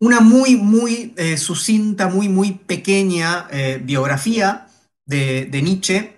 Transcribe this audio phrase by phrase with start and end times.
[0.00, 4.68] una muy, muy eh, sucinta, muy, muy pequeña eh, biografía
[5.04, 6.16] de, de Nietzsche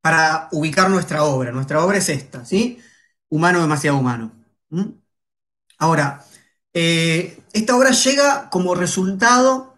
[0.00, 1.52] para ubicar nuestra obra.
[1.52, 2.78] Nuestra obra es esta, ¿sí?
[3.28, 4.32] Humano demasiado humano.
[5.78, 6.24] Ahora,
[6.74, 9.74] eh, esta obra llega como resultado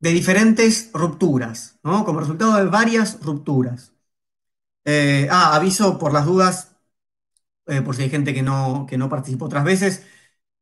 [0.00, 2.04] de diferentes rupturas, ¿no?
[2.04, 3.92] Como resultado de varias rupturas.
[5.30, 6.76] Ah, aviso por las dudas,
[7.84, 10.02] por si hay gente que no, que no participó otras veces,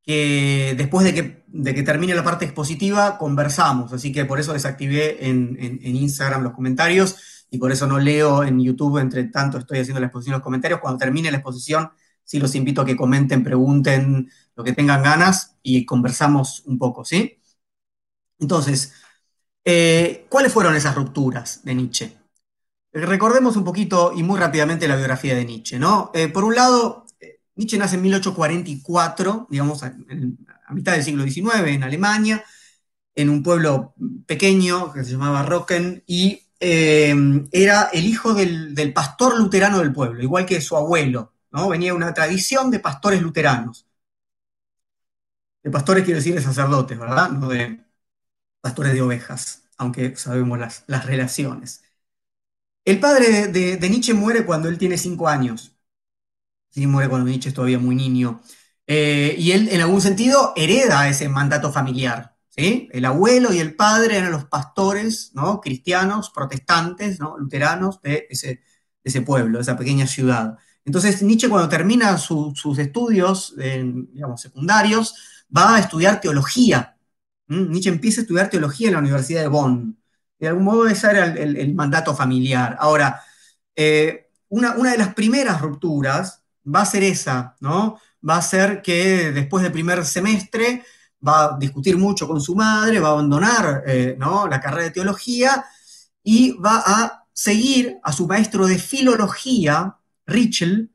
[0.07, 4.52] que después de que, de que termine la parte expositiva conversamos, así que por eso
[4.52, 7.16] desactivé en, en- Instagram los comentarios
[7.51, 10.80] y por eso no leo en YouTube, entre tanto estoy haciendo la exposición los comentarios.
[10.80, 11.91] Cuando termine la exposición,
[12.25, 17.05] sí los invito a que comenten, pregunten lo que tengan ganas y conversamos un poco,
[17.05, 17.41] ¿sí?
[18.39, 18.92] Entonces,
[19.64, 22.16] eh, ¿cuáles fueron esas rupturas de Nietzsche?
[22.92, 26.11] Recordemos un poquito y muy rápidamente la biografía de Nietzsche, ¿no?
[26.14, 27.03] Eh, por un lado,
[27.56, 29.94] Nietzsche nace en 1844, digamos, a,
[30.70, 32.44] mitad del siglo XIX, en Alemania,
[33.14, 33.94] en un pueblo
[34.27, 37.14] pequeño que se llamaba Rocken, y eh,
[37.52, 41.69] era el hijo del, pastor luterano del pueblo, igual que su abuelo, ¿no?
[41.69, 43.86] Venía una tradición de pastores luteranos.
[45.64, 47.30] De pastores quiero decir de sacerdotes, ¿verdad?
[47.30, 47.80] No de
[48.62, 51.84] pastores de ovejas, aunque sabemos las, las relaciones.
[52.86, 55.73] El padre de, de- de Nietzsche muere cuando él tiene cinco años.
[56.75, 58.41] Sí, muere cuando Nietzsche es todavía muy niño.
[58.86, 62.34] Eh, y él, en algún sentido, hereda ese mandato familiar.
[62.48, 62.89] ¿sí?
[62.92, 65.61] El abuelo y el padre eran los pastores ¿no?
[65.61, 67.39] cristianos, protestantes, ¿no?
[67.39, 70.58] luteranos de ese, pueblo, de esa pequeña ciudad.
[70.84, 75.14] Entonces, Nietzsche, cuando termina su- sus estudios digamos, secundarios,
[75.56, 76.97] va a estudiar teología.
[77.47, 77.70] ¿Mm?
[77.70, 79.97] Nietzsche empieza a estudiar teología en la Universidad de Bonn.
[80.41, 82.77] De algún modo, ese era el mandato familiar.
[82.80, 83.22] Ahora,
[83.77, 87.98] eh, una, una de las primeras rupturas va a ser esa, ¿no?
[88.29, 90.83] Va a ser que después del primer semestre
[91.27, 94.47] va a discutir mucho con su madre, va a abandonar eh, ¿no?
[94.48, 95.65] la carrera de teología
[96.23, 100.89] y va a seguir a su maestro de filología, Ritschl,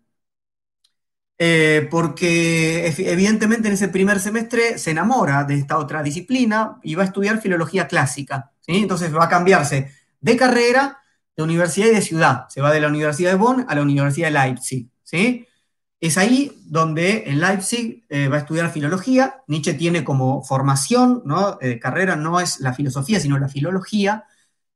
[1.38, 6.96] eh, porque ev- evidentemente en ese primer semestre se enamora de esta otra disciplina y
[6.96, 8.78] va a estudiar filología clásica, ¿sí?
[8.78, 10.98] Entonces va a cambiarse de carrera,
[11.38, 12.46] de universidad y de ciudad.
[12.50, 15.48] Se va de la Universidad de Bonn a la Universidad de Leipzig, ¿sí?
[16.02, 19.44] Es ahí donde en Leipzig eh, va a estudiar filología.
[19.48, 21.58] Nietzsche tiene como formación, ¿no?
[21.62, 24.24] Eh, carrera no es la filosofía, sino la filología,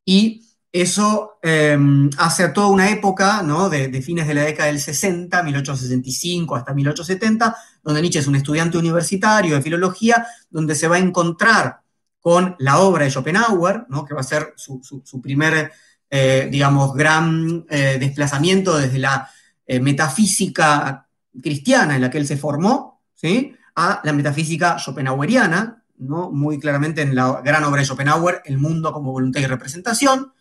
[0.05, 1.77] y eso eh,
[2.17, 3.69] hace a toda una época, ¿no?
[3.69, 8.77] de, fines de la década del 60, 1865 hasta 1870, donde Nietzsche es un estudiante
[8.77, 11.81] universitario de filología, donde se va a encontrar
[12.19, 14.03] con la obra de Schopenhauer, ¿no?
[14.03, 15.71] que va a ser su, su, su primer,
[16.09, 19.29] eh, digamos, gran desplazamiento desde la
[19.67, 21.02] metafísica
[21.41, 23.55] cristiana en la que él se formó, ¿sí?
[23.75, 26.31] a la metafísica schopenhaueriana, ¿no?
[26.31, 30.33] muy claramente en la gran obra de Schopenhauer, El mundo como voluntad y representación,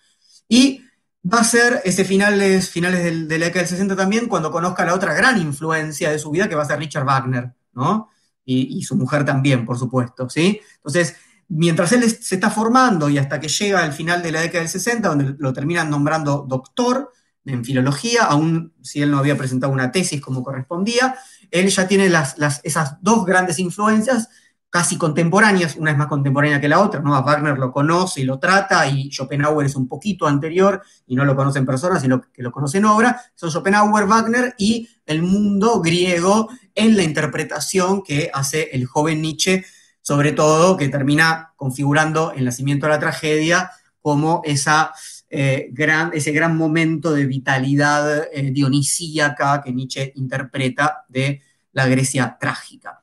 [0.49, 0.83] y
[1.25, 4.85] va a ser ese finales, finales del, de la década del 60 también, cuando conozca
[4.85, 8.11] la otra gran influencia de su vida, que va a ser Richard Wagner, ¿no?
[8.45, 10.61] Y, y su mujer también, por supuesto, ¿sí?
[10.77, 11.17] Entonces,
[11.49, 14.69] mientras él se está formando y hasta que llega al final de la década del
[14.69, 17.13] 60, donde lo terminan nombrando doctor
[17.45, 21.17] en filología, aún si él no había presentado una tesis como correspondía,
[21.51, 24.29] él ya tiene las, esas dos grandes influencias
[24.73, 27.15] casi contemporáneas, una es más contemporánea que la otra, ¿no?
[27.15, 31.27] A Wagner lo conoce y lo trata, y Schopenhauer es un poquito anterior y no
[31.27, 35.21] lo conoce en persona, sino que lo conoce en obra, son Schopenhauer, Wagner y el
[35.21, 39.63] mundo griego en la interpretación que hace el joven Nietzsche,
[40.01, 44.93] sobre todo que termina configurando el nacimiento de la tragedia como esa,
[45.35, 45.73] eh,
[46.13, 51.41] ese gran momento de vitalidad eh, dionisíaca que Nietzsche interpreta de
[51.73, 53.03] la Grecia trágica.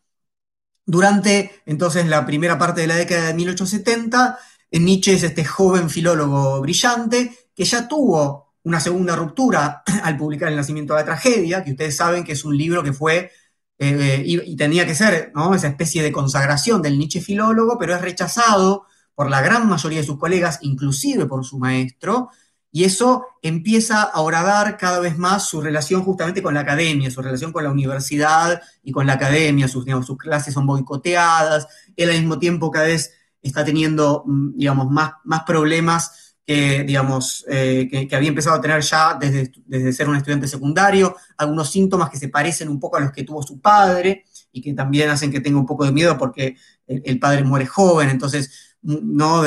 [0.86, 4.38] Durante entonces la primera parte de la década de 1870,
[4.74, 10.56] Nietzsche es este joven filólogo brillante que ya tuvo una segunda ruptura al publicar El
[10.56, 13.32] nacimiento de la tragedia, que ustedes saben que es un libro que fue
[13.80, 18.86] eh, y, tenía que ser esa especie de consagración del Nietzsche filólogo, pero es rechazado
[19.20, 22.30] por la gran mayoría de sus colegas, inclusive por su maestro,
[22.72, 27.22] y eso empieza a horadar cada vez más su relación justamente con la academia, su
[27.22, 29.84] relación con la universidad y con la academia, sus,
[30.18, 31.68] clases son boicoteadas,
[31.98, 33.12] él al mismo tiempo cada vez
[33.42, 34.24] está teniendo,
[34.56, 39.92] digamos, más, más problemas que, digamos, eh, que, había empezado a tener ya desde, desde
[39.92, 43.44] ser un estudiante secundario, algunos síntomas que se parecen un poco a los que tuvo
[43.44, 44.24] su padre
[44.54, 46.56] y que también hacen que tenga un poco de miedo porque
[46.88, 48.69] el, el padre muere joven, entonces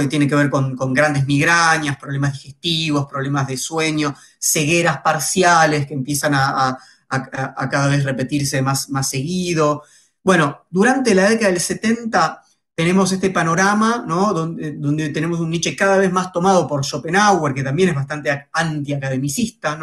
[0.08, 6.34] tiene que ver con, grandes migrañas, problemas digestivos, problemas de sueño, cegueras parciales que empiezan
[6.34, 9.82] a, cada vez repetirse más, más seguido.
[10.22, 12.42] Bueno, durante la década del 70,
[12.74, 14.32] tenemos este panorama, ¿no?
[14.32, 19.78] Donde, tenemos un Nietzsche cada vez más tomado por Schopenhauer, que también es bastante antiacademicista.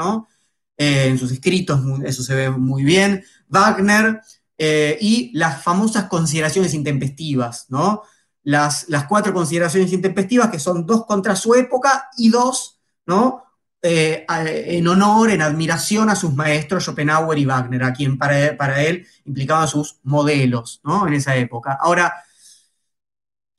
[0.78, 3.24] Eh, en sus escritos, eso se ve muy bien.
[3.48, 4.22] Wagner
[4.58, 8.04] eh, y las famosas consideraciones intempestivas, ¿no?
[8.44, 13.44] Las, las, cuatro consideraciones intempestivas, que son dos contra su época y dos, ¿no?
[13.82, 18.82] Eh, en honor, en admiración a sus maestros Schopenhauer y Wagner, a quien para, para
[18.84, 21.08] él implicaban sus modelos, ¿no?
[21.08, 21.78] En esa época.
[21.80, 22.14] Ahora,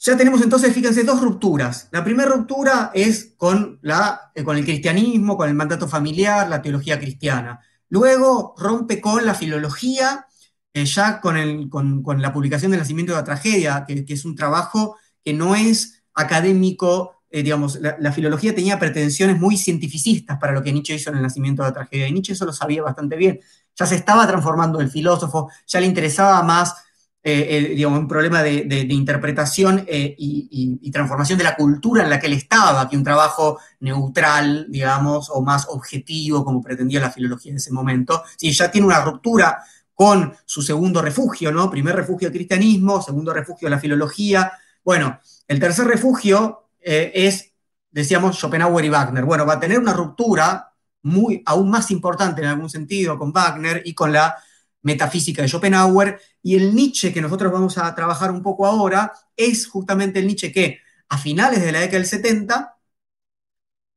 [0.03, 1.88] ya tenemos entonces, fíjense, dos rupturas.
[1.91, 6.62] La primera ruptura es con, la, eh, con el cristianismo, con el mandato familiar, la
[6.62, 7.61] teología cristiana.
[7.91, 10.27] Luego rompe con la filología,
[10.75, 14.37] eh, ya con, el, con, la publicación del nacimiento de la tragedia, que, es un
[14.37, 20.62] trabajo que no es académico, eh, digamos, la, filología tenía pretensiones muy cientificistas para lo
[20.62, 23.17] que Nietzsche hizo en el nacimiento de la tragedia, y Nietzsche eso lo sabía bastante
[23.17, 23.40] bien.
[23.76, 26.75] Ya se estaba transformando el filósofo, ya le interesaba más
[27.22, 32.26] eh, digamos, un problema de, interpretación eh, y, transformación de la cultura en la que
[32.26, 37.56] él estaba, que un trabajo neutral, digamos, o más objetivo, como pretendía la filología en
[37.58, 38.22] ese momento.
[38.37, 39.62] Sí, ya tiene una ruptura
[40.00, 41.70] con su segundo refugio, ¿no?
[41.70, 44.50] Primer refugio el cristianismo, segundo refugio la filología.
[44.82, 47.52] Bueno, el tercer refugio eh, es,
[47.91, 49.26] decíamos, Schopenhauer y Wagner.
[49.26, 53.82] Bueno, va a tener una ruptura muy, aún más importante en algún sentido con Wagner
[53.85, 54.38] y con la
[54.81, 59.67] metafísica de Schopenhauer, y el Nietzsche que nosotros vamos a trabajar un poco ahora es
[59.67, 60.79] justamente el Nietzsche que
[61.11, 62.79] a finales de la década del 70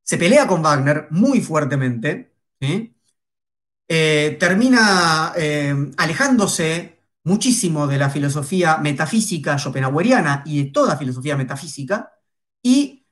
[0.04, 2.34] se pelea con Wagner muy fuertemente,
[3.88, 12.12] eh, termina eh, alejándose muchísimo de la filosofía metafísica schopenhaueriana y de toda filosofía metafísica,
[12.62, 13.06] y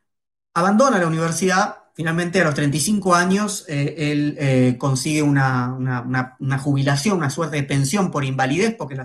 [0.53, 7.57] abandona la universidad finalmente a los 35 años eh, él consigue una, jubilación, una suerte
[7.57, 8.97] de pensión por invalidez, porque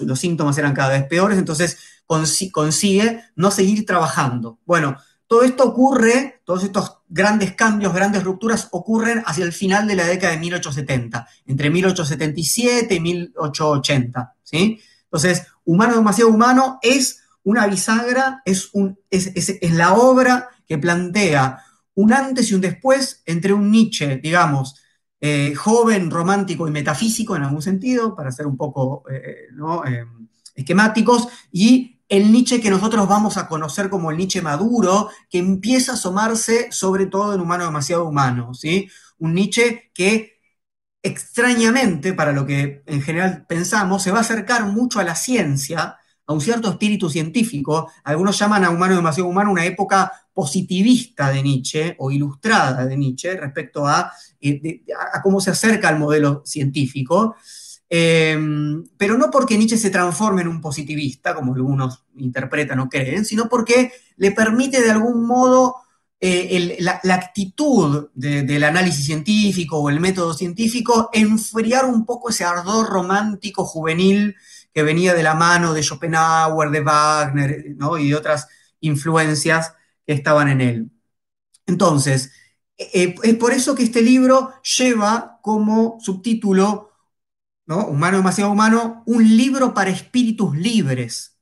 [0.00, 4.58] los síntomas eran cada vez peores, entonces consigue no seguir trabajando.
[4.64, 4.96] Bueno,
[5.34, 10.06] todo esto ocurre, todos estos grandes cambios, grandes rupturas ocurren hacia el final de la
[10.06, 14.80] década de 1870, entre 1877 y 1880, ¿sí?
[15.02, 21.58] Entonces, Humano demasiado humano es una bisagra, es, un, es la obra que plantea
[21.94, 24.76] un antes y un después entre un Nietzsche, digamos,
[25.20, 29.48] eh, joven, romántico y metafísico en algún sentido, para ser un poco eh,
[29.88, 30.04] eh,
[30.54, 35.92] esquemáticos, y el Nietzsche que nosotros vamos a conocer como el Nietzsche maduro, que empieza
[35.92, 38.88] a asomarse sobre todo en Humano demasiado humano, ¿sí?
[39.18, 40.34] Un Nietzsche que
[41.02, 45.98] extrañamente, para lo que en general pensamos, se va a acercar mucho a la ciencia,
[46.26, 47.90] a un cierto espíritu científico.
[48.04, 53.36] Algunos llaman a Humano demasiado humano una época positivista de Nietzsche o ilustrada de Nietzsche
[53.36, 54.82] respecto a, eh,
[55.22, 57.36] cómo se acerca al modelo científico.
[57.88, 58.36] Eh,
[58.96, 63.48] pero no porque Nietzsche se transforme en un positivista, como algunos interpretan o creen, sino
[63.48, 65.76] porque le permite de algún modo
[66.20, 72.88] eh, la, actitud del análisis científico o el método científico enfriar un poco ese ardor
[72.88, 74.34] romántico juvenil
[74.72, 78.48] que venía de la mano de Schopenhauer, de Wagner y de otras
[78.80, 79.74] influencias
[80.06, 80.90] que estaban en él.
[81.66, 82.32] Entonces,
[82.78, 86.90] eh, es por eso que este libro lleva como subtítulo,
[87.66, 87.86] ¿no?
[87.86, 91.38] Humano demasiado humano, un libro para espíritus libres.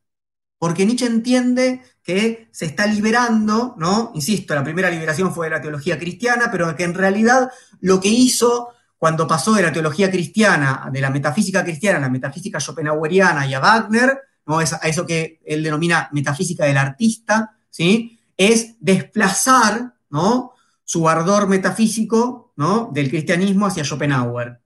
[0.59, 4.13] Porque Nietzsche entiende que se está liberando, ¿no?
[4.15, 7.51] Insisto, la primera liberación fue de la teología cristiana, pero que en realidad
[7.81, 8.69] lo que hizo
[9.03, 13.55] cuando pasó de la teología cristiana, de la metafísica cristiana a la metafísica schopenhaueriana y
[13.55, 14.61] a Wagner, ¿no?
[14.61, 18.21] a eso que él denomina metafísica del artista, ¿sí?
[18.37, 20.53] es desplazar ¿no?
[20.85, 22.91] su ardor metafísico ¿no?
[22.93, 24.61] del cristianismo hacia Schopenhauer.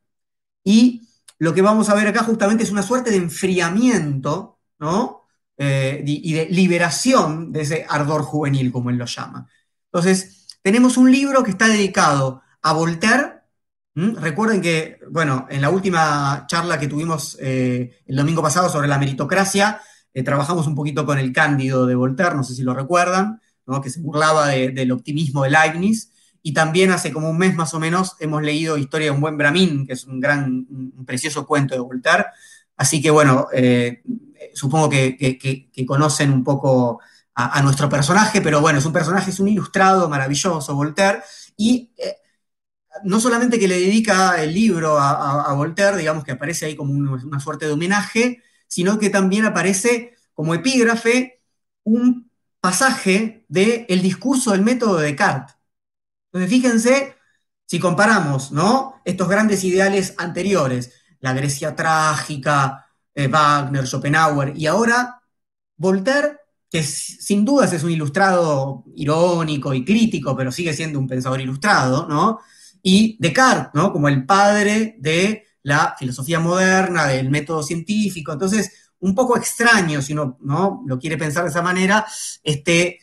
[0.63, 1.01] Y
[1.39, 5.23] lo que vamos a ver acá justamente es una suerte de enfriamiento ¿no?
[5.59, 9.49] Eh, y de liberación de ese ardor juvenil, como él lo llama.
[9.87, 13.37] Entonces, tenemos un libro que está dedicado a Voltaire.
[13.95, 18.99] Recuerden que, bueno, en la última charla que tuvimos eh, el domingo pasado sobre la
[18.99, 19.81] meritocracia,
[20.13, 23.41] eh, trabajamos un poquito con el Cándido de Voltaire, no sé si lo recuerdan,
[23.83, 26.13] que se burlaba del optimismo de Leibniz.
[26.47, 29.37] Y también hace como un mes más o menos hemos leído Historia de un buen
[29.37, 32.27] Bramín, que es un gran, un precioso cuento de Voltaire.
[32.77, 34.05] Así que bueno, eh,
[34.55, 37.01] supongo que, conocen un poco
[37.35, 41.21] a, nuestro personaje, pero bueno, es un personaje, es un ilustrado maravilloso, Voltaire.
[41.57, 41.91] Y
[43.03, 47.41] no solamente que le dedica el libro a, Voltaire, digamos que aparece ahí como una
[47.41, 51.43] suerte de homenaje, sino que también aparece como epígrafe
[51.83, 55.56] un pasaje del el discurso del método de Descartes.
[56.37, 57.17] Entonces, fíjense,
[57.65, 59.01] si comparamos ¿no?
[59.07, 65.23] estos grandes ideales anteriores, la Grecia trágica, eh, Wagner, Schopenhauer, y ahora
[65.79, 66.37] Voltaire,
[66.71, 72.07] que sin dudas es un ilustrado irónico y crítico, pero sigue siendo un pensador ilustrado,
[72.07, 72.41] ¿no?
[72.83, 73.91] Y Descartes, ¿no?
[73.91, 78.33] Como el padre de la filosofía moderna, del método científico.
[78.33, 80.83] Entonces, un poco extraño, si uno ¿no?
[80.87, 82.07] lo quiere pensar de esa manera,
[82.43, 83.01] este,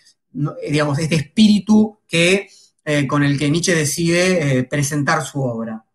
[0.69, 2.47] digamos, este espíritu que,
[2.85, 5.85] eh, con el que Nietzsche decide eh, presentar su obra.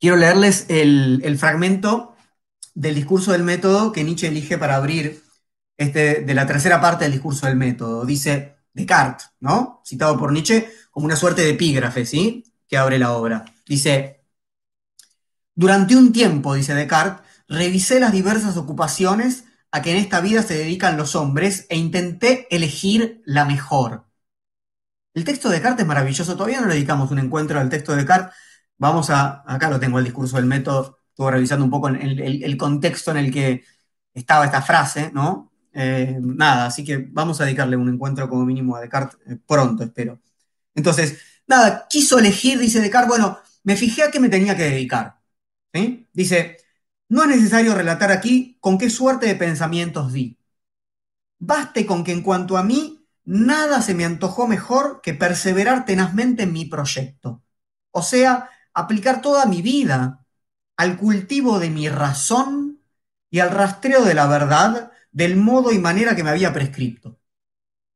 [0.00, 2.16] Quiero leerles el, fragmento
[2.74, 5.22] del discurso del método que Nietzsche elige para abrir
[5.76, 8.06] este, de la tercera parte del discurso del método.
[8.06, 9.82] Dice Descartes, ¿no?
[9.84, 12.44] Citado por Nietzsche como una suerte de epígrafe, ¿sí?
[12.66, 13.44] Que abre la obra.
[13.66, 14.24] Dice,
[15.54, 20.54] durante un tiempo, dice Descartes, revisé las diversas ocupaciones a que en esta vida se
[20.56, 24.09] dedican los hombres e intenté elegir la mejor.
[25.14, 27.98] El texto de Descartes es maravilloso, todavía no le dedicamos un encuentro al texto de
[27.98, 28.34] Descartes,
[28.80, 33.10] Vamos a, acá lo tengo el discurso del método, estuve revisando un poco el, contexto
[33.10, 33.62] en el que
[34.14, 35.52] estaba esta frase, ¿no?
[35.74, 39.84] Eh, nada, así que vamos a dedicarle un encuentro como mínimo a Descartes eh, pronto,
[39.84, 40.18] espero.
[40.74, 45.20] Entonces, nada, quiso elegir, dice Descartes, bueno, me fijé a qué me tenía que dedicar.
[46.12, 46.56] Dice,
[47.08, 50.38] no es necesario relatar aquí con qué suerte de pensamientos di.
[51.38, 56.44] Baste con que en cuanto a mí, nada se me antojó mejor que perseverar tenazmente
[56.44, 57.42] en mi proyecto.
[57.90, 60.24] O sea, aplicar toda mi vida
[60.76, 62.80] al cultivo de mi razón
[63.30, 67.18] y al rastreo de la verdad del modo y manera que me había prescrito.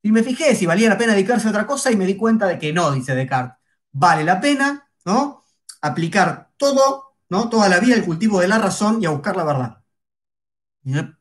[0.02, 2.46] Y me fijé si valía la pena dedicarse a otra cosa y me di cuenta
[2.46, 3.58] de que no, dice Descartes.
[3.92, 5.44] Vale la pena, ¿no?
[5.80, 7.48] Aplicar todo, ¿no?
[7.48, 9.82] Toda la vida al cultivo de la razón y a buscar la verdad.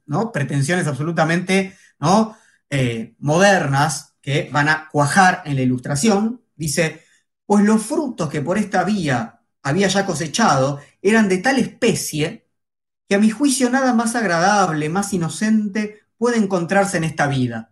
[0.06, 0.32] ¿No?
[0.32, 2.36] Pretensiones absolutamente, ¿no?
[2.70, 6.41] Eh, modernas que van a cuajar en la ilustración.
[6.55, 7.03] Dice,
[7.46, 12.48] pues los frutos que por esta vía había ya cosechado eran de tal especie
[13.08, 17.72] que a mi juicio nada más agradable, más inocente puede encontrarse en esta vida.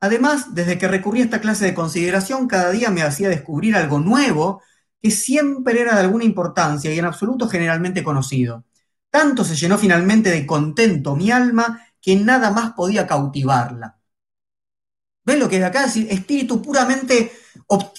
[0.00, 3.98] Además, desde que recurrí a esta clase de consideración, cada día me hacía descubrir algo
[3.98, 4.62] nuevo
[5.02, 8.64] que siempre era de alguna importancia y en absoluto generalmente conocido.
[9.10, 13.97] Tanto se llenó finalmente de contento mi alma que nada más podía cautivarla.
[15.28, 15.84] ¿Ven lo que acá?
[15.84, 17.32] Es espíritu puramente,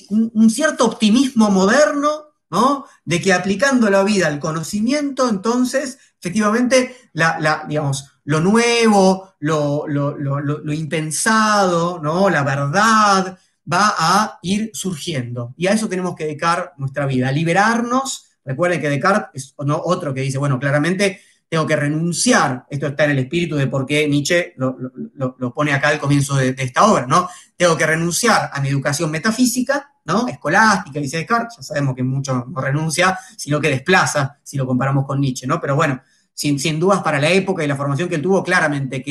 [0.10, 2.86] un cierto optimismo moderno ¿no?
[3.06, 10.74] De que aplicando la vida al conocimiento, entonces, efectivamente, la, digamos, lo nuevo, lo, lo,
[10.74, 12.30] impensado, ¿no?
[12.30, 13.38] La verdad
[13.72, 15.54] va a ir surgiendo.
[15.58, 18.26] Y a eso tenemos que dedicar nuestra vida, a liberarnos.
[18.44, 23.12] Recuerden que Descartes es otro que dice, bueno, claramente tengo que renunciar, esto está en
[23.12, 27.28] el espíritu de por qué Nietzsche lo, pone acá al comienzo de, esta obra, ¿no?
[27.58, 30.28] Tengo que renunciar a mi educación metafísica ¿no?
[30.28, 35.06] Escolástica, dice Descartes, ya sabemos que mucho no renuncia, sino que desplaza, si lo comparamos
[35.06, 35.62] con Nietzsche, ¿no?
[35.62, 36.02] Pero bueno,
[36.34, 39.04] sin, dudas para la época y la formación que él tuvo, claramente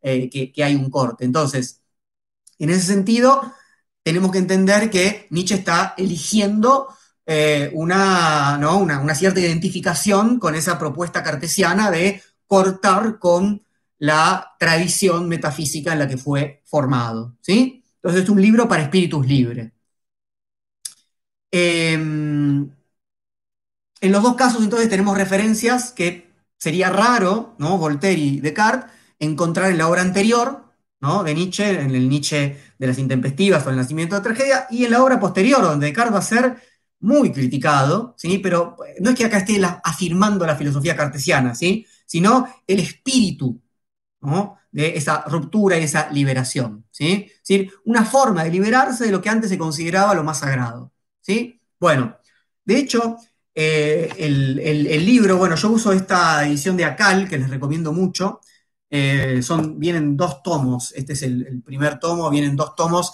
[0.00, 1.24] eh, que, hay un corte.
[1.24, 1.82] Entonces,
[2.58, 3.52] en ese sentido,
[4.02, 6.88] tenemos que entender que Nietzsche está eligiendo
[7.30, 13.60] eh, una, una, cierta identificación con esa propuesta cartesiana de cortar con
[13.98, 17.36] la tradición metafísica en la que fue formado.
[17.42, 17.84] ¿sí?
[17.96, 19.70] Entonces es un libro para espíritus libres.
[21.50, 22.70] Em,
[24.00, 27.76] en los dos casos, entonces, tenemos referencias que sería raro, ¿no?
[27.78, 30.64] Voltaire y Descartes, encontrar en la obra anterior,
[31.00, 31.24] ¿no?
[31.24, 34.84] De Nietzsche, en el Nietzsche de las intempestivas o el nacimiento de la tragedia, y
[34.84, 36.56] en la obra posterior, donde Descartes va a ser
[37.00, 38.38] muy criticado, ¿sí?
[38.38, 41.86] Pero no es que acá esté afirmando la filosofía cartesiana, ¿sí?
[42.06, 43.60] Sino el espíritu,
[44.70, 47.26] De esa ruptura y esa liberación, ¿sí?
[47.28, 50.92] Es decir, una forma de liberarse de lo que antes se consideraba lo más sagrado.
[51.28, 51.60] ¿sí?
[51.78, 52.16] Bueno,
[52.64, 53.16] de hecho,
[53.54, 58.40] eh, el, libro, bueno, yo uso esta edición de Acal, que les recomiendo mucho.
[58.90, 63.12] Eh, son, vienen dos tomos, este es el, primer tomo, vienen dos tomos,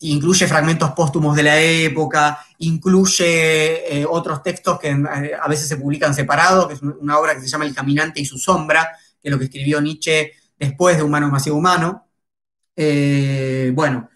[0.00, 6.14] incluye fragmentos póstumos de la época, incluye eh, otros textos que a veces se publican
[6.14, 9.32] separados, que es una obra que se llama El Caminante y su Sombra, que es
[9.32, 12.08] lo que escribió Nietzsche después de Humano Demasiado Humano.
[13.74, 14.08] bueno,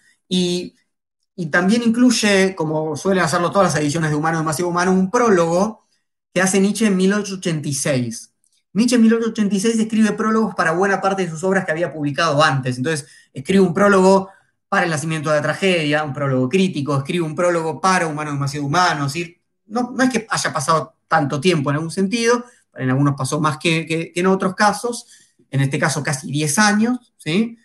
[1.41, 5.87] y también incluye, como suelen hacerlo todas las ediciones de Humano Demasiado Humano, un prólogo
[6.35, 8.33] que hace Nietzsche en 1886.
[8.73, 12.77] Nietzsche en 1886 escribe prólogos para buena parte de sus obras que había publicado antes.
[12.77, 14.31] Entonces, escribe un prólogo
[14.69, 18.67] para el nacimiento de la tragedia, un prólogo crítico, escribe un prólogo para Humano Demasiado
[18.67, 19.07] Humano.
[19.67, 22.45] no, no es que haya pasado tanto tiempo en algún sentido,
[22.75, 25.07] en algunos pasó más que, que en otros casos,
[25.51, 27.59] en este caso casi 10 años, ¿sí?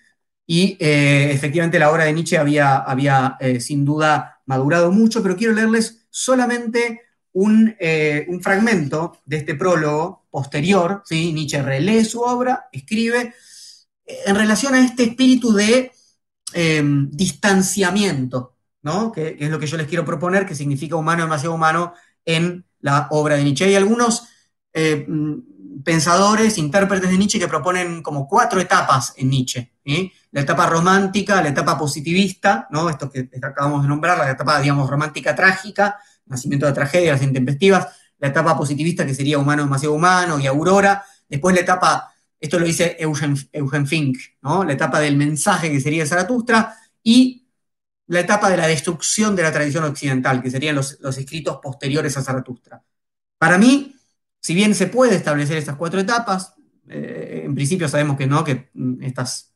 [0.45, 5.36] y eh, efectivamente la obra de Nietzsche había, había eh, sin duda madurado mucho, pero
[5.36, 11.03] quiero leerles solamente un, eh, un, fragmento de este prólogo posterior.
[11.10, 13.33] Nietzsche relee su obra, escribe,
[14.05, 15.91] en relación a este espíritu de
[16.53, 19.12] em, distanciamiento, ¿no?
[19.12, 21.93] Que, es lo que yo les quiero proponer, que significa humano demasiado humano
[22.25, 23.65] en la obra de Nietzsche.
[23.65, 24.24] Hay algunos
[24.74, 25.05] eh,
[25.83, 29.74] pensadores, intérpretes de Nietzsche que proponen como cuatro etapas en Nietzsche.
[30.31, 32.89] La etapa romántica, la etapa positivista, ¿no?
[32.89, 37.88] Esto que acabamos de nombrar, la etapa, digamos, romántica trágica, nacimiento de tragedias intempestivas,
[38.19, 42.12] la etapa positivista que sería humano demasiado humano y aurora, después la etapa,
[42.43, 44.17] esto lo dice Eugen, Fink.
[44.41, 47.47] La etapa del mensaje que sería Zaratustra y
[48.07, 52.17] la etapa de la destrucción de la tradición occidental, que serían los, los escritos posteriores
[52.17, 52.83] a Zaratustra.
[53.38, 53.95] Para mí,
[54.41, 56.53] si bien se puede establecer estas cuatro etapas,
[56.89, 59.53] eh, en principio sabemos que no, que mm, estas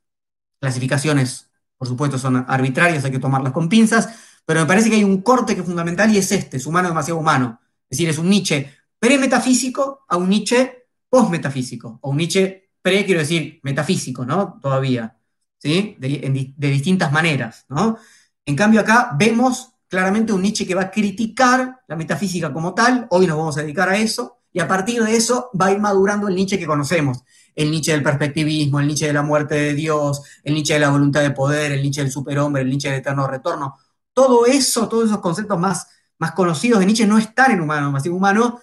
[0.58, 4.08] clasificaciones, por supuesto, son arbitrarias, hay que tomarlas con pinzas,
[4.46, 6.88] pero me parece que hay un corte que es fundamental y es este, es humano
[6.88, 7.60] demasiado humano.
[7.90, 12.67] Es decir, es un Nietzsche pre-metafísico a un Nietzsche post-metafísico, o un Nietzsche
[13.06, 14.60] quiero decir, metafísico, ¿no?
[14.62, 15.18] Todavía,
[15.58, 15.96] ¿sí?
[16.00, 17.98] De, distintas maneras, ¿no?
[18.46, 23.08] En cambio acá vemos claramente un Nietzsche que va a criticar la metafísica como tal,
[23.10, 25.80] hoy nos vamos a dedicar a eso, y a partir de eso va a ir
[25.80, 27.20] madurando el Nietzsche que conocemos.
[27.54, 30.90] El Nietzsche del perspectivismo, el Nietzsche de la muerte de Dios, el Nietzsche de la
[30.90, 33.78] voluntad de poder, el Nietzsche del superhombre, el Nietzsche del eterno retorno.
[34.14, 38.06] Todo eso, todos esos conceptos más, más conocidos de Nietzsche no están en humano, más
[38.08, 38.62] humano,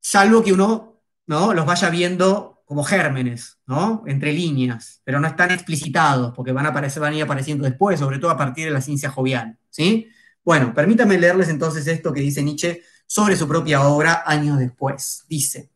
[0.00, 1.52] salvo que uno ¿no?
[1.52, 4.04] los vaya viendo como gérmenes, ¿no?
[4.06, 7.98] entre líneas, pero no están explicitados, porque van a, aparecer, van a ir apareciendo después,
[8.00, 9.58] sobre todo a partir de la ciencia jovial.
[9.70, 10.08] ¿sí?
[10.44, 15.24] Bueno, permítanme leerles entonces esto que dice Nietzsche sobre su propia obra años después.
[15.28, 15.70] Dice,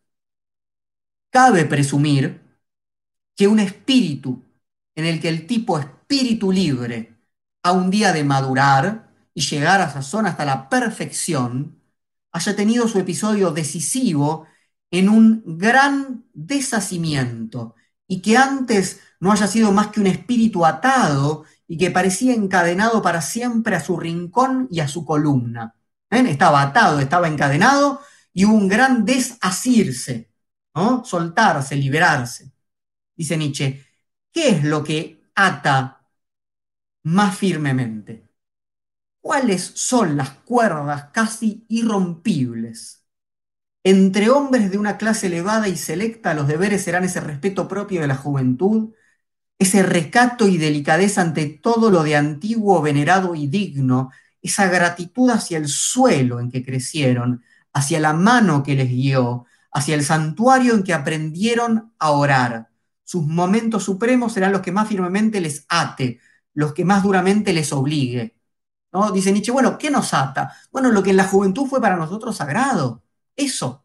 [1.31, 2.41] cabe presumir
[3.37, 4.45] que un espíritu
[4.97, 7.17] en el que el tipo espíritu libre
[7.63, 11.81] a un día de madurar y llegar a sazón hasta la perfección,
[12.33, 14.47] haya tenido su episodio decisivo
[14.91, 17.75] en un gran deshacimiento
[18.07, 23.03] y que antes no haya sido más que un espíritu atado y que parecía encadenado
[23.03, 25.77] para siempre a su rincón y a su columna.
[26.11, 28.01] Estaba atado, estaba encadenado
[28.33, 30.33] y hubo un gran desasirse,
[30.75, 31.05] ¿no?
[31.05, 32.53] soltarse, liberarse.
[33.15, 33.87] Dice Nietzsche,
[34.33, 36.09] ¿qué es lo que ata
[37.05, 38.29] más firmemente?
[39.21, 43.00] ¿Cuáles son las cuerdas casi irrompibles?
[43.83, 48.07] Entre hombres de una clase elevada y selecta, los deberes serán ese respeto propio de
[48.09, 48.93] la juventud,
[49.59, 54.11] ese recato y delicadeza ante todo lo de antiguo, venerado y digno,
[54.43, 59.95] esa gratitud hacia el suelo en que crecieron, hacia la mano que les guió, hacia
[59.95, 62.71] el santuario en que aprendieron a orar.
[63.05, 66.21] Sus momentos supremos serán los que más firmemente les ate,
[66.55, 68.37] los que más duramente les obligue.
[68.93, 69.13] ¿No?
[69.13, 70.55] Dice Nietzsche, bueno, ¿qué nos ata?
[70.73, 73.03] Bueno, lo que en la juventud fue para nosotros sagrado.
[73.41, 73.85] Eso.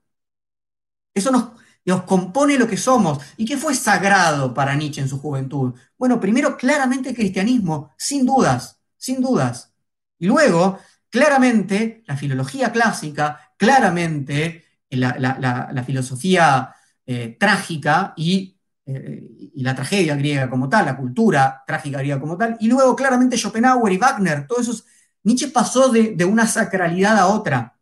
[1.14, 1.52] Eso nos,
[1.86, 3.20] nos compone lo que somos.
[3.38, 5.74] ¿Y qué fue sagrado para Nietzsche en su juventud?
[5.98, 9.74] Bueno, primero, claramente el cristianismo, sin dudas, sin dudas.
[10.20, 16.74] Y luego, claramente, la filología clásica, claramente la, filosofía
[17.06, 22.38] eh, trágica y, eh, y, la tragedia griega como tal, la cultura trágica griega como
[22.38, 24.86] tal, y luego claramente Schopenhauer y Wagner, todos esos,
[25.24, 27.75] Nietzsche pasó de, una sacralidad a otra.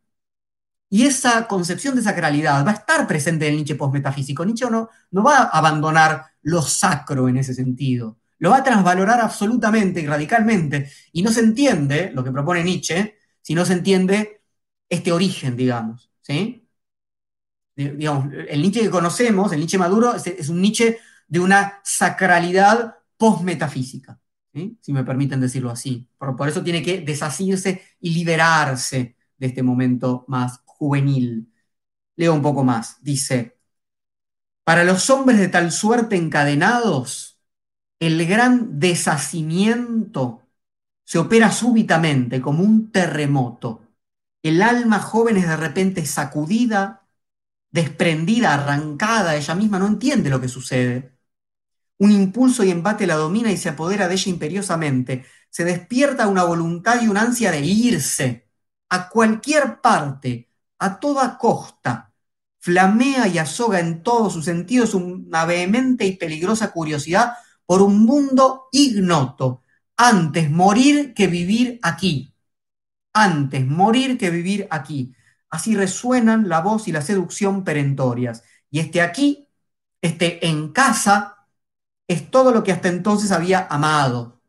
[0.93, 4.45] Y esa concepción de sacralidad va a estar presente en el Nietzsche postmetafísico.
[4.45, 9.21] Nietzsche no, no va a abandonar lo sacro en ese sentido lo va a transvalorar
[9.21, 10.91] absolutamente y radicalmente.
[11.13, 14.41] Y no se entiende lo que propone Nietzsche si no se entiende
[14.89, 16.12] este origen, digamos.
[16.19, 16.67] ¿sí?
[17.73, 24.19] Digamos, el Nietzsche que conocemos, el Nietzsche maduro, es, un Nietzsche de una sacralidad postmetafísica,
[24.53, 24.77] ¿sí?
[24.82, 26.06] si me permiten decirlo así.
[26.17, 31.53] Por, por eso tiene que desasirse y liberarse de este momento más juvenil.
[32.17, 33.01] Leo un poco más.
[33.01, 33.57] Dice,
[34.65, 37.39] para los hombres de tal suerte encadenados,
[37.99, 40.43] el gran deshacimiento
[41.05, 43.81] se opera súbitamente como un terremoto.
[44.41, 47.07] El alma joven es de repente sacudida,
[47.71, 51.17] desprendida, arrancada, ella misma no entiende lo que sucede.
[51.97, 55.25] Un impulso y embate la domina y se apodera de ella imperiosamente.
[55.49, 58.49] Se despierta una voluntad y una ansia de irse
[58.89, 60.49] a cualquier parte,
[60.83, 62.11] a toda costa.
[62.59, 67.33] Flamea y azoga en todos sus sentidos una vehemente y peligrosa curiosidad
[67.65, 69.61] por un mundo ignoto.
[69.95, 72.35] Antes morir que vivir aquí.
[73.13, 75.15] Antes morir que vivir aquí.
[75.49, 78.43] Así resuenan la voz y la seducción perentorias.
[78.69, 79.47] Y este aquí,
[80.01, 81.47] este en casa,
[82.07, 84.41] es todo lo que hasta entonces había amado.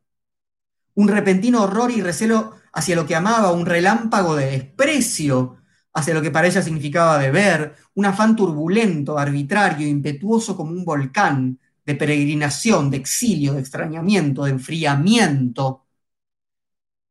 [0.95, 5.59] Un repentino horror y recelo hacia lo que amaba, un relámpago de desprecio
[5.95, 11.59] hacia lo que para ella significaba deber, un afán turbulento, arbitrario, impetuoso como un volcán,
[11.87, 15.85] de peregrinación, de exilio, de extrañamiento, de enfriamiento,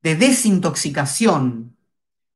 [0.02, 1.78] de desintoxicación,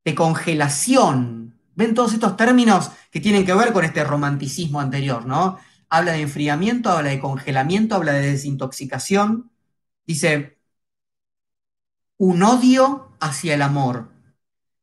[0.04, 1.54] de congelación.
[1.74, 5.58] ¿Ven todos estos términos que tienen que ver con este romanticismo anterior, ¿no?
[5.90, 9.50] Habla de enfriamiento, habla de congelamiento, habla de desintoxicación.
[10.06, 10.58] Dice,
[12.18, 14.10] un odio hacia el amor.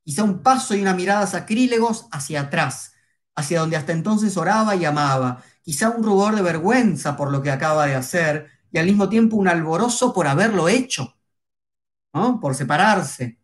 [0.06, 2.94] Quizá un paso y una mirada sacrílegos hacia atrás,
[3.36, 5.44] hacia donde hasta entonces oraba y amaba.
[5.64, 9.36] Quizá un rubor de vergüenza por lo que acaba de hacer y al mismo tiempo
[9.36, 11.16] un alborozo por haberlo hecho,
[12.14, 12.40] ¿no?
[12.40, 13.40] por separarse.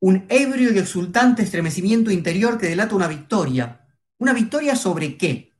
[0.00, 3.86] Un ebrio y exultante estremecimiento interior que delata una victoria.
[4.18, 5.52] ¿Una victoria sobre qué?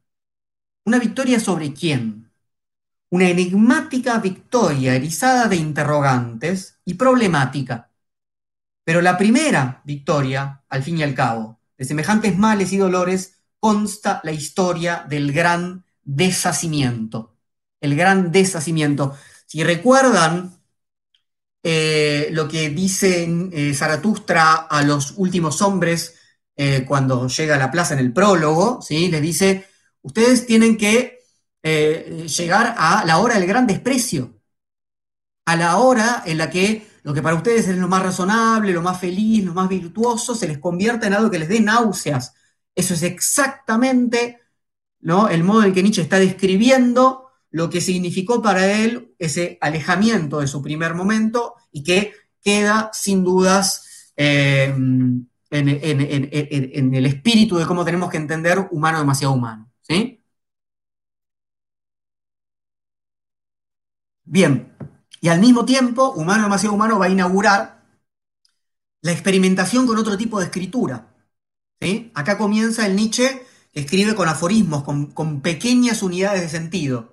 [0.86, 2.30] ¿Una victoria sobre quién?
[3.10, 7.89] Una enigmática victoria erizada de interrogantes y problemática.
[8.84, 14.20] Pero la primera victoria, al fin y al cabo, de semejantes males y dolores, consta
[14.24, 17.36] la historia del gran deshacimiento.
[17.80, 19.16] El gran deshacimiento.
[19.46, 20.60] Si recuerdan
[21.62, 26.14] eh, lo que dice eh, Zaratustra a los últimos hombres
[26.56, 29.08] eh, cuando llega a la plaza en el prólogo, ¿sí?
[29.08, 29.66] les dice,
[30.02, 31.18] ustedes tienen que
[31.62, 34.40] llegar a la hora del gran desprecio,
[35.44, 38.82] a la hora en la que lo que para ustedes es lo más razonable, lo
[38.82, 42.34] más feliz, lo más virtuoso, se les convierte en algo que les dé náuseas.
[42.74, 44.40] Eso es exactamente
[45.00, 45.28] ¿no?
[45.28, 50.46] el modo en que Nietzsche está describiendo lo que significó para él ese alejamiento de
[50.46, 54.72] su primer momento y que queda sin dudas eh,
[55.50, 59.70] en, el espíritu de cómo tenemos que entender humano demasiado humano.
[59.82, 60.22] ¿sí?
[64.24, 64.72] Bien,
[65.20, 67.82] y al mismo tiempo, humano demasiado humano va a inaugurar
[69.02, 71.14] la experimentación con otro tipo de escritura.
[71.80, 72.10] ¿sí?
[72.14, 77.12] Acá comienza el Nietzsche que escribe con aforismos, con, con pequeñas unidades de sentido.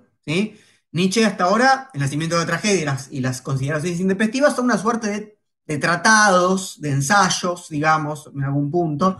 [0.92, 5.38] Nietzsche hasta ahora, el nacimiento de la tragedia y las, consideraciones intempestivas son una suerte
[5.66, 9.18] de, tratados, de ensayos, digamos, en algún punto.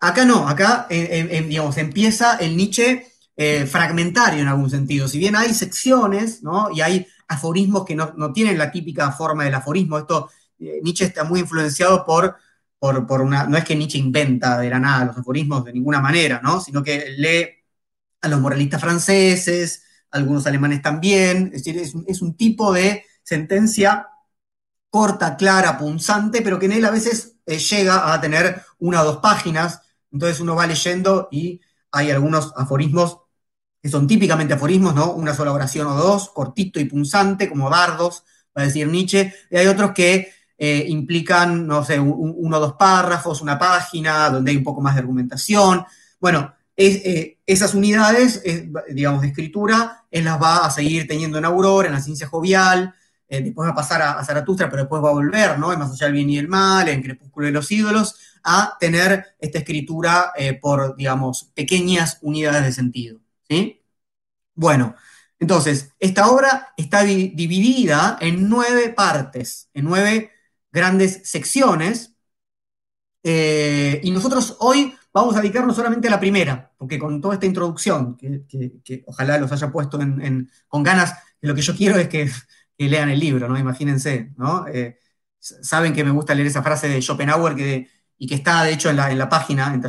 [0.00, 5.08] Acá no, acá digamos, empieza el Nietzsche eh, fragmentario en algún sentido.
[5.08, 6.70] Si bien hay secciones ¿no?
[6.72, 11.24] y hay aforismos que no, tienen la típica forma del aforismo, esto eh, Nietzsche está
[11.24, 12.36] muy influenciado por,
[12.78, 13.46] por, una...
[13.46, 16.60] No es que Nietzsche inventa de la nada los aforismos de ninguna manera, ¿no?
[16.60, 17.48] sino que lee
[18.20, 24.08] a los moralistas franceses, algunos alemanes también, es decir, es un, tipo de sentencia
[24.90, 29.04] corta, clara, punzante, pero que en él a veces eh, llega a tener una o
[29.04, 31.60] dos páginas, entonces uno va leyendo y
[31.92, 33.18] hay algunos aforismos
[33.80, 35.12] que son típicamente aforismos, ¿no?
[35.12, 38.24] Una sola oración o dos, cortito y punzante, como dardos,
[38.56, 42.72] va a decir Nietzsche, y hay otros que eh, implican, no sé, uno o dos
[42.72, 45.84] párrafos, una página, donde hay un poco más de argumentación.
[46.18, 48.42] Bueno, eh, esas unidades,
[48.90, 52.92] digamos, de escritura, él las va a seguir teniendo en Aurora, en la ciencia jovial,
[53.28, 55.72] eh, después va a pasar a, Zaratustra, pero después va a volver, ¿no?
[55.72, 59.36] En Más allá del bien y el mal, en Crepúsculo de los ídolos, a tener
[59.38, 63.20] esta escritura por, digamos, pequeñas unidades de sentido,
[64.54, 64.94] Bueno,
[65.38, 70.32] entonces, esta obra está dividida en nueve partes, en nueve
[70.72, 72.14] grandes secciones,
[73.22, 78.16] y nosotros hoy Vamos a dedicarnos solamente a la primera, porque con toda esta introducción,
[78.16, 79.98] que, ojalá los haya puesto
[80.68, 82.30] con ganas, lo que yo quiero es que,
[82.78, 83.58] lean el libro, ¿no?
[83.58, 84.68] Imagínense, ¿no?
[84.68, 85.00] Eh,
[85.40, 88.90] saben que me gusta leer esa frase de Schopenhauer que, y que está, de hecho,
[88.90, 89.82] en la, en la página, en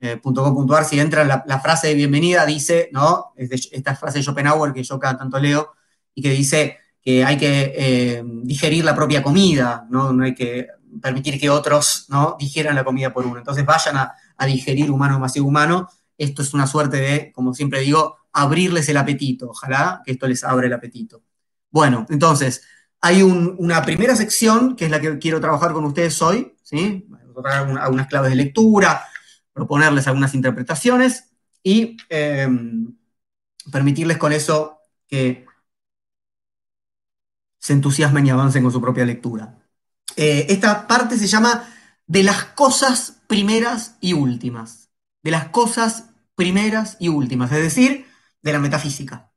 [0.00, 3.32] tallardefilosofía.com.ar, si entran, la, frase de bienvenida dice, ¿no?
[3.36, 5.72] esta frase de Schopenhauer que yo cada tanto leo,
[6.14, 10.12] y que dice que hay que eh, digerir la propia comida, ¿no?
[10.12, 10.68] No hay que
[11.00, 12.36] permitir que otros ¿no?
[12.38, 13.38] digieran la comida por uno.
[13.38, 14.14] Entonces vayan a,
[14.46, 15.88] digerir humano demasiado humano.
[16.16, 19.50] Esto es una suerte de, como siempre digo, abrirles el apetito.
[19.50, 21.22] Ojalá que esto les abra el apetito.
[21.70, 22.62] Bueno, entonces,
[23.00, 27.06] hay una primera sección, que es la que quiero trabajar con ustedes hoy, ¿sí?
[27.80, 29.02] algunas claves de lectura,
[29.60, 32.96] proponerles algunas interpretaciones y em,
[33.70, 35.44] permitirles con eso que
[37.58, 39.58] se entusiasmen y avancen con su propia lectura.
[40.16, 41.68] Eh, esta parte se llama
[42.06, 44.88] de las cosas primeras y últimas.
[45.22, 48.06] De las cosas primeras y últimas, es decir,
[48.40, 49.30] de la metafísica.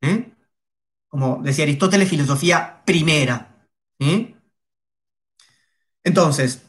[0.00, 0.32] ¿Eh?
[1.06, 3.68] Como decía Aristóteles, filosofía primera.
[4.00, 4.34] ¿eh?
[6.02, 6.62] Entonces,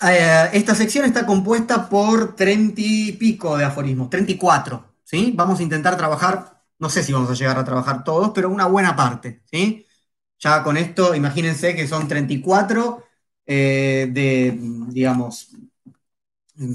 [0.00, 4.94] esta sección está compuesta por treinta y pico de aforismos, 34.
[5.04, 5.32] ¿sí?
[5.34, 8.66] Vamos a intentar trabajar, no sé si vamos a llegar a trabajar todos, pero una
[8.66, 9.42] buena parte.
[9.50, 9.86] ¿sí?
[10.38, 13.04] Ya con esto, imagínense que son 34
[13.46, 14.56] eh, de,
[14.88, 15.48] digamos,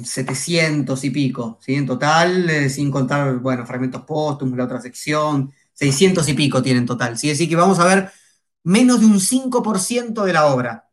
[0.04, 1.76] 700 y pico, ¿sí?
[1.76, 6.80] En total, eh, sin contar, bueno, fragmentos póstumos, la otra sección, 600 y pico tiene
[6.80, 7.32] en total, ¿sí?
[7.32, 8.12] Así que vamos a ver
[8.64, 10.90] menos de un 5% de la obra.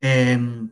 [0.00, 0.70] Em,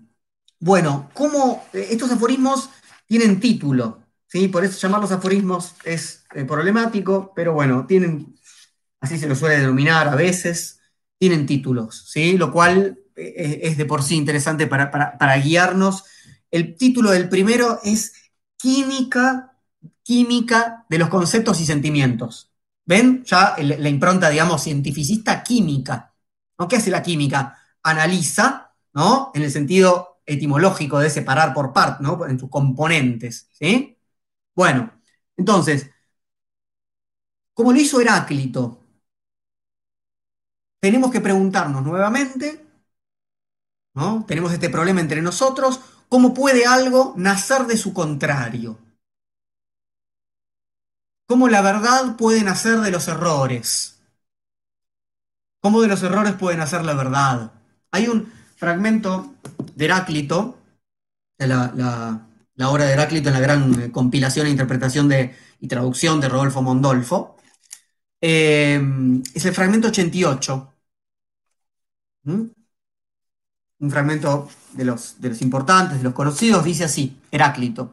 [0.60, 2.70] bueno, ¿cómo estos aforismos
[3.06, 4.04] tienen título?
[4.26, 4.48] ¿sí?
[4.48, 8.34] Por eso llamarlos aforismos es eh, problemático, pero bueno, tienen,
[9.00, 10.80] así se lo suele denominar a veces,
[11.18, 12.37] tienen títulos, ¿sí?
[12.37, 16.04] Lo cual eh, es de por sí interesante para, guiarnos.
[16.50, 18.12] El título del primero es
[18.56, 19.56] Química,
[20.02, 22.50] Química de los conceptos y sentimientos.
[22.87, 23.24] ¿Ven?
[23.24, 26.12] Ya la impronta, digamos, cientificista química.
[26.58, 26.68] ¿no?
[26.68, 27.56] ¿Qué hace la química?
[27.82, 28.63] Analiza,
[28.94, 29.30] ¿no?
[29.35, 32.26] En el sentido etimológico de separar por parte, ¿no?
[32.26, 33.98] En sus componentes, ¿sí?
[34.54, 34.92] Bueno,
[35.37, 35.90] entonces,
[37.54, 38.78] como lo hizo Heráclito,
[40.80, 42.64] tenemos que preguntarnos nuevamente
[44.26, 48.78] tenemos este problema entre nosotros, ¿cómo puede algo nacer de su contrario?
[51.26, 54.00] ¿Cómo la verdad puede nacer de los errores?
[55.61, 57.52] ¿Cómo de los errores puede nacer la verdad?
[57.92, 59.35] Hay un fragmento
[59.75, 60.59] de Heráclito,
[61.38, 62.27] de la,
[62.69, 66.62] obra de Heráclito en la gran eh, compilación e interpretación de, y traducción de Rodolfo
[66.62, 67.37] Mondolfo.
[68.21, 68.81] Eh,
[69.35, 70.71] es el fragmento 88
[73.85, 77.93] un fragmento de los, de los importantes, de los conocidos, dice así, Heráclito.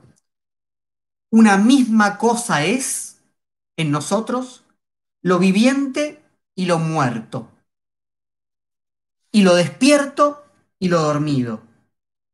[1.29, 3.17] Una misma cosa es
[3.77, 4.63] en nosotros
[5.21, 6.21] lo viviente
[6.55, 7.49] y lo muerto,
[9.31, 10.43] y lo despierto
[10.81, 11.61] y lo dormido,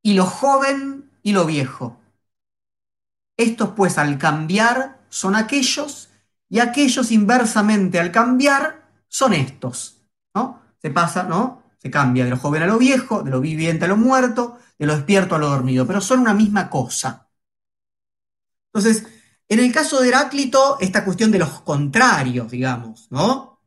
[0.02, 2.00] y lo joven y lo viejo.
[3.36, 6.10] Estos pues al cambiar son aquellos
[6.48, 10.02] y aquellos inversamente al cambiar son estos.
[10.34, 10.62] ¿no?
[10.82, 11.62] Se pasa, ¿no?
[11.78, 14.86] Se cambia de lo joven a lo viejo, de lo viviente a lo muerto, de
[14.86, 17.30] lo despierto a lo dormido, pero son una misma cosa.
[18.72, 19.06] Entonces,
[19.50, 23.60] en el caso de Heráclito, esta cuestión de los contrarios, digamos, ¿no?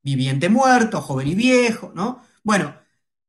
[0.00, 2.22] Viviente muerto, joven y viejo, ¿no?
[2.44, 2.72] Bueno,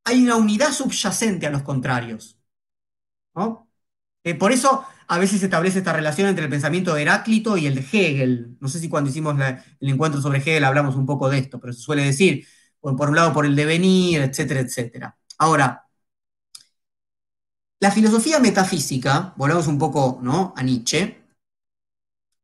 [0.04, 2.40] hay una unidad subyacente a los contrarios,
[3.36, 3.70] ¿no?
[4.24, 7.68] Eh, por eso a veces se establece esta relación entre el pensamiento de Heráclito y
[7.68, 8.58] el de Hegel.
[8.60, 9.36] No sé si cuando hicimos
[9.80, 12.46] el encuentro sobre Hegel hablamos un poco de esto, pero se suele decir,
[12.82, 15.18] por un lado por el devenir, etcétera, etcétera.
[15.38, 15.90] Ahora,
[17.80, 20.54] la filosofía metafísica, volvemos un poco ¿no?
[20.56, 21.22] a Nietzsche,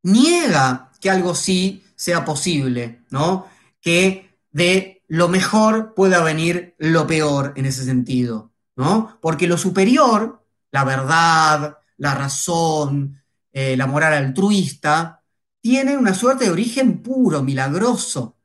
[0.04, 3.48] niega que algo sí sea posible, ¿no?
[3.82, 9.20] que de lo mejor pueda venir lo peor en ese sentido, ¿no?
[9.22, 15.24] porque lo superior, la verdad, la razón, eh, la moral altruista,
[15.62, 18.38] tiene una suerte de origen puro, milagroso,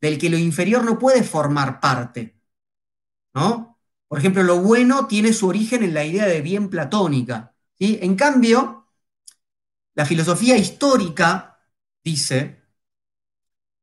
[0.00, 2.40] del que lo inferior no puede formar parte.
[3.34, 3.78] ¿no?
[4.06, 7.54] Por ejemplo, lo bueno tiene su origen en la idea de bien platónica.
[7.78, 7.98] ¿sí?
[8.02, 8.86] En cambio,
[9.94, 11.58] la filosofía histórica
[12.04, 12.57] dice,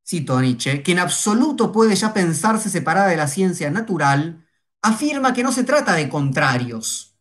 [0.06, 4.46] cito Nietzsche, que en absoluto puede ya pensarse separada de la ciencia natural,
[4.82, 7.16] afirma que no se trata de contrarios.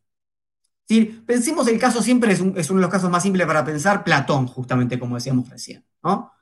[0.87, 1.23] ¿Sí?
[1.27, 4.99] Pensemos el caso siempre, es, uno de los casos más simples para pensar, Platón, justamente
[4.99, 5.85] como decíamos recién.
[6.03, 6.33] ¿no?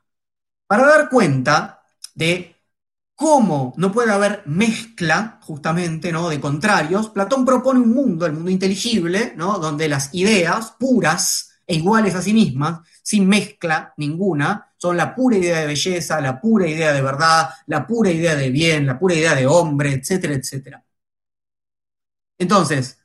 [0.67, 1.83] Para dar cuenta
[2.15, 2.57] de
[3.15, 6.29] cómo no puede haber mezcla, justamente, ¿no?
[6.29, 12.17] de contrarios, Platón propone un mundo, el mundo inteligible, donde las ideas puras e iguales
[12.17, 16.93] a sí mismas, sin mezcla ninguna, son la pura idea de belleza, la pura idea
[16.93, 20.85] de verdad, la pura idea de bien, la pura idea de hombre, etcétera, etcétera.
[22.39, 22.99] Entonces,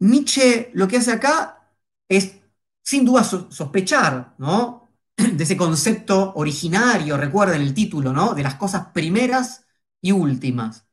[0.00, 1.70] Nietzsche lo que hace acá
[2.08, 2.36] es,
[2.82, 4.90] sin duda, sospechar, ¿no?
[5.16, 8.34] de ese concepto originario, recuerden el título, ¿no?
[8.34, 9.66] De las cosas primeras
[10.00, 10.86] y últimas,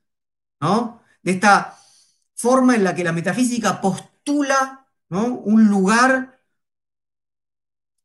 [0.61, 1.03] ¿no?
[1.23, 1.77] De esta
[2.35, 5.25] forma en la que la metafísica postula, ¿no?
[5.35, 6.40] Un lugar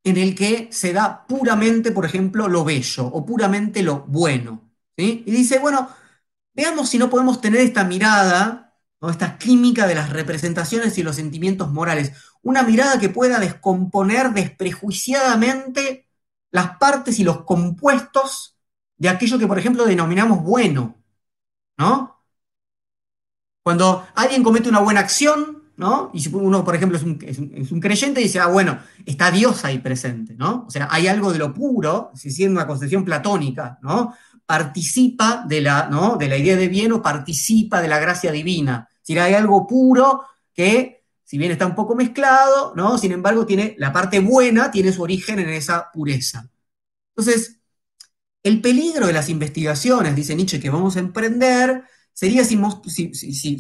[0.07, 4.71] en el que se da puramente, por ejemplo, lo bello o puramente lo bueno.
[4.97, 5.91] Y dice, bueno,
[6.55, 9.11] veamos si no podemos tener esta mirada, ¿no?
[9.11, 16.09] esta química de las representaciones y los sentimientos morales, una mirada que pueda descomponer desprejuiciadamente
[16.53, 18.57] las partes y los compuestos
[18.99, 21.03] de aquello que, por ejemplo, denominamos bueno,
[21.79, 22.23] ¿no?
[23.65, 26.11] Cuando alguien comete una buena acción, ¿no?
[26.15, 27.05] Y si uno, por ejemplo, es
[27.73, 30.65] un, creyente y dice, ah, bueno, está Dios ahí presente, ¿no?
[30.67, 34.15] O sea, hay algo de lo puro, si siendo una concepción platónica, ¿no?
[34.47, 36.17] Participa de la, ¿no?
[36.17, 38.89] de la idea de bien o participa de la gracia divina.
[39.03, 40.23] Si hay algo puro
[40.55, 42.97] que si bien está un poco mezclado, ¿no?
[42.99, 46.49] Sin embargo, tiene la parte buena, tiene su origen en esa pureza.
[47.17, 47.59] Entonces,
[48.45, 51.83] el peligro de las investigaciones, dice Nietzsche, que vamos a emprender,
[52.17, 52.57] sería si,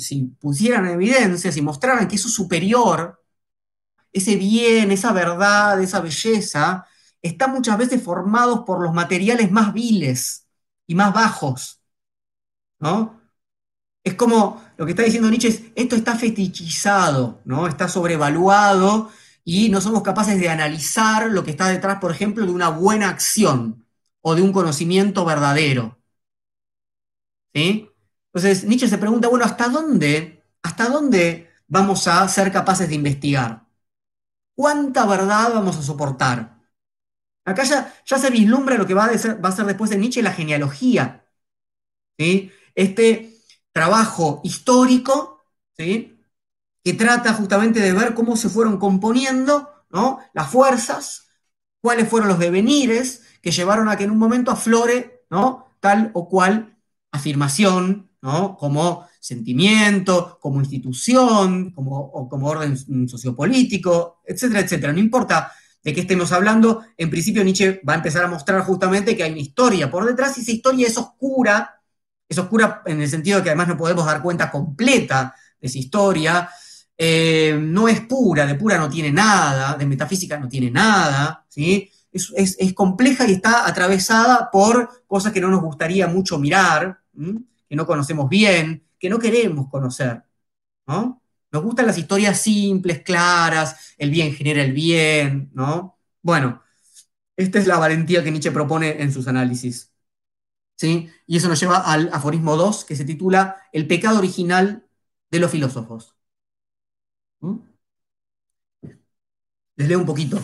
[0.00, 3.22] si, pusieran en evidencia, si mostraran que eso superior,
[4.12, 6.86] ese bien, esa verdad, esa belleza,
[7.22, 10.46] está muchas veces formado por los materiales más viles
[10.86, 11.82] y más bajos.
[12.78, 13.20] ¿no?
[14.04, 17.66] Es como lo que está diciendo Nietzsche es, esto está fetichizado, ¿no?
[17.68, 19.10] Está sobrevaluado
[19.44, 23.08] y no somos capaces de analizar lo que está detrás, por ejemplo, de una buena
[23.10, 23.86] acción
[24.22, 25.98] o de un conocimiento verdadero.
[27.54, 27.88] ¿Sí?
[28.36, 33.64] Entonces, Nietzsche se pregunta, bueno, ¿hasta dónde, hasta dónde vamos a ser capaces de investigar?
[34.54, 36.60] ¿Cuánta verdad vamos a soportar?
[37.46, 40.22] Acá ya, se vislumbra lo que va a, ser, va a ser después de Nietzsche
[40.22, 41.26] la genealogía.
[42.18, 42.52] ¿sí?
[42.74, 43.38] Este,
[43.72, 45.42] trabajo histórico,
[45.74, 46.20] ¿sí?
[46.84, 50.20] que trata justamente de ver cómo se fueron componiendo ¿no?
[50.34, 51.28] las fuerzas,
[51.80, 55.74] cuáles fueron los devenires que llevaron a que en un momento aflore ¿no?
[55.80, 56.76] tal o cual
[57.12, 58.10] afirmación,
[58.58, 64.92] como sentimiento, como institución, como, como orden sociopolítico, etcétera, etcétera.
[64.92, 69.16] No importa de qué estemos hablando, en principio Nietzsche va a empezar a mostrar justamente
[69.16, 71.80] que hay una historia por detrás y esa historia es oscura,
[72.28, 75.78] es oscura en el sentido de que además no podemos dar cuenta completa de esa
[75.78, 76.48] historia.
[76.98, 81.90] Eh, no es pura, de pura no tiene nada, de metafísica no tiene nada, ¿sí?
[82.10, 86.98] Es, compleja y está atravesada por cosas que no nos gustaría mucho mirar,
[87.68, 90.24] que no conocemos bien, que no queremos conocer,
[90.86, 91.22] ¿no?
[91.52, 95.98] Nos gustan las historias simples, claras, el bien genera el bien, ¿no?
[96.22, 96.62] Bueno,
[97.36, 99.92] esta es la valentía que Nietzsche propone en sus análisis.
[100.82, 104.86] Y eso nos lleva al aforismo 2, que se titula El pecado original
[105.30, 106.16] de los filósofos.
[107.40, 107.56] ¿Mm?
[109.76, 110.38] Les leo un poquito.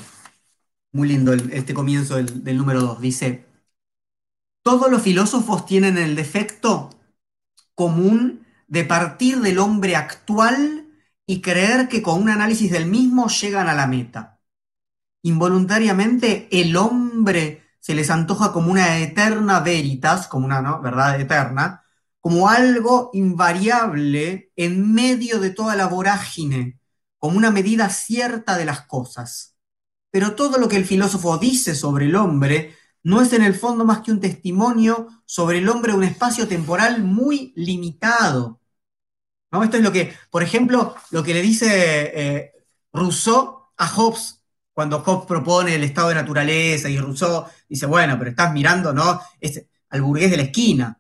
[0.92, 3.00] Muy lindo este comienzo del, del número 2.
[3.00, 3.46] Dice,
[4.62, 6.90] todos los filósofos tienen el defecto
[7.74, 10.88] común de partir del hombre actual
[11.26, 14.40] y creer que con un análisis del mismo llegan a la meta.
[15.22, 21.85] Involuntariamente el hombre se les antoja como una eterna veritas, como una verdad eterna,
[22.20, 26.78] como algo invariable en medio de toda la vorágine,
[27.18, 29.56] como una medida cierta de las cosas.
[30.11, 33.85] Pero todo lo que el filósofo dice sobre el hombre no es en el fondo
[33.85, 38.61] más que un testimonio sobre el hombre de un espacio temporal muy limitado.
[39.51, 39.62] ¿No?
[39.62, 42.53] Esto es lo que, por ejemplo, lo que le dice eh,
[42.93, 48.31] Rousseau a Hobbes cuando Hobbes propone el estado de naturaleza y Rousseau dice, bueno, pero
[48.31, 49.21] estás mirando, ¿no?
[49.91, 50.99] al burgués de la esquina,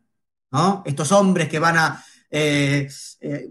[0.50, 0.82] ¿no?
[0.84, 2.88] Estos hombres que van a, eh,
[3.20, 3.48] eh,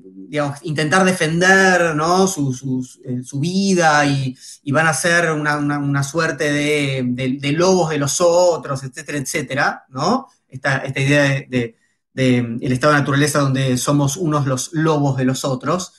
[0.64, 2.26] intentar defender, ¿no?
[2.26, 4.36] Su, eh, vida y,
[4.72, 10.28] van a ser una, suerte de, lobos de los otros, etcétera, etcétera, ¿no?
[10.48, 11.78] Esta, idea de,
[12.16, 15.94] el estado de naturaleza donde somos unos los lobos de los otros,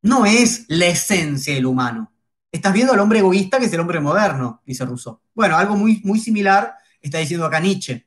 [0.00, 2.12] no es la esencia del humano
[2.50, 5.20] estás viendo al hombre egoísta que es el hombre moderno, dice Rousseau.
[5.34, 8.06] Bueno, algo muy, muy similar está diciendo acá Nietzsche.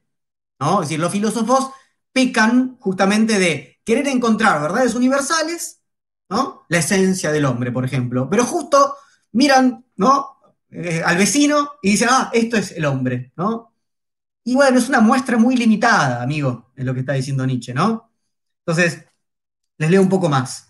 [0.60, 0.82] ¿no?
[0.82, 1.72] Es decir, los filósofos
[2.12, 5.82] pecan justamente de querer encontrar verdades universales,
[6.30, 6.63] ¿no?
[6.69, 8.30] La esencia del hombre, por ejemplo.
[8.30, 8.95] Pero justo
[9.32, 10.38] miran, ¿no?
[10.69, 13.73] Eh, al vecino y dicen, ah, esto es el hombre, ¿no?
[14.43, 18.12] Y bueno, es una muestra muy limitada, amigo, es lo que está diciendo Nietzsche, ¿no?
[18.63, 19.06] Entonces,
[19.80, 20.69] les leo un poco más.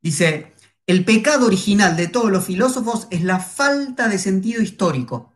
[0.00, 0.54] Dice,
[0.86, 5.34] el pecado original de todos los filósofos es la falta de sentido histórico.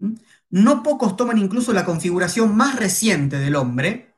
[0.00, 0.14] ¿Mm?
[0.50, 4.11] No pocos toman incluso la configuración más reciente del hombre,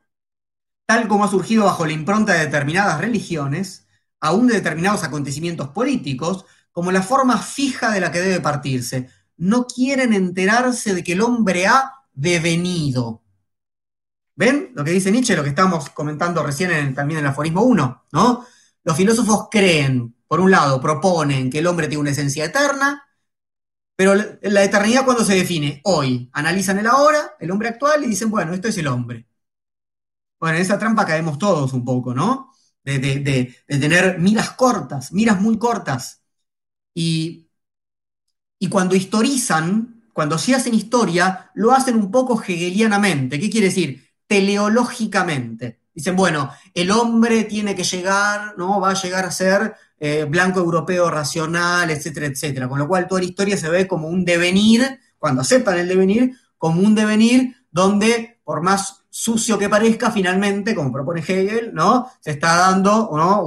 [0.85, 3.87] tal como ha surgido bajo la impronta de determinadas religiones,
[4.19, 9.09] aún de determinados acontecimientos políticos, como la forma fija de la que debe partirse.
[9.37, 13.23] No quieren enterarse de que el hombre ha devenido.
[14.35, 18.05] ¿Ven lo que dice Nietzsche, lo que estamos comentando recién también en el aforismo 1?
[18.11, 18.45] ¿no?
[18.83, 23.03] Los filósofos creen, por un lado, proponen que el hombre tiene una esencia eterna,
[23.95, 28.29] pero la eternidad cuando se define, hoy, analizan el ahora, el hombre actual, y dicen,
[28.29, 29.25] bueno, esto es el hombre.
[30.39, 32.51] Bueno, en esa trampa caemos todos un poco, ¿no?
[32.83, 36.21] De, tener miras cortas, miras muy cortas.
[36.93, 37.49] Y,
[38.59, 43.39] y cuando historizan, cuando se hacen historia, lo hacen un poco hegelianamente.
[43.39, 44.07] ¿Qué quiere decir?
[44.27, 45.81] Teleológicamente.
[45.93, 48.81] Dicen, bueno, el hombre tiene que llegar, ¿no?
[48.81, 52.67] Va a llegar a ser eh, blanco europeo racional, etcétera, etcétera.
[52.67, 56.37] Con lo cual toda la historia se ve como un devenir, cuando aceptan el devenir,
[56.57, 62.11] como un devenir donde, por más sucio que parezca, finalmente, como propone Hegel, ¿no?
[62.19, 63.39] Se está dando una,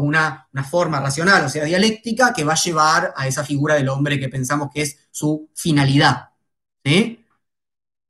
[0.51, 4.19] una, forma racional, o sea, dialéctica, que va a llevar a esa figura del hombre
[4.19, 6.31] que pensamos que es su finalidad.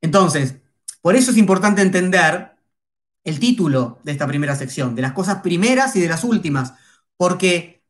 [0.01, 0.55] Entonces,
[1.01, 2.55] por eso es importante entender
[3.25, 6.73] el título de esta primera sección, de las cosas primeras y de las últimas,
[7.17, 7.83] porque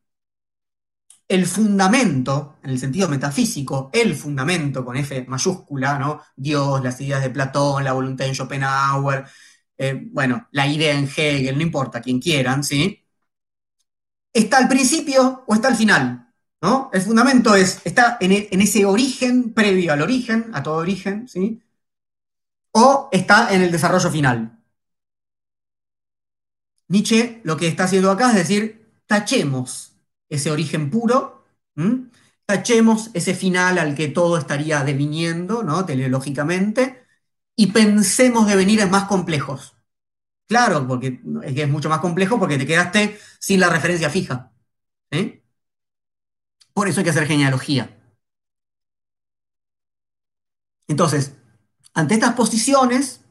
[1.27, 6.21] el fundamento, en el sentido metafísico, el fundamento con F mayúscula, ¿no?
[6.35, 9.25] Dios, las ideas de Platón, la voluntad en Schopenhauer,
[9.79, 13.03] eh, bueno, la idea en Hegel, no importa, quien quieran, ¿sí?
[14.33, 16.33] ¿Está al principio o está al final?
[16.61, 16.89] ¿No?
[16.93, 21.61] El fundamento es, está en, en ese origen previo al origen, a todo origen, ¿sí?
[22.73, 24.57] O está en el desarrollo final.
[26.89, 29.93] Nietzsche lo que está haciendo acá es decir, tachemos
[30.27, 31.45] ese origen puro,
[32.45, 35.85] tachemos ese final al que todo estaría deviniendo, ¿no?
[35.85, 37.05] teleológicamente,
[37.59, 39.75] y pensemos devenires más complejos.
[40.47, 44.53] Claro, porque es que es mucho más complejo porque te quedaste sin la referencia fija.
[46.73, 47.89] Por eso hay que hacer genealogía.
[50.87, 51.33] Entonces,
[51.93, 53.25] ante estas posiciones,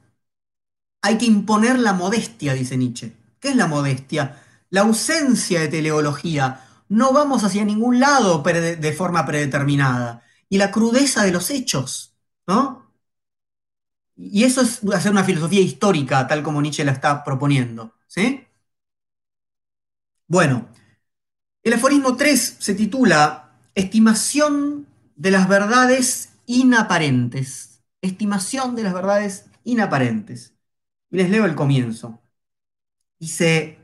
[1.00, 3.16] hay que imponer la modestia, dice Nietzsche.
[3.40, 4.42] ¿Qué es la modestia?
[4.68, 6.66] La ausencia de teleología.
[6.90, 10.22] No vamos hacia ningún lado de forma predeterminada.
[10.50, 12.14] Y la crudeza de los hechos,
[12.46, 12.87] ¿no?
[14.18, 18.44] Y eso es hacer una filosofía histórica, tal como Nietzsche la está proponiendo, ¿sí?
[20.26, 20.68] Bueno,
[21.62, 27.82] el aforismo 3 se titula Estimación de las verdades inaparentes.
[28.02, 30.54] Estimación de las verdades inaparentes.
[31.10, 32.20] Y les leo el comienzo.
[33.18, 33.78] Dice,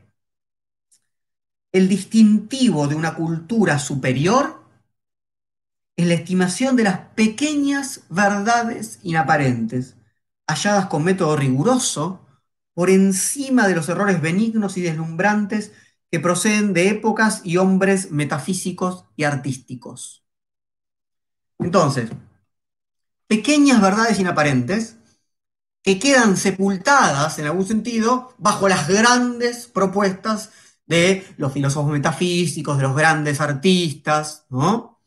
[1.71, 4.63] el distintivo de una cultura superior
[5.97, 9.94] es la estimación de las pequeñas verdades inaparentes,
[10.47, 12.25] halladas con método riguroso,
[12.73, 15.71] por encima de los errores benignos y deslumbrantes
[16.11, 20.25] que proceden de épocas y hombres metafísicos y artísticos.
[21.59, 22.09] Entonces,
[23.27, 24.97] pequeñas verdades inaparentes
[25.83, 30.51] que quedan sepultadas, en algún sentido, bajo las grandes propuestas
[30.87, 34.99] de los filósofos metafísicos, de los grandes artistas, ¿no?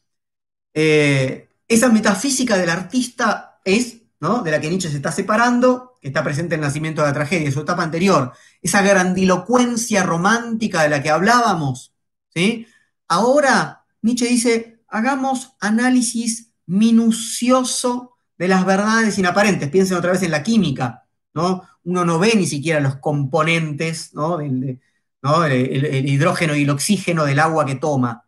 [0.74, 4.42] Eh, esa metafísica del artista es, ¿no?
[4.42, 7.14] De la que Nietzsche se está separando, que está presente en el nacimiento de la
[7.14, 11.94] tragedia, su etapa anterior, esa grandilocuencia romántica de la que hablábamos,
[12.34, 12.66] ¿sí?
[13.08, 19.68] Ahora Nietzsche dice, hagamos análisis minucioso de las verdades inaparentes.
[19.68, 21.62] Piensen otra vez en la química, ¿no?
[21.84, 24.40] Uno no ve ni siquiera los componentes, ¿no?
[24.40, 24.80] El,
[25.20, 28.24] hidrógeno y el oxígeno del agua que toma,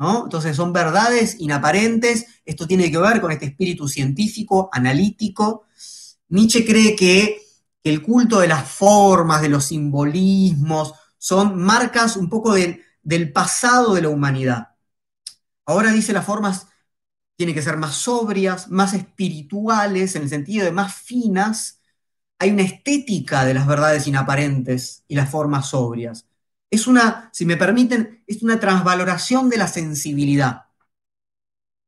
[0.00, 2.26] Entonces son verdades inaparentes.
[2.44, 5.66] Esto tiene que ver con este espíritu científico, analítico.
[6.28, 7.42] Nietzsche cree que
[7.84, 14.02] el culto de las formas, de los simbolismos, son marcas un poco del pasado de
[14.02, 14.68] la humanidad.
[15.66, 16.66] Ahora dice las formas
[17.36, 21.80] tienen que ser más sobrias, más espirituales, en el sentido de más finas.
[22.38, 26.26] Hay una estética de las verdades inaparentes y las formas sobrias.
[26.70, 30.66] Es una, si me permiten, es una transvaloración de la sensibilidad.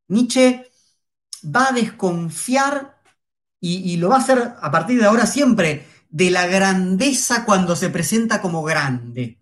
[0.09, 0.71] Nietzsche
[1.45, 3.01] va a desconfiar,
[3.61, 7.91] y, lo va a hacer a partir de ahora siempre, de la grandeza cuando se
[7.91, 9.41] presenta como grande.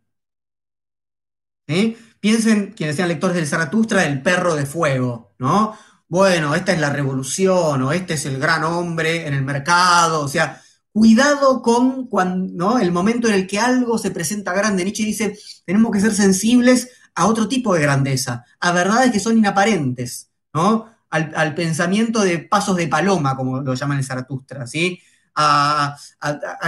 [1.67, 1.97] ¿Eh?
[2.21, 5.77] Piensen, quienes sean lectores del Zaratustra, del perro de fuego, ¿no?
[6.11, 10.29] bueno, esta es la revolución o este es el gran hombre en el mercado, o
[10.29, 10.61] sea,
[10.93, 14.85] cuidado con cuando, el momento en el que algo se presenta grande.
[14.85, 19.39] Nietzsche dice, tenemos que ser sensibles a otro tipo de grandeza, a verdades que son
[19.39, 20.87] inaparentes, ¿no?
[21.11, 25.01] Al, pensamiento de pasos de paloma, como lo llaman en Zaratustra, ¿sí?
[25.35, 25.97] A,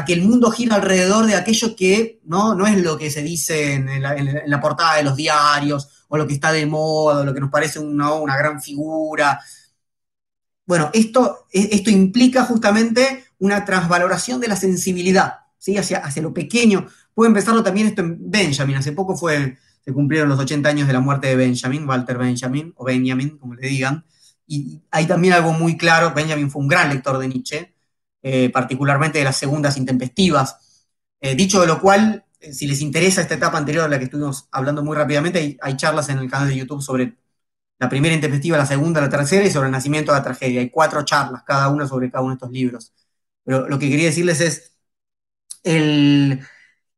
[0.04, 3.74] que el mundo gira alrededor de aquello que no, no es lo que se dice
[3.74, 7.40] en la portada de los diarios o lo que está de moda, o lo que
[7.40, 9.38] nos parece una, una gran figura.
[10.66, 15.76] Bueno, esto, esto implica justamente una transvaloración de la sensibilidad, ¿sí?
[15.76, 16.86] hacia, hacia lo pequeño.
[17.12, 20.92] Puede empezarlo también esto en Benjamin, hace poco fue, se cumplieron los 80 años de
[20.92, 24.04] la muerte de Benjamin, Walter Benjamin, o Benjamin, como le digan,
[24.46, 27.74] y hay también algo muy claro, Benjamin fue un gran lector de Nietzsche,
[28.22, 30.86] eh, particularmente de las segundas intempestivas,
[31.20, 34.04] eh, dicho de lo cual, eh, si les interesa esta etapa anterior a la que
[34.04, 37.16] estuvimos hablando muy rápidamente, hay, charlas en el canal de YouTube sobre
[37.80, 40.60] la primera intempestiva, la segunda, la tercera y sobre el nacimiento de la tragedia.
[40.60, 42.92] Hay cuatro charlas, cada una sobre cada uno de estos libros.
[43.44, 44.72] Pero lo que quería decirles es
[45.64, 46.40] el,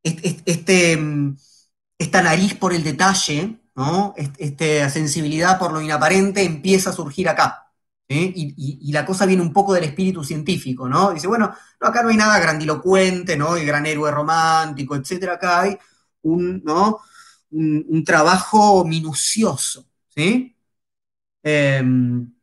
[0.02, 0.98] este,
[1.98, 4.14] esta nariz por el detalle, ¿no?
[4.16, 7.60] esta sensibilidad por lo inaparente empieza a surgir acá.
[8.06, 11.12] Y, la cosa viene un poco del espíritu científico, ¿no?
[11.12, 13.56] Dice, bueno, no, acá no hay nada grandilocuente, ¿no?
[13.56, 15.34] El gran héroe romántico, etcétera.
[15.34, 15.78] Acá hay
[16.22, 17.00] un, ¿no?
[17.50, 20.56] un, trabajo minucioso, ¿sí?
[21.42, 22.33] Em,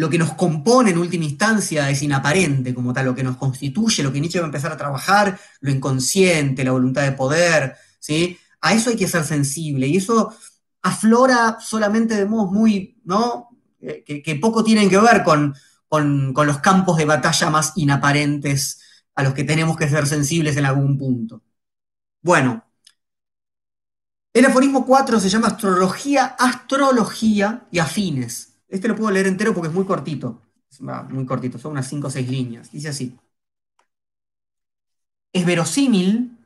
[0.00, 4.02] lo que nos compone en última instancia es inaparente como tal, lo que nos constituye,
[4.02, 8.38] lo que Nietzsche va a empezar a trabajar, lo inconsciente, la voluntad de poder, ¿sí?
[8.62, 10.34] A eso hay que ser sensible y eso
[10.80, 13.50] aflora solamente de modos muy, ¿no?
[13.82, 15.54] Eh, que, poco tienen que ver con,
[15.86, 18.80] con, con, los campos de batalla más inaparentes
[19.14, 21.42] a los que tenemos que ser sensibles en algún punto.
[22.22, 22.64] Bueno,
[24.32, 28.49] el aforismo 4 se llama astrología, astrología y afines.
[28.70, 30.40] Este lo puedo leer entero porque es muy cortito.
[31.10, 32.70] muy cortito, son unas 5 o 6 líneas.
[32.72, 33.18] Dice así.
[35.32, 36.38] Es verosímil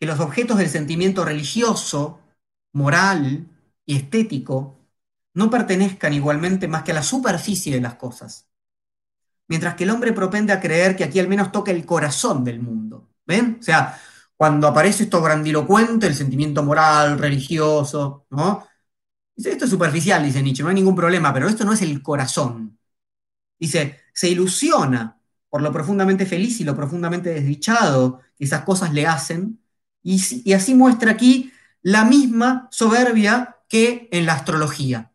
[0.00, 2.20] que los objetos del sentimiento religioso,
[2.72, 3.46] moral
[3.86, 4.78] y estético
[5.34, 8.48] no pertenezcan igualmente más que a la superficie de las cosas.
[9.48, 12.60] Mientras que el hombre propende a creer que aquí al menos toca el corazón del
[12.60, 13.10] mundo.
[13.26, 13.58] ¿Ven?
[13.60, 13.98] O sea,
[14.36, 18.66] cuando aparece esto grandilocuente, el sentimiento moral, religioso, ¿no?
[19.34, 22.02] Dice, esto es superficial, dice Nietzsche, no hay ningún problema, pero esto no es el
[22.02, 22.78] corazón.
[23.58, 25.18] Dice, se ilusiona
[25.48, 29.62] por lo profundamente feliz y lo profundamente desdichado que esas cosas le hacen,
[30.02, 31.52] y, así muestra aquí
[31.82, 35.12] la misma soberbia que en la astrología.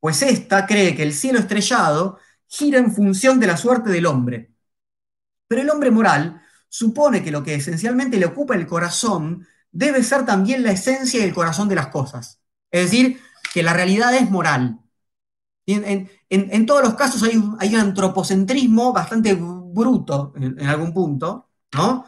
[0.00, 2.18] Pues ésta cree que el cielo estrellado
[2.48, 4.52] gira en función de la suerte del hombre.
[5.48, 10.24] Pero el hombre moral supone que lo que esencialmente le ocupa el corazón debe ser
[10.24, 12.40] también la esencia y el corazón de las cosas.
[12.70, 13.20] Es decir,
[13.56, 14.80] que la realidad es moral.
[15.64, 22.04] En, todos los casos hay un, antropocentrismo bastante bruto en, algún punto, ¿no?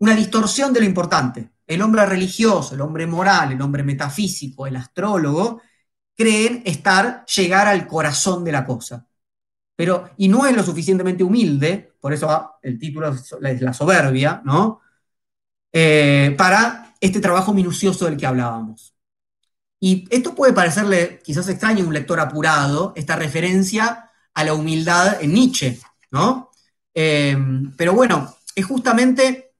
[0.00, 1.52] Una distorsión de lo importante.
[1.64, 5.62] El hombre religioso, el hombre moral, el hombre metafísico, el astrólogo,
[6.16, 9.06] creen estar, llegar al corazón de la cosa.
[9.76, 14.80] Pero, y no es lo suficientemente humilde, por eso el título es la soberbia, ¿no?
[15.72, 18.97] Eh, para este trabajo minucioso del que hablábamos.
[19.80, 25.22] Y esto puede parecerle quizás extraño a un lector apurado, esta referencia a la humildad
[25.22, 25.78] en Nietzsche,
[26.10, 26.50] ¿no?
[26.94, 29.54] Em, pero bueno, es justamente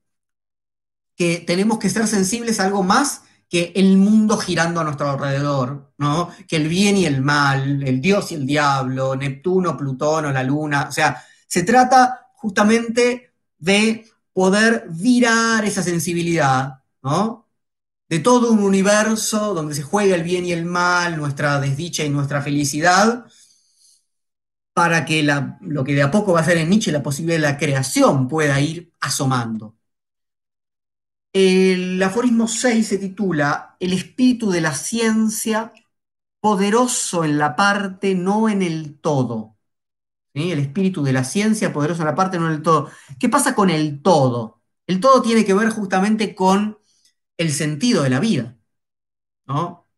[1.17, 5.93] que tenemos que ser sensibles a algo más que el mundo girando a nuestro alrededor,
[5.99, 6.31] ¿no?
[6.47, 10.43] Que el bien y el mal, el Dios y el diablo, Neptuno, Plutón o la
[10.43, 10.87] Luna.
[10.89, 17.48] O sea, se trata justamente de poder virar esa sensibilidad, ¿no?
[18.09, 22.11] De todo un universo donde se juega el bien y el mal, nuestra desdicha y
[22.11, 23.27] nuestra felicidad,
[24.73, 25.23] para que
[25.61, 28.29] lo que de a poco va a ser en Nietzsche la posibilidad de la creación
[28.29, 29.77] pueda ir asomando.
[31.33, 35.73] El aforismo 6 se titula El espíritu de la ciencia
[36.41, 39.57] poderoso en la parte, no en el todo.
[40.35, 42.91] El espíritu de la ciencia poderoso en la parte, no en el todo.
[43.19, 44.63] ¿Qué pasa con el todo?
[44.87, 46.79] El todo tiene que ver justamente con
[47.39, 48.59] el sentido de la vida.
[49.47, 49.89] ¿no?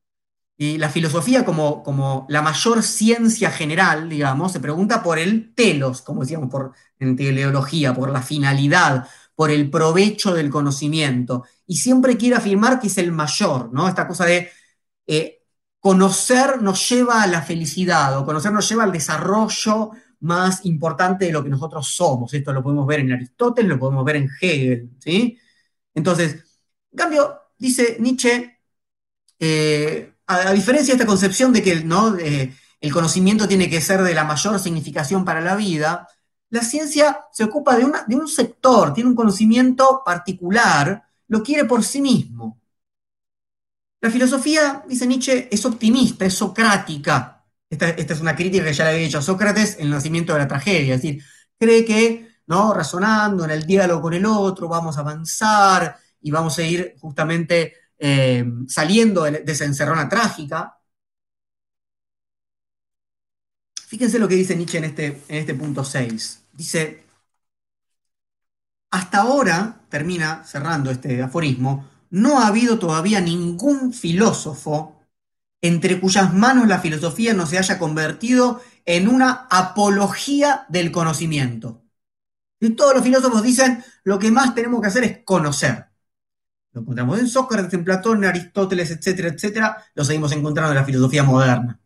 [0.57, 6.03] Y la filosofía como, como la mayor ciencia general, digamos, se pregunta por el telos,
[6.03, 11.45] como decíamos por, en teleología, por la finalidad, por el provecho del conocimiento.
[11.67, 13.89] Y siempre quiere afirmar que es el mayor, ¿no?
[13.89, 14.51] Esta cosa de
[15.07, 15.43] eh,
[15.81, 21.33] conocer nos lleva a la felicidad, o conocer nos lleva al desarrollo más importante de
[21.33, 22.35] lo que nosotros somos.
[22.35, 25.39] Esto lo podemos ver en Aristóteles, lo podemos ver en Hegel, ¿sí?
[25.95, 26.50] Entonces,
[26.93, 28.59] en cambio, dice Nietzsche,
[29.39, 32.17] eh, a, diferencia de esta concepción de que ¿no?
[32.17, 36.09] el conocimiento tiene que ser de la mayor significación para la vida,
[36.51, 41.85] la ciencia se ocupa de, de un sector, tiene un conocimiento particular, lo quiere por
[41.85, 42.61] sí mismo.
[44.01, 47.45] La filosofía, dice Nietzsche, es optimista, es socrática.
[47.69, 50.41] Esta, esta, es una crítica que ya le había hecho Sócrates en el nacimiento de
[50.41, 51.23] la tragedia, es decir,
[51.57, 52.75] cree que, ¿no?
[52.75, 57.75] razonando en el diálogo con el otro, vamos a avanzar, y vamos a ir justamente
[57.99, 60.79] eh, saliendo de, esa encerrona trágica.
[63.87, 66.45] Fíjense lo que dice Nietzsche en este, en este punto 6.
[66.53, 67.05] Dice,
[68.91, 75.01] hasta ahora, termina cerrando este aforismo, no ha habido todavía ningún filósofo
[75.61, 81.85] entre cuyas manos la filosofía no se haya convertido en una apología del conocimiento.
[82.61, 85.90] Y todos los filósofos dicen, lo que más tenemos que hacer es conocer.
[86.73, 89.85] Lo encontramos en Sócrates, en Platón, en Aristóteles, etcétera, etcétera.
[89.95, 91.81] Lo seguimos encontrando en la filosofía moderna.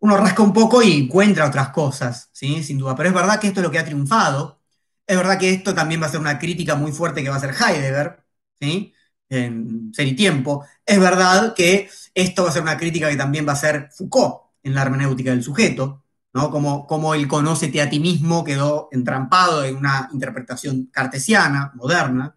[0.00, 2.62] Uno rasca un poco y encuentra otras cosas, ¿sí?
[2.64, 2.96] sin duda.
[2.96, 4.60] Pero es verdad que esto es lo que ha triunfado.
[5.06, 7.38] Es verdad que esto también va a ser una crítica muy fuerte que va a
[7.38, 8.24] hacer Heidegger,
[8.60, 8.92] ¿sí?
[9.28, 10.66] en Ser y Tiempo.
[10.84, 14.52] Es verdad que esto va a ser una crítica que también va a ser Foucault
[14.62, 16.04] en la hermenéutica del sujeto,
[16.34, 16.50] ¿no?
[16.50, 22.36] Como, como el conócete a ti mismo quedó entrampado en una interpretación cartesiana, moderna.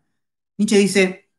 [0.57, 1.31] Nietzsche dice,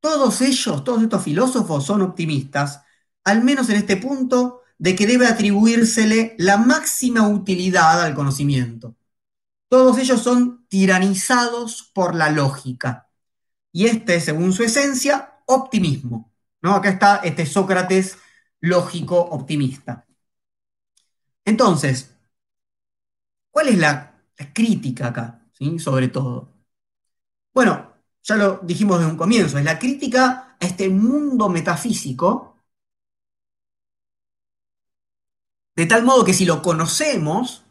[0.00, 2.82] todos ellos, todos estos filósofos son optimistas,
[3.24, 8.96] al menos en este punto, de que debe atribuírsele la máxima utilidad al conocimiento.
[9.68, 13.10] Todos ellos son tiranizados por la lógica.
[13.72, 16.32] Y este, según su esencia, optimismo.
[16.62, 16.74] ¿no?
[16.74, 18.18] Acá está este Sócrates
[18.60, 20.06] lógico optimista.
[21.44, 22.14] Entonces,
[23.50, 24.10] ¿cuál es la,
[24.52, 25.40] crítica acá?
[25.78, 26.52] Sobre todo.
[27.54, 27.93] Bueno,
[28.24, 32.56] ya lo dijimos desde un comienzo, es la crítica a este mundo metafísico,
[35.76, 37.64] de tal modo que si lo conocemos,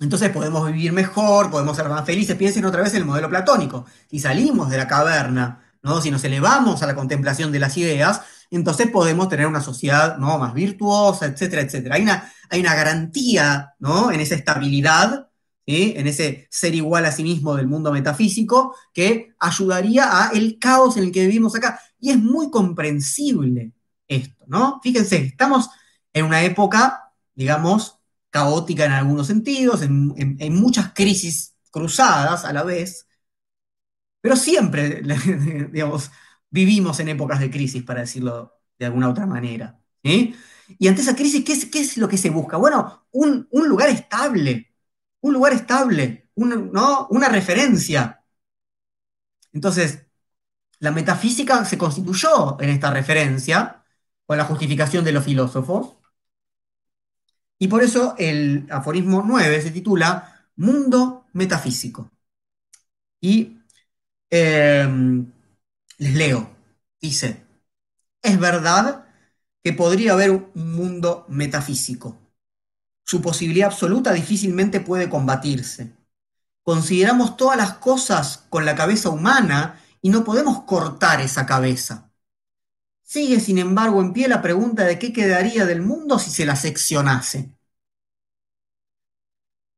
[0.00, 2.36] entonces podemos vivir mejor, podemos ser más felices.
[2.36, 3.84] Piensen otra vez en el modelo platónico.
[4.08, 6.00] Si salimos de la caverna, ¿no?
[6.00, 10.38] si nos elevamos a la contemplación de las ideas, entonces podemos tener una sociedad ¿no?
[10.38, 11.96] más virtuosa, etcétera, etcétera.
[11.96, 14.10] Hay una, hay una garantía ¿no?
[14.10, 15.29] en esa estabilidad
[15.66, 20.96] en ese ser igual a sí mismo del mundo metafísico, que ayudaría a el caos
[20.96, 21.80] en el que vivimos acá.
[22.00, 23.72] Y es muy comprensible
[24.08, 24.80] esto, ¿no?
[24.82, 25.70] Fíjense, estamos
[26.12, 27.98] en una época, digamos,
[28.30, 33.06] caótica en algunos sentidos, en, en muchas crisis cruzadas a la vez,
[34.20, 35.02] pero siempre,
[35.72, 36.10] digamos,
[36.50, 39.80] vivimos en épocas de crisis, para decirlo de alguna otra manera.
[40.02, 42.56] Y ante esa crisis, ¿qué es, qué es, lo que se busca?
[42.56, 44.69] Bueno, un, un lugar estable,
[45.22, 47.06] un lugar estable, ¿no?
[47.10, 48.24] una referencia.
[49.52, 50.06] Entonces,
[50.80, 53.84] la metafísica se constituyó en esta referencia
[54.26, 55.96] con la justificación de los filósofos.
[57.58, 62.10] Y por eso el aforismo 9 se titula Mundo Metafísico.
[63.20, 63.58] Y
[64.30, 65.32] em,
[65.98, 66.50] les leo,
[67.00, 67.44] dice,
[68.22, 69.06] es verdad
[69.62, 72.19] que podría haber un mundo metafísico
[73.10, 75.96] su posibilidad absoluta difícilmente puede combatirse.
[76.62, 82.12] Consideramos todas las cosas con la cabeza humana y no podemos cortar esa cabeza.
[83.02, 86.54] Sigue, sin embargo, en pie la pregunta de qué quedaría del mundo si se la
[86.54, 87.50] seccionase.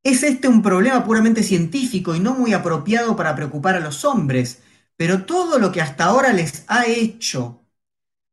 [0.02, 4.58] Es este un problema puramente científico y no muy apropiado para preocupar a los hombres,
[4.94, 7.64] pero todo lo que hasta ahora les ha hecho,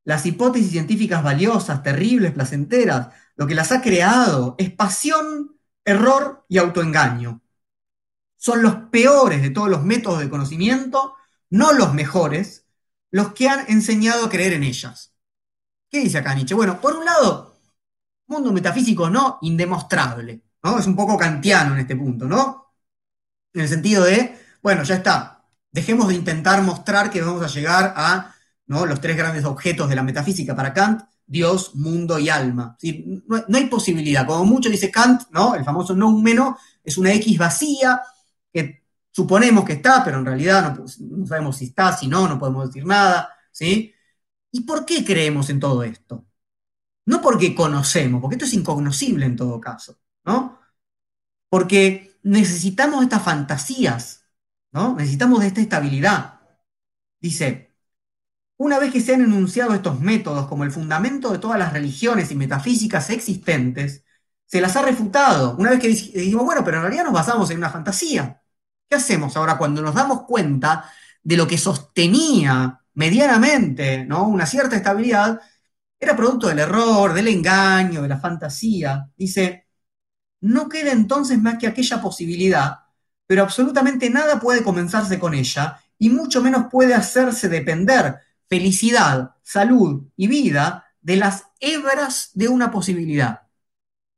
[0.03, 6.57] las hipótesis científicas valiosas, terribles, placenteras, lo que las ha creado es pasión, error y
[6.57, 7.41] autoengaño.
[8.35, 11.15] Son los peores de todos los métodos de conocimiento,
[11.49, 12.65] no los mejores,
[13.11, 15.13] los que han enseñado a creer en ellas.
[15.89, 16.53] ¿Qué dice acá Nietzsche?
[16.53, 17.55] Bueno, por un lado,
[18.27, 20.77] mundo metafísico no indemostrable, ¿no?
[20.77, 22.73] Es un poco kantiano en este punto, ¿no?
[23.53, 27.93] En el sentido de, bueno, ya está, dejemos de intentar mostrar que vamos a llegar
[27.95, 28.35] a
[28.65, 28.85] ¿no?
[28.85, 32.75] los tres grandes objetos de la metafísica para Kant, Dios, mundo y alma.
[33.27, 34.25] No, hay posibilidad.
[34.25, 35.53] Como mucho dice Kant, ¿no?
[35.53, 38.01] el famoso no menos es una X vacía
[38.51, 42.67] que suponemos que está, pero en realidad no, sabemos si está, si no, no podemos
[42.67, 43.29] decir nada.
[43.51, 43.93] ¿sí?
[44.51, 46.25] ¿Y por qué creemos en todo esto?
[47.05, 50.59] No porque conocemos, porque esto es incognoscible en todo caso, ¿no?
[51.49, 54.25] Porque necesitamos estas fantasías,
[54.71, 54.95] ¿no?
[54.95, 56.41] Necesitamos de esta estabilidad.
[57.19, 57.68] Dice,
[58.59, 62.29] una vez que se han enunciado estos métodos como el fundamento de todas las religiones
[62.31, 64.03] y metafísicas existentes,
[64.45, 65.55] se las ha refutado.
[65.57, 68.41] Una vez que dijimos, bueno, pero en realidad nos basamos en una fantasía.
[68.89, 70.91] ¿Qué hacemos ahora cuando nos damos cuenta
[71.23, 74.27] de lo que sostenía medianamente ¿no?
[74.27, 75.39] una cierta estabilidad?
[75.97, 79.09] Era producto del error, del engaño, de la fantasía.
[79.15, 79.67] Dice,
[80.41, 82.79] no queda entonces más que aquella posibilidad,
[83.25, 90.07] pero absolutamente nada puede comenzarse con ella y mucho menos puede hacerse depender felicidad, salud
[90.17, 93.43] y vida de las hebras de una posibilidad.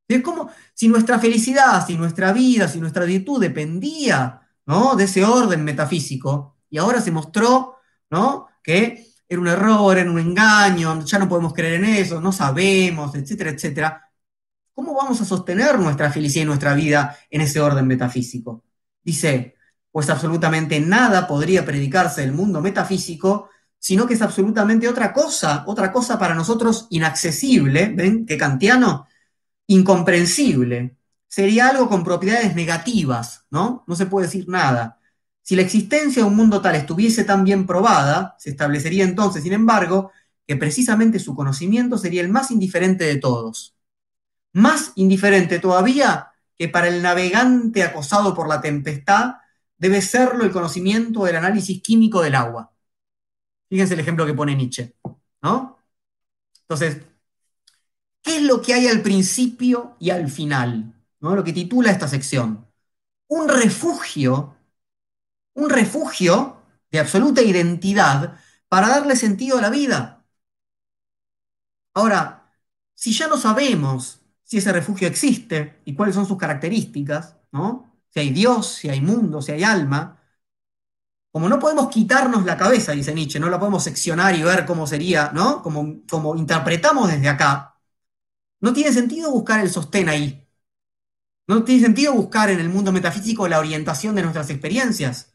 [0.08, 4.96] Es como si nuestra felicidad, si nuestra vida, si nuestra virtud dependía ¿no?
[4.96, 7.76] de ese orden metafísico, y ahora se mostró
[8.10, 8.48] ¿no?
[8.64, 13.16] que era un error, era un engaño, ya no podemos creer en eso, no sabemos,
[13.16, 14.12] etcétera, etcétera.
[14.74, 18.64] ¿Cómo vamos a sostener nuestra felicidad y nuestra vida en ese orden metafísico?
[19.04, 19.56] Dice,
[19.92, 23.50] pues absolutamente nada podría predicarse del mundo metafísico
[23.82, 28.28] sino que es absolutamente otra cosa, otra cosa para nosotros inaccesible, ¿ven?
[28.28, 29.08] Que kantiano,
[29.66, 30.98] incomprensible.
[31.28, 33.84] Sería algo con propiedades negativas, ¿no?
[33.88, 35.00] No se puede decir nada.
[35.42, 39.54] Si la existencia de un mundo tal estuviese tan bien probada, se establecería entonces, sin
[39.54, 40.12] embargo,
[40.46, 43.76] que precisamente su conocimiento sería el más indiferente de todos.
[44.54, 49.38] Más indiferente todavía que para el navegante acosado por la tempestad
[49.80, 52.72] debe serlo el conocimiento del análisis químico del agua.
[53.72, 54.98] Fíjense el ejemplo que pone Nietzsche,
[55.42, 55.80] ¿no?
[56.64, 57.04] Entonces,
[58.22, 60.94] ¿qué es lo que hay al principio y al final?
[61.22, 61.38] ¿no?
[61.38, 62.68] Lo que titula esta sección.
[63.30, 64.58] Un refugio,
[65.54, 70.26] un refugio de absoluta identidad para darle sentido a la vida.
[71.94, 72.54] Ahora,
[72.94, 77.98] si ya no sabemos si ese refugio existe y cuáles son sus características, ¿no?
[78.10, 80.21] Si hay Dios, si hay mundo, si hay alma,
[81.32, 84.86] como no podemos quitarnos la cabeza, dice Nietzsche, no la podemos seccionar y ver cómo
[84.88, 85.62] sería, ¿no?
[85.62, 87.80] Como, como interpretamos desde acá,
[88.62, 90.48] no tiene sentido buscar el sostén ahí.
[91.48, 95.32] No tiene sentido buscar en el mundo metafísico la orientación de nuestras experiencias.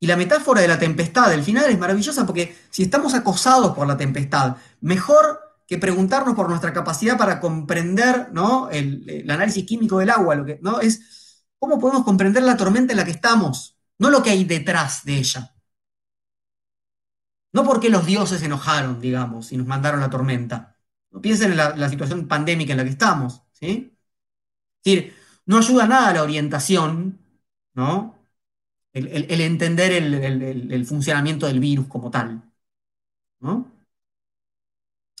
[0.00, 3.86] Y la metáfora de la tempestad del final es maravillosa porque si estamos acosados por
[3.86, 8.68] la tempestad, mejor que preguntarnos por nuestra capacidad para comprender ¿no?
[8.70, 10.80] el, análisis químico del agua, lo que, ¿no?
[10.80, 13.73] es cómo podemos comprender la tormenta en la que estamos,
[14.04, 15.54] no lo que hay detrás de ella.
[17.54, 20.76] No porque los dioses se enojaron, digamos, y nos mandaron la tormenta.
[21.10, 23.42] No piensen en la, situación pandémica en la que estamos.
[23.52, 23.96] ¿sí?
[24.82, 25.14] Es decir,
[25.46, 27.18] no ayuda nada la orientación,
[27.72, 28.18] ¿no?
[28.92, 32.42] El, entender el, funcionamiento del virus como tal.
[33.40, 33.72] ¿no?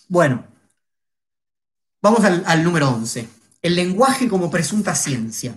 [0.08, 0.46] Bueno,
[2.02, 3.28] vamos al, número 11.
[3.62, 5.56] El lenguaje como presunta ciencia.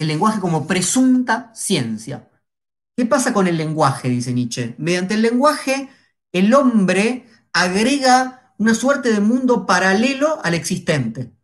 [0.00, 2.30] El lenguaje como presunta ciencia.
[2.96, 4.08] ¿Qué pasa con el lenguaje?
[4.08, 4.74] Dice Nietzsche.
[4.78, 5.90] Mediante el lenguaje,
[6.32, 11.34] el hombre agrega una suerte de mundo paralelo al existente.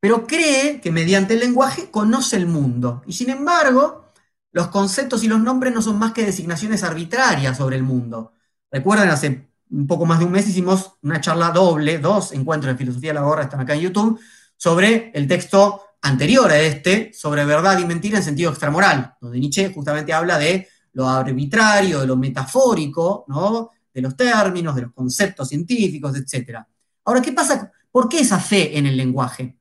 [0.00, 3.02] Pero cree que mediante el lenguaje conoce el mundo.
[3.06, 4.12] Y sin embargo,
[4.52, 8.34] los conceptos y los nombres no son más que designaciones arbitrarias sobre el mundo.
[8.70, 12.78] Recuerden, hace un poco más de un mes hicimos una charla doble, dos encuentros de
[12.78, 14.20] filosofía de la gorra, están acá en YouTube,
[14.58, 19.72] sobre el texto anterior a este, sobre verdad y mentira en sentido extramoral, donde Nietzsche
[19.72, 23.70] justamente habla de lo arbitrario, de lo metafórico, ¿no?
[23.92, 26.58] de los términos, de los conceptos científicos, etc.
[27.04, 27.72] Ahora, ¿qué pasa?
[27.90, 29.56] ¿Por qué esa fe en el lenguaje?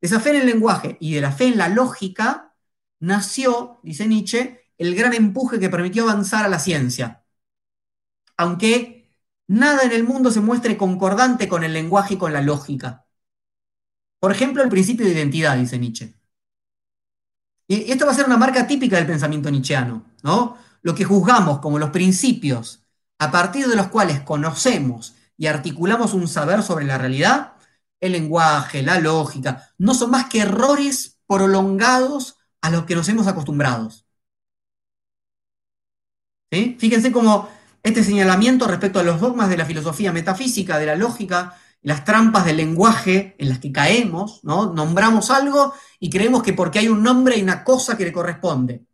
[0.00, 2.54] Esa fe en el lenguaje y de la fe en la lógica
[3.00, 7.22] nació, dice Nietzsche, el gran empuje que permitió avanzar a la ciencia
[8.36, 9.10] aunque
[9.46, 13.05] nada en el mundo se muestre concordante con el lenguaje y con la lógica.
[14.18, 16.14] Por ejemplo, el principio de identidad, dice Nietzsche.
[17.68, 20.56] Y esto va a ser una marca típica del pensamiento nietzscheano, ¿no?
[20.82, 22.82] Lo que juzgamos como los principios
[23.18, 27.54] a partir de los cuales conocemos y articulamos un saber sobre la realidad,
[28.00, 33.26] el lenguaje, la lógica, no son más que errores prolongados a los que nos hemos
[33.26, 33.90] acostumbrado.
[36.52, 36.76] ¿Sí?
[36.78, 37.48] Fíjense cómo
[37.82, 41.56] este señalamiento respecto a los dogmas de la filosofía metafísica, de la lógica,
[41.86, 44.72] las trampas del lenguaje en las que caemos, ¿no?
[44.74, 48.84] Nombramos algo y creemos que porque hay un nombre hay una cosa que le corresponde.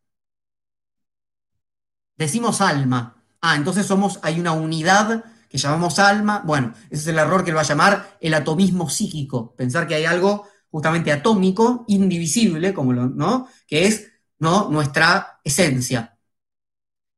[2.16, 3.24] Decimos alma.
[3.40, 6.42] Ah, entonces somos, hay una unidad que llamamos alma.
[6.44, 9.54] Bueno, ese es el error que él va a llamar el atomismo psíquico.
[9.56, 13.48] Pensar que hay algo justamente atómico, indivisible, como lo, ¿no?
[13.66, 14.68] Que es ¿no?
[14.68, 16.18] nuestra esencia.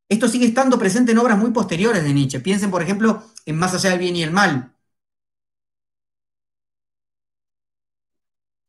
[0.08, 2.38] Esto sigue estando presente en obras muy posteriores de Nietzsche.
[2.38, 4.73] Piensen, por ejemplo, en Más allá del bien y el mal.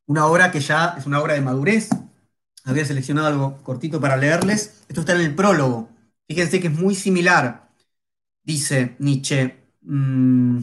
[0.07, 1.89] Una obra que ya es una obra de madurez.
[2.63, 4.83] Había seleccionado algo cortito para leerles.
[4.87, 5.89] Esto está en el prólogo.
[6.27, 7.69] Fíjense que es muy similar.
[8.43, 9.55] Dice Nietzsche.
[9.81, 10.59] Mm,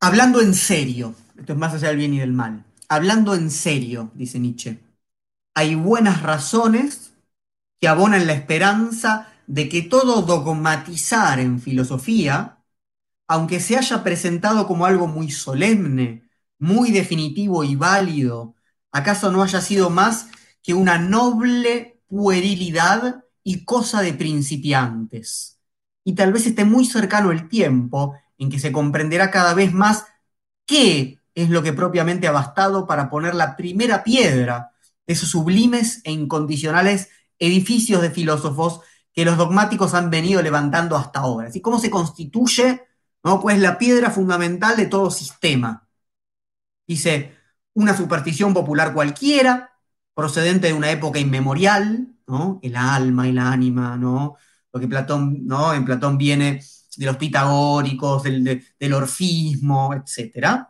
[0.00, 1.14] hablando en serio.
[1.38, 2.64] Esto es más allá del bien y del mal.
[2.88, 4.84] Hablando en serio, dice Nietzsche
[5.54, 7.12] hay buenas razones
[7.80, 12.53] que abonan la esperanza de que todo dogmatizar en filosofía,
[13.26, 18.54] aunque se haya presentado como algo muy solemne, muy definitivo y válido,
[18.92, 20.28] acaso no haya sido más
[20.62, 25.58] que una noble puerilidad y cosa de principiantes.
[26.04, 30.04] Y tal vez esté muy cercano el tiempo en que se comprenderá cada vez más
[30.66, 34.70] qué es lo que propiamente ha bastado para poner la primera piedra
[35.06, 37.08] esos sublimes e incondicionales
[37.38, 38.80] edificios de filósofos
[39.12, 41.50] que los dogmáticos han venido levantando hasta ahora.
[41.52, 42.82] ¿Y cómo se constituye
[43.24, 43.40] ¿no?
[43.40, 45.88] pues la piedra fundamental de todo sistema?
[46.86, 47.34] Dice,
[47.74, 49.72] una superstición popular cualquiera,
[50.14, 52.60] procedente de una época inmemorial, ¿no?
[52.62, 54.36] el alma y la ánima, ¿no?
[54.72, 55.74] lo que Platón, ¿no?
[55.74, 56.62] en Platón viene
[56.96, 60.66] de los pitagóricos, del, orfismo, etc.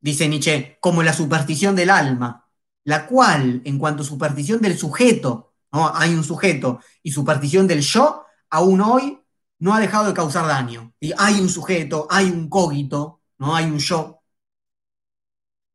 [0.00, 2.48] Dice Nietzsche, como la superstición del alma,
[2.84, 5.94] la cual, en cuanto a superstición del sujeto, ¿no?
[5.94, 9.19] hay un sujeto, y superstición del yo, aún hoy
[9.60, 10.92] no ha dejado de causar daño.
[10.98, 13.54] Y hay un sujeto, hay un cogito, ¿no?
[13.54, 14.22] hay un yo.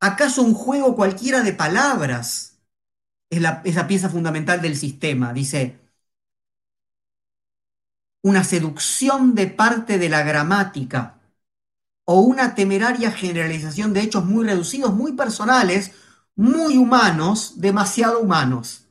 [0.00, 2.58] ¿Acaso un juego cualquiera de palabras
[3.30, 5.32] es la, pieza fundamental del sistema?
[5.32, 5.78] Dice,
[8.22, 11.20] una seducción de parte de la gramática
[12.04, 15.92] o una temeraria generalización de hechos muy reducidos, muy personales,
[16.34, 18.88] muy humanos, demasiado humanos.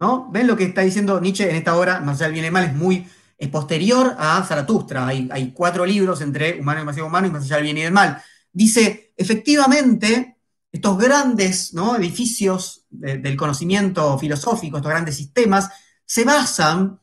[0.00, 0.30] ¿no?
[0.30, 2.00] ¿Ven lo que está diciendo Nietzsche en esta obra?
[2.00, 3.08] Más allá del bien y mal es muy
[3.48, 5.06] posterior a Zaratustra.
[5.06, 7.92] Hay, cuatro libros entre Humano y demasiado humano y Más allá del bien y del
[7.92, 8.22] mal.
[8.52, 10.36] Dice, efectivamente,
[10.70, 11.96] estos grandes ¿no?
[11.96, 15.70] edificios de- del conocimiento filosófico, estos grandes sistemas,
[16.04, 17.00] se basan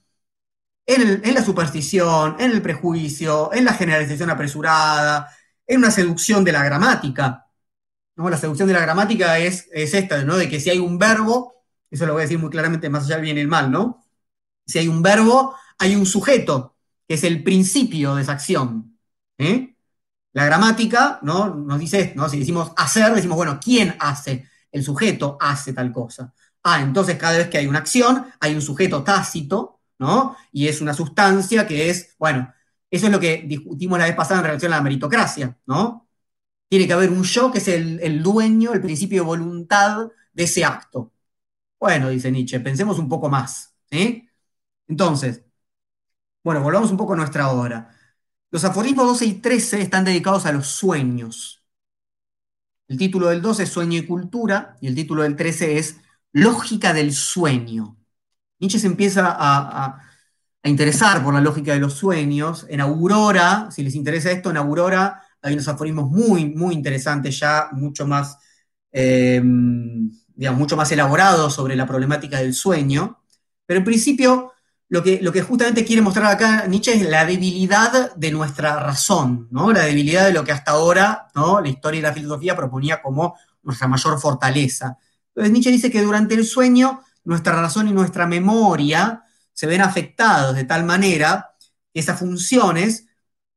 [0.86, 5.30] en la superstición, en el prejuicio, en la generalización apresurada,
[5.66, 7.48] en una seducción de la gramática.
[8.16, 8.30] ¿no?
[8.30, 10.38] La seducción de la gramática es, es esta, ¿no?
[10.38, 13.16] De que si hay un verbo, eso lo voy a decir muy claramente más allá
[13.16, 14.06] del bien y el mal, ¿no?
[14.66, 16.78] Si hay un verbo, hay un sujeto,
[17.08, 19.00] que es el principio de esa acción.
[19.40, 19.76] ¿eh?
[20.34, 21.56] La gramática ¿no?
[21.56, 22.30] nos dice esto.
[22.30, 24.48] Si decimos hacer, decimos, bueno, ¿quién hace?
[24.72, 26.34] El sujeto hace tal cosa.
[26.64, 30.38] Ah, entonces cada vez que hay una acción, hay un sujeto tácito, ¿no?
[30.52, 32.54] Y es una sustancia que es, bueno,
[32.92, 36.08] eso es lo que discutimos la vez pasada en relación a la meritocracia, ¿no?
[36.70, 40.64] Tiene que haber un yo que es el, dueño, el principio de voluntad de ese
[40.64, 41.12] acto.
[41.80, 43.76] Bueno, dice Nietzsche, pensemos un poco más.
[44.88, 45.44] Entonces,
[46.44, 47.96] bueno, volvamos un poco a nuestra obra.
[48.52, 51.64] Los aforismos 12 y 13 están dedicados a los sueños.
[52.88, 55.98] El título del 12 es Sueño y Cultura y el título del 13 es
[56.34, 57.98] Lógica del Sueño.
[58.60, 60.02] Nietzsche se empieza a, a-
[60.64, 62.66] a interesar por la lógica de los sueños.
[62.70, 67.70] En Aurora, si les interesa esto, en Aurora hay unos aforismos muy, muy interesantes ya,
[67.74, 68.38] mucho más,
[68.92, 69.42] eh,
[70.36, 73.20] digamos, mucho más elaborados sobre la problemática del sueño.
[73.66, 74.51] Pero en principio,
[74.92, 79.72] lo que, justamente quiere mostrar acá Nietzsche es la debilidad de nuestra razón, ¿no?
[79.72, 81.62] La debilidad de lo que hasta ahora, ¿no?
[81.62, 84.98] La historia y la filosofía proponía como nuestra mayor fortaleza.
[85.30, 89.24] Entonces Nietzsche dice que durante el sueño nuestra razón y nuestra memoria
[89.54, 91.56] se ven afectados de tal manera
[91.94, 93.06] que esas funciones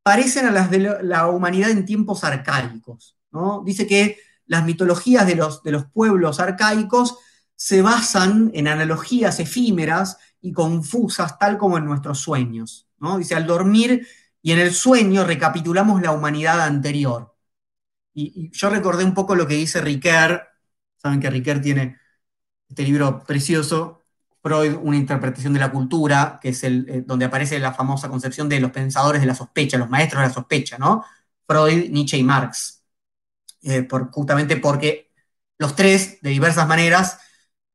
[0.05, 3.17] parecen a las de la humanidad en tiempos arcaicos.
[3.65, 7.17] Dice que las mitologías de los, de los pueblos arcaicos
[7.57, 12.89] se basan en analogías efímeras y confusas, tal como en nuestros sueños.
[12.99, 13.19] ¿no?
[13.19, 14.07] Dice, al dormir
[14.43, 17.35] y en el sueño recapitulamos la humanidad anterior.
[18.13, 20.43] Y, yo recordé un poco lo que dice Riquet,
[20.97, 21.99] saben que Riquet tiene
[22.69, 24.03] este libro precioso,
[24.43, 28.49] Freud, una interpretación de la cultura, que es el, eh, donde aparece la famosa concepción
[28.49, 31.05] de los pensadores de la sospecha, los maestros de la sospecha, ¿no?
[31.47, 32.83] Freud, Nietzsche y Marx.
[33.63, 35.11] Eh, por, justamente porque
[35.59, 37.19] los tres, de diversas maneras,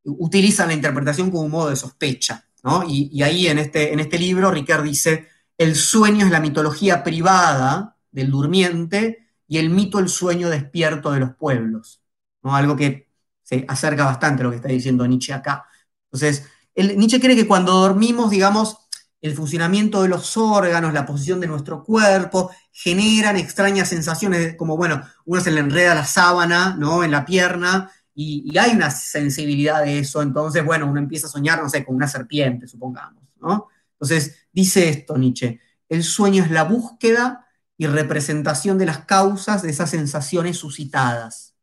[0.04, 2.46] utilizan la interpretación como un modo de sospecha.
[2.64, 2.84] ¿no?
[2.88, 5.28] Y, ahí en este, en este libro Ricard dice,
[5.58, 11.20] el sueño es la mitología privada del durmiente y el mito el sueño despierto de
[11.20, 12.02] los pueblos.
[12.44, 12.56] ¿no?
[12.56, 13.10] Algo que
[13.44, 15.66] se acerca bastante a lo que está diciendo Nietzsche acá.
[16.12, 16.46] Entonces,
[16.76, 18.78] Nietzsche cree que cuando dormimos, digamos,
[19.22, 25.02] el funcionamiento de los órganos, la posición de nuestro cuerpo, generan extrañas sensaciones, como, bueno,
[25.26, 27.04] uno se le enreda la sábana, ¿no?
[27.04, 27.92] En la pierna,
[28.22, 31.96] y, hay una sensibilidad de eso, entonces, bueno, uno empieza a soñar, no sé, con
[31.96, 33.70] una serpiente, supongamos, ¿no?
[33.94, 37.48] Entonces, dice esto Nietzsche, el sueño es la búsqueda
[37.78, 41.56] y representación de las causas de esas sensaciones suscitadas.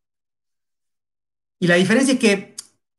[1.58, 2.56] Y la diferencia es que,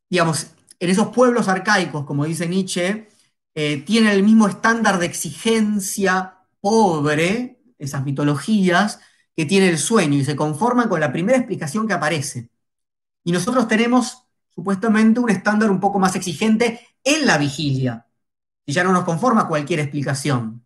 [0.08, 0.48] digamos,
[0.80, 3.10] en esos pueblos arcaicos, como dice Nietzsche,
[3.56, 9.00] eh, tienen el mismo estándar de exigencia pobre, esas mitologías,
[9.36, 12.50] que tiene el sueño y se conforman con la primera explicación que aparece.
[13.28, 14.24] Y nosotros tenemos
[14.56, 18.08] supuestamente un estándar un poco más exigente en la vigilia,
[18.66, 20.66] y ya no nos conforma cualquier explicación.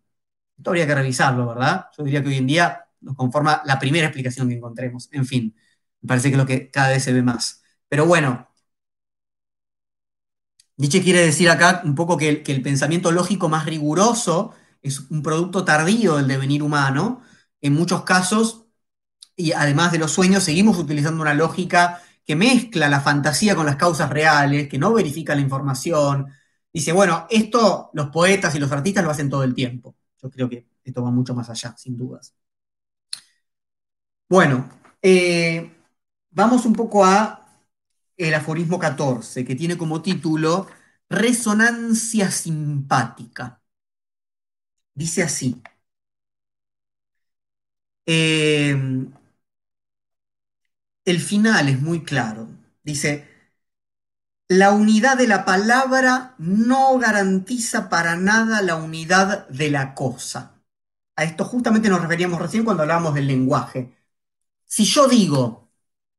[0.56, 1.86] Esto habría que revisarlo, ¿verdad?
[1.98, 5.08] Yo diría que hoy en día nos conforma la primera explicación que encontremos.
[5.10, 5.56] En fin,
[6.02, 7.64] me parece que es lo que cada vez se ve más.
[7.88, 8.48] Pero bueno,
[10.76, 15.00] Nietzsche quiere decir acá un poco que el, que el pensamiento lógico más riguroso es
[15.10, 17.22] un producto tardío del devenir humano.
[17.60, 18.66] En muchos casos,
[19.34, 23.76] y además de los sueños, seguimos utilizando una lógica que mezcla la fantasía con las
[23.76, 26.28] causas reales, que no verifica la información.
[26.72, 29.96] Dice, bueno, esto los poetas y los artistas lo hacen todo el tiempo.
[30.22, 32.34] Yo creo que esto va mucho más allá, sin dudas.
[34.28, 34.68] Bueno,
[35.02, 35.70] eh,
[36.30, 37.40] vamos un poco a
[38.16, 40.66] el aforismo 14, que tiene como título
[41.08, 43.60] Resonancia simpática.
[44.94, 45.60] Dice así.
[48.06, 48.74] Eh,
[51.04, 52.48] el final es muy claro.
[52.82, 53.28] Dice,
[54.48, 60.62] la unidad de la palabra no garantiza para nada la unidad de la cosa.
[61.16, 63.94] A esto justamente nos referíamos recién cuando hablábamos del lenguaje.
[64.66, 65.70] Si yo digo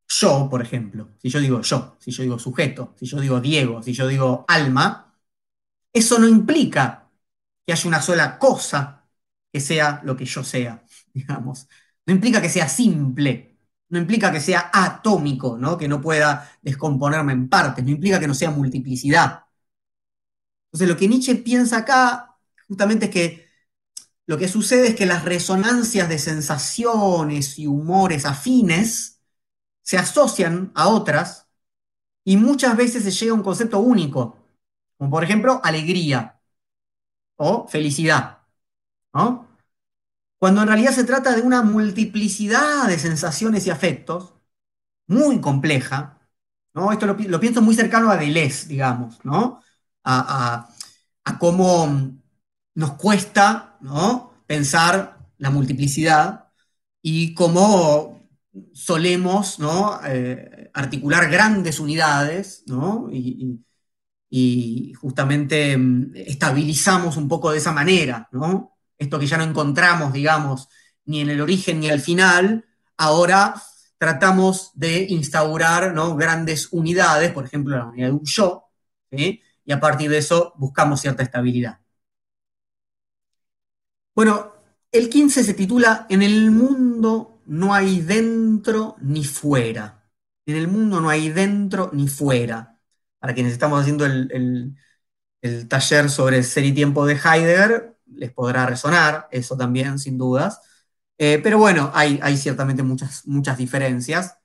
[0.10, 3.84] yo, por ejemplo, si yo digo yo, si yo digo sujeto, si yo digo Diego,
[3.84, 5.16] si yo digo alma,
[5.94, 7.12] eso no implica
[7.66, 9.08] que haya una sola cosa
[9.52, 11.68] que sea lo que yo sea, digamos.
[12.06, 13.53] No implica que sea simple,
[13.94, 15.78] no implica que sea atómico, ¿no?
[15.78, 19.46] que no pueda descomponerme en partes, no implica que no sea multiplicidad.
[20.68, 23.48] Entonces, lo que Nietzsche piensa acá justamente es que
[24.26, 29.22] lo que sucede es que las resonancias de sensaciones y humores afines
[29.84, 31.48] se asocian a otras
[32.24, 34.38] y muchas veces se llega a un concepto único,
[34.98, 36.42] como por ejemplo alegría
[37.36, 38.40] o felicidad,
[40.44, 44.34] Cuando en realidad se trata de una multiplicidad de sensaciones y afectos
[45.08, 46.20] muy compleja,
[46.74, 46.92] ¿no?
[46.92, 49.62] Esto lo, pienso muy cercano a Deleuze, digamos, ¿no?
[50.04, 50.68] A,
[51.40, 52.12] cómo
[52.76, 54.34] nos cuesta, ¿no?
[54.46, 56.50] Pensar la multiplicidad
[57.02, 58.28] y cómo
[58.74, 59.98] solemos, ¿no?
[60.06, 63.08] Eh, articular grandes unidades, ¿no?
[63.10, 63.64] Y,
[65.00, 68.73] justamente mm, estabilizamos un poco de esa manera, ¿no?
[69.04, 70.70] Esto que ya no encontramos, digamos,
[71.06, 72.66] ni en el origen ni al final,
[72.98, 73.54] ahora
[73.98, 76.16] tratamos de instaurar ¿no?
[76.16, 78.70] grandes unidades, por ejemplo, la unidad de un yo,
[79.12, 81.80] y a partir de eso buscamos cierta estabilidad.
[84.16, 84.54] Bueno,
[84.92, 90.06] el 15 se titula En el mundo no hay dentro ni fuera.
[90.46, 92.80] En el mundo no hay dentro ni fuera.
[93.20, 94.76] Para quienes estamos haciendo el,
[95.42, 100.62] el taller sobre ser y tiempo de Heidegger, les podrá resonar eso también, sin dudas.
[101.18, 104.38] Eh, pero bueno, hay, hay ciertamente muchas, muchas diferencias.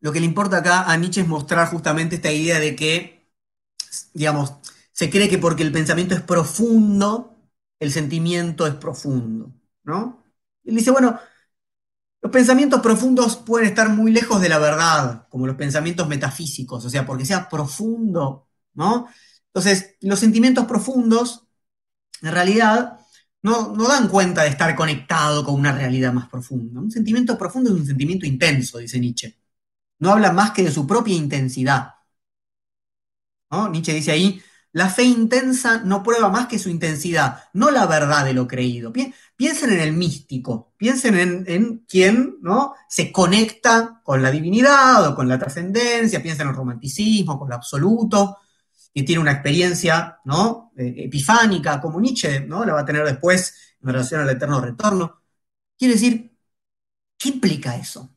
[0.00, 3.28] Lo que le importa acá a Nietzsche es mostrar justamente esta idea de que,
[4.14, 4.54] digamos,
[4.92, 7.36] se cree que porque el pensamiento es profundo,
[7.80, 9.52] el sentimiento es profundo,
[9.84, 10.24] ¿no?
[10.64, 11.18] Él dice, bueno,
[12.20, 16.90] los pensamientos profundos pueden estar muy lejos de la verdad, como los pensamientos metafísicos, o
[16.90, 19.08] sea, porque sea profundo, ¿no?
[19.54, 21.46] Entonces, los sentimientos profundos,
[22.22, 22.98] en realidad,
[23.42, 26.80] no, dan cuenta de estar conectado con una realidad más profunda.
[26.80, 29.38] Un sentimiento profundo es un sentimiento intenso, dice Nietzsche.
[30.00, 31.94] No habla más que de su propia intensidad.
[33.70, 34.42] Nietzsche dice ahí,
[34.72, 38.92] la fe intensa no prueba más que su intensidad, no la verdad de lo creído.
[38.92, 42.74] Piensen en el místico, piensen en, en quien ¿no?
[42.88, 47.54] se conecta con la divinidad o con la trascendencia, piensen en el romanticismo, con lo
[47.54, 48.36] absoluto
[48.94, 50.72] que tiene una experiencia ¿no?
[50.76, 52.64] Eh, epifánica, como Nietzsche ¿no?
[52.64, 55.22] la va a tener después en relación al eterno retorno.
[55.78, 56.36] Quiere decir,
[57.18, 58.10] ¿qué implica eso?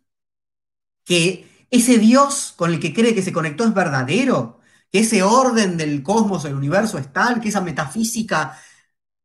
[1.04, 4.60] Que ese Dios con el que cree que se conectó es verdadero,
[4.92, 8.60] que ese orden del cosmos, del universo es tal, que esa metafísica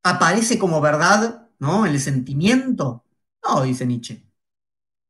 [0.02, 1.86] aparece como verdad ¿no?
[1.86, 3.04] en el sentimiento.
[3.44, 4.24] No, dice Nietzsche.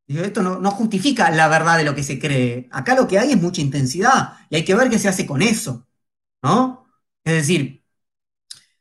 [0.09, 2.69] Esto no, no, justifica la verdad de lo que se cree.
[2.71, 5.43] Acá lo que hay es mucha intensidad y hay que ver qué se hace con
[5.43, 5.86] eso.
[6.47, 6.87] ¿No?
[7.25, 7.85] Es decir,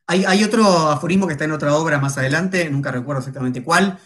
[0.06, 3.98] hay, otro aforismo que está en otra obra más adelante, nunca recuerdo exactamente cuál,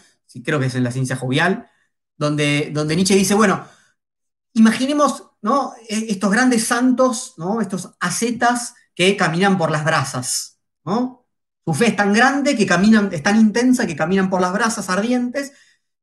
[0.42, 1.68] creo que es en La ciencia jovial,
[2.16, 3.66] donde, donde Nietzsche dice, bueno,
[4.54, 5.74] imaginemos ¿no?
[5.90, 7.60] E, estos grandes santos, ¿no?
[7.60, 11.26] estos ascetas que caminan por las brasas, ¿no?
[11.66, 14.88] Su fe es tan grande que caminan, es tan intensa que caminan por las brasas
[14.88, 15.52] ardientes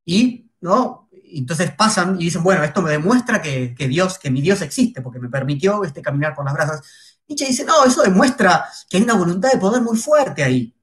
[0.05, 1.09] y, ¿no?
[1.11, 5.19] Entonces pasan y dicen, bueno, esto me demuestra que, Dios, que mi Dios existe, porque
[5.19, 6.81] me permitió este, caminar por las brasas.
[7.27, 10.75] Nietzsche dice, no, eso demuestra que hay una voluntad de poder muy fuerte ahí,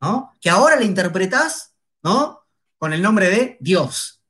[0.00, 0.32] ¿no?
[0.40, 2.46] Que ahora la interpretás, ¿no?
[2.78, 4.22] Con el nombre de Dios,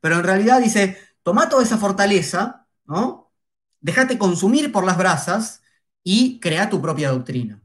[0.00, 3.32] Pero en realidad dice, toma toda esa fortaleza, ¿no?
[3.80, 5.62] Déjate consumir por las brasas
[6.02, 7.64] y crea tu propia doctrina.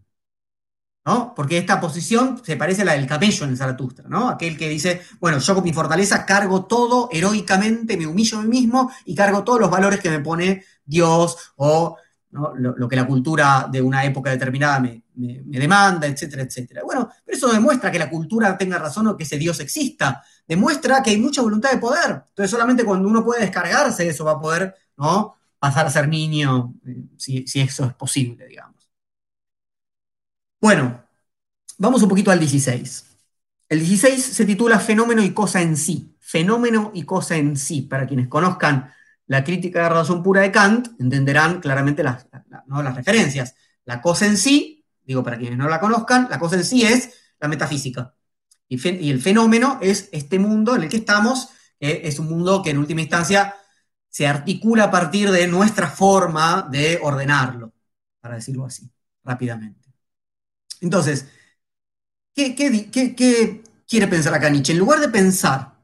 [1.06, 1.34] ¿no?
[1.34, 4.30] Porque esta posición se parece a la del camello en Zaratustra, ¿no?
[4.30, 8.48] Aquel que dice, bueno, yo con mi fortaleza cargo todo heroicamente, me humillo a mí
[8.48, 11.98] mismo y cargo todos los valores que me pone Dios o
[12.32, 16.82] lo, que la cultura de una época determinada me, demanda, etcétera, etcétera.
[16.84, 20.24] Bueno, pero eso demuestra que la cultura tenga razón o que ese Dios exista.
[20.48, 22.24] Demuestra que hay mucha voluntad de poder.
[22.30, 25.38] Entonces solamente cuando uno puede descargarse eso va a poder ¿no?
[25.58, 28.90] pasar a ser niño, eh, si, si eso es posible, digamos.
[30.62, 31.04] Bueno,
[31.78, 33.06] vamos un poquito al 16.
[33.70, 36.16] El 16 se titula Fenómeno y cosa en sí.
[36.20, 37.82] Fenómeno y cosa en sí.
[37.82, 38.92] Para quienes conozcan
[39.30, 42.26] la crítica de razón pura de Kant, entenderán claramente las,
[42.68, 43.54] las referencias.
[43.86, 47.12] La cosa en sí, digo para quienes no la conozcan, la cosa en sí es
[47.40, 48.16] la metafísica.
[48.68, 51.50] Y, el fenómeno es este mundo en el que estamos,
[51.80, 53.54] que es un mundo que en última instancia
[54.10, 57.72] se articula a partir de nuestra forma de ordenarlo,
[58.20, 58.90] para decirlo así,
[59.24, 59.94] rápidamente.
[60.82, 61.28] Entonces,
[62.34, 64.74] ¿qué, qué quiere pensar acá Nietzsche?
[64.74, 65.78] En lugar de pensar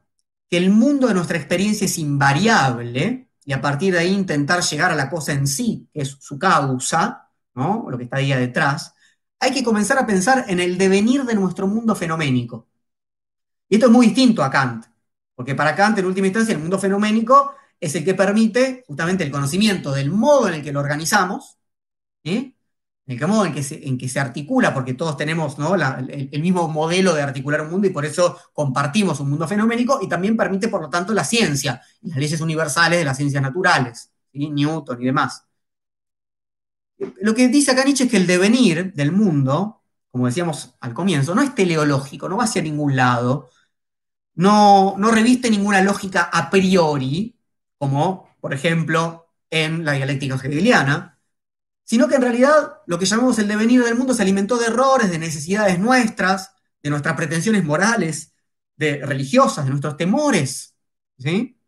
[0.50, 4.90] que el mundo de nuestra experiencia es invariable, y a partir de ahí intentar llegar
[4.90, 7.86] a la cosa en sí, que es su causa, ¿no?
[7.88, 8.92] lo que está ahí detrás,
[9.38, 12.66] hay que comenzar a pensar en el devenir de nuestro mundo fenoménico.
[13.68, 14.86] Y esto es muy distinto a Kant,
[15.34, 19.30] porque para Kant, en última instancia, el mundo fenoménico es el que permite justamente el
[19.30, 21.56] conocimiento del modo en el que lo organizamos,
[23.08, 23.62] En el modo en que,
[24.08, 25.56] se, articula, porque todos tenemos
[26.08, 30.08] el, mismo modelo de articular un mundo y por eso compartimos un mundo fenoménico y
[30.08, 35.00] también permite, por lo tanto, la ciencia, las leyes universales de las ciencias naturales, Newton
[35.00, 35.44] y demás.
[37.20, 41.34] Lo que dice acá Nietzsche es que el devenir del mundo, como decíamos al comienzo,
[41.34, 43.50] no es teleológico, no va hacia ningún lado,
[44.34, 47.38] no, no reviste ninguna lógica a priori,
[47.78, 51.15] como por ejemplo en la dialéctica hegeliana,
[51.86, 55.10] sino que en realidad lo que llamamos el devenir del mundo se alimentó de errores,
[55.10, 58.34] de necesidades nuestras, de nuestras pretensiones morales,
[58.76, 60.74] de religiosas, de nuestros temores,
[61.18, 61.58] ¿sí?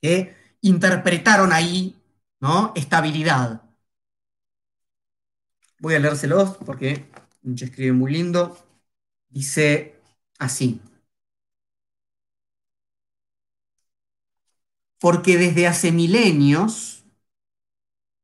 [0.00, 1.94] que interpretaron ahí
[2.40, 2.72] ¿no?
[2.74, 3.62] estabilidad.
[5.78, 7.06] Voy a leérselos porque
[7.42, 8.58] Nietzsche escribe muy lindo.
[9.28, 10.00] Dice
[10.38, 10.80] así.
[14.98, 16.97] Porque desde hace milenios,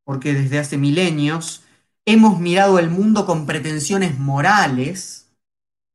[0.04, 1.64] porque desde hace milenios
[2.04, 5.32] hemos mirado el mundo con pretensiones morales,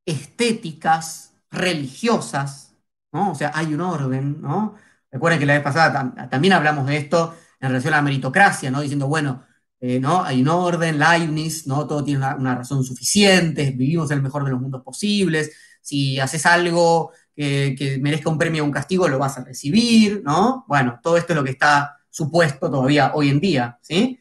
[0.05, 2.76] estéticas, religiosas,
[3.12, 3.32] ¿no?
[3.32, 4.76] O sea, hay un orden, ¿no?
[5.12, 8.82] Recuerden que la vez pasada también hablamos de esto en relación a la meritocracia, ¿no?
[8.82, 9.43] Diciendo, bueno,
[9.80, 10.24] eh, ¿no?
[10.24, 11.88] Hay un orden, Leibniz, ¿no?
[11.88, 15.51] Todo tiene una, razón suficiente, vivimos en el mejor de los mundos posibles,
[15.82, 20.66] si haces algo que, merezca un premio o un castigo, lo vas a recibir, ¿no?
[20.68, 24.20] Bueno, todo esto es lo que está supuesto todavía hoy en día, ¿sí?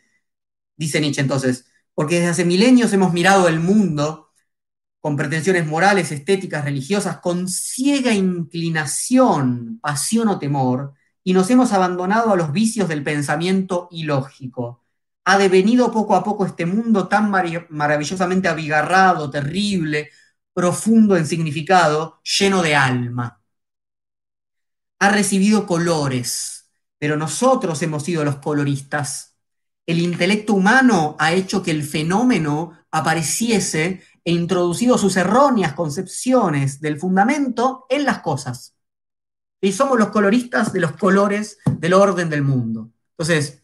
[0.76, 4.30] Dice Nietzsche entonces, porque desde hace milenios hemos mirado el mundo
[5.01, 12.32] con pretensiones morales, estéticas, religiosas, con ciega inclinación, pasión o temor, y nos hemos abandonado
[12.32, 14.84] a los vicios del pensamiento ilógico
[15.28, 20.09] ha devenido poco a poco este mundo tan maravillosamente abigarrado, terrible,
[20.55, 23.39] profundo en significado, lleno de alma.
[25.01, 26.57] Ha recibido colores,
[26.99, 29.36] pero nosotros hemos sido los coloristas.
[29.86, 36.99] El intelecto humano ha hecho que el fenómeno apareciese e introducido sus erróneas concepciones del
[36.99, 38.74] fundamento en las cosas.
[39.61, 42.90] Y somos los coloristas de los colores del orden del mundo.
[43.12, 43.62] Entonces,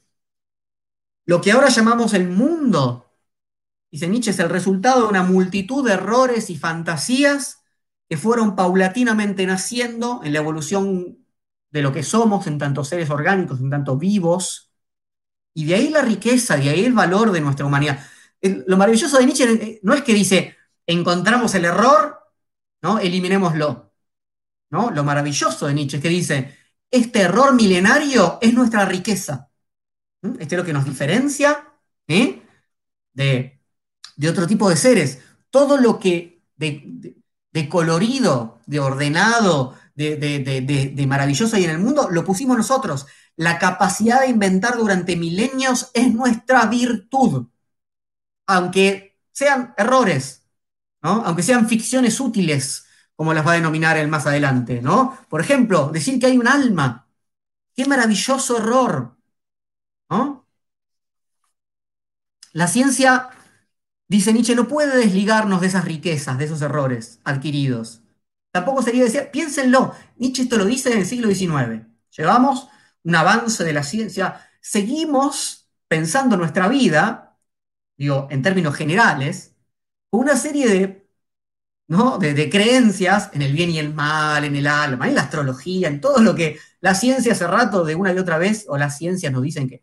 [1.27, 3.13] lo que ahora llamamos el mundo,
[3.91, 7.63] dice Nietzsche, es el resultado de una multitud de errores y fantasías
[8.09, 11.24] que fueron paulatinamente naciendo en la evolución
[11.75, 14.71] de lo que somos en tantos seres orgánicos, en tanto vivos,
[15.53, 17.99] y de ahí la riqueza, de ahí el valor de nuestra humanidad.
[18.41, 20.57] Lo maravilloso de Nietzsche eh, no es que dice,
[20.87, 22.21] encontramos el error,
[22.81, 23.01] ¿no?
[23.01, 23.93] eliminémoslo.
[24.71, 24.91] ¿no?
[24.93, 26.57] Lo maravilloso de Nietzsche es que dice,
[26.93, 29.51] este error milenario es nuestra riqueza.
[30.39, 31.73] Este es lo que nos diferencia
[32.07, 32.41] ¿eh?
[33.15, 33.61] de,
[34.31, 35.23] otro tipo de seres.
[35.51, 42.57] Todo lo que de, colorido, de ordenado, de, maravilloso hay en el mundo, lo pusimos
[42.57, 43.07] nosotros.
[43.37, 47.49] La capacidad de inventar durante milenios es nuestra virtud.
[48.47, 50.47] Aunque sean errores,
[51.01, 52.87] aunque sean ficciones útiles,
[53.17, 54.81] como las va a denominar él más adelante.
[54.83, 55.19] ¿no?
[55.29, 57.09] Por ejemplo, decir que hay un alma.
[57.75, 59.17] Qué maravilloso error.
[62.53, 63.31] La ciencia,
[64.09, 68.04] dice Nietzsche, no puede desligarnos de esas riquezas, de esos errores adquiridos.
[68.55, 71.89] Tampoco sería decir, piénsenlo, Nietzsche esto lo dice en el siglo XIX.
[72.17, 72.69] Llevamos
[73.03, 77.37] un avance de la ciencia, seguimos pensando nuestra vida,
[77.97, 79.57] digo, en términos generales,
[80.09, 81.09] con una serie de,
[81.89, 82.19] ¿no?
[82.19, 86.01] de, creencias en el bien y el mal, en el alma, en la astrología, en
[86.01, 89.33] todo lo que la ciencia hace rato de una y otra vez, o las ciencias
[89.33, 89.83] nos dicen que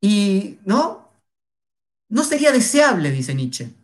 [0.00, 1.10] y no,
[2.08, 3.74] no sería deseable, dice Nietzsche.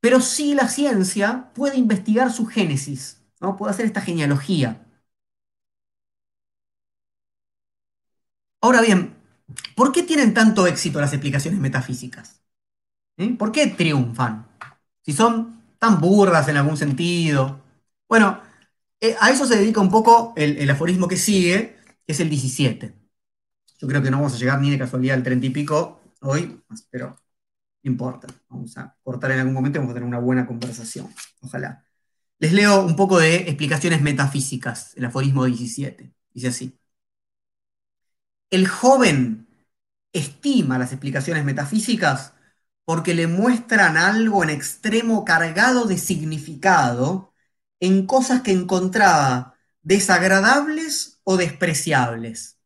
[0.00, 3.56] Pero sí la ciencia puede investigar su génesis, ¿no?
[3.56, 4.86] puede hacer esta genealogía.
[8.60, 9.14] Ahora bien,
[9.76, 12.40] ¿por qué tienen tanto éxito las explicaciones metafísicas?
[13.38, 14.46] ¿Por qué triunfan?
[15.02, 17.60] Si son tan burdas en algún sentido.
[18.08, 18.40] Bueno,
[19.00, 22.30] eh, a eso se dedica un poco el, el aforismo que sigue, que es el
[22.30, 22.94] 17.
[23.80, 26.62] Yo creo que no vamos a llegar ni de casualidad al 30 y pico hoy,
[26.90, 27.16] pero
[27.82, 28.28] no importa.
[28.48, 31.08] Vamos a cortar en algún momento y vamos a tener una buena conversación.
[31.40, 31.84] Ojalá.
[32.38, 36.12] Les leo un poco de explicaciones metafísicas, el aforismo 17.
[36.32, 36.78] Dice así.
[38.50, 39.48] El joven
[40.12, 42.34] estima las explicaciones metafísicas
[42.84, 47.32] porque le muestran algo en extremo cargado de significado
[47.80, 52.59] en cosas que encontraba desagradables o despreciables.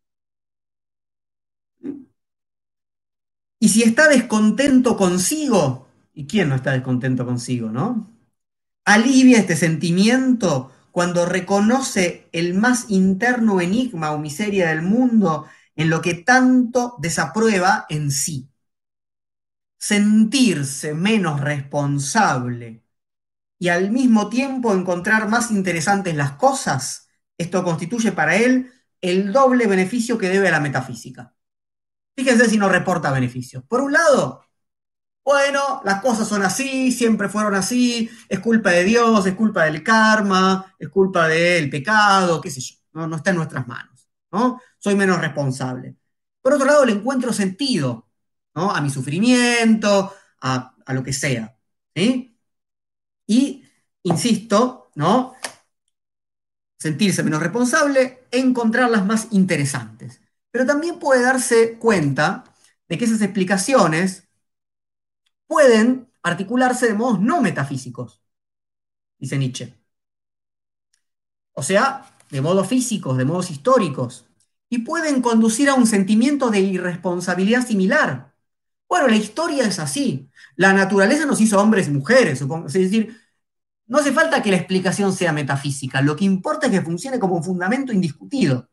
[3.64, 8.14] Y si está descontento consigo, ¿y quién no está descontento consigo, no?
[8.84, 15.46] Alivia este sentimiento cuando reconoce el más interno enigma o miseria del mundo
[15.76, 18.50] en lo que tanto desaprueba en sí.
[19.78, 22.84] Sentirse menos responsable
[23.58, 27.08] y al mismo tiempo encontrar más interesantes las cosas,
[27.38, 28.70] esto constituye para él
[29.00, 31.33] el doble beneficio que debe a la metafísica.
[32.16, 33.64] Fíjense si no reporta beneficios.
[33.64, 34.44] Por un lado,
[35.24, 39.82] bueno, las cosas son así, siempre fueron así, es culpa de Dios, es culpa del
[39.82, 42.76] karma, es culpa del pecado, qué sé yo,
[43.06, 44.60] no, está en nuestras manos, ¿no?
[44.78, 45.96] Soy menos responsable.
[46.42, 48.06] Por otro lado, le encuentro sentido,
[48.54, 48.70] ¿no?
[48.70, 50.12] A mi sufrimiento,
[50.42, 51.56] a, lo que sea,
[51.94, 52.38] ¿sí?
[53.26, 53.64] Y,
[54.02, 55.34] insisto, ¿no?
[56.78, 60.20] Sentirse menos responsable, encontrarlas más interesantes.
[60.54, 62.44] Pero también puede darse cuenta
[62.88, 64.28] de que esas explicaciones
[65.48, 68.22] pueden articularse de modos no metafísicos,
[69.18, 69.74] dice Nietzsche.
[71.54, 74.26] O sea, de modos físicos, de modos históricos,
[74.68, 78.32] y pueden conducir a un sentimiento de irresponsabilidad similar.
[78.88, 80.30] Bueno, la historia es así.
[80.54, 82.68] La naturaleza nos hizo hombres y mujeres, supongo.
[82.68, 83.20] Es decir,
[83.86, 87.36] no hace falta que la explicación sea metafísica, lo que importa es que funcione como
[87.38, 88.68] un fundamento indiscutido.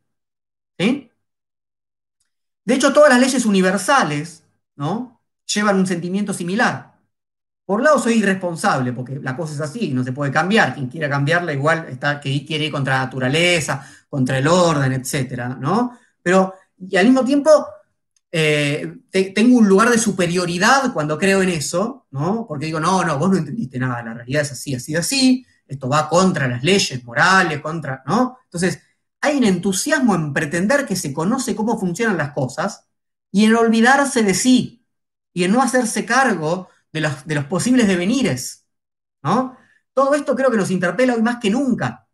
[2.63, 4.43] De hecho, todas las leyes universales
[4.75, 5.21] ¿no?
[5.45, 6.91] llevan un sentimiento similar.
[7.65, 10.73] Por un lado, soy irresponsable, porque la cosa es así, no se puede cambiar.
[10.73, 15.49] Quien quiera cambiarla, igual está que quiere ir contra la naturaleza, contra el orden, etcétera,
[15.49, 15.97] ¿no?
[16.21, 17.49] Pero, y al mismo tiempo,
[18.31, 18.99] eh,
[19.33, 22.45] tengo un lugar de superioridad cuando creo en eso, ¿no?
[22.47, 25.87] Porque digo, no, no, vos no entendiste nada, la realidad es así, así, así, esto
[25.87, 28.37] va contra las leyes morales, contra, ¿no?
[28.45, 28.81] Entonces,
[29.21, 32.87] hay un entusiasmo en pretender que se conoce cómo funcionan las cosas
[33.31, 34.85] y en olvidarse de sí
[35.33, 38.67] y en no hacerse cargo de los, posibles devenires,
[39.23, 39.57] ¿no?
[39.93, 42.07] Todo esto creo que nos interpela hoy más que nunca,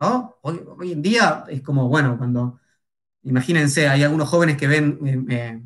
[0.00, 0.38] ¿no?
[0.42, 2.60] Hoy, en día es como, bueno, cuando,
[3.22, 5.62] imagínense, hay algunos jóvenes que ven eh,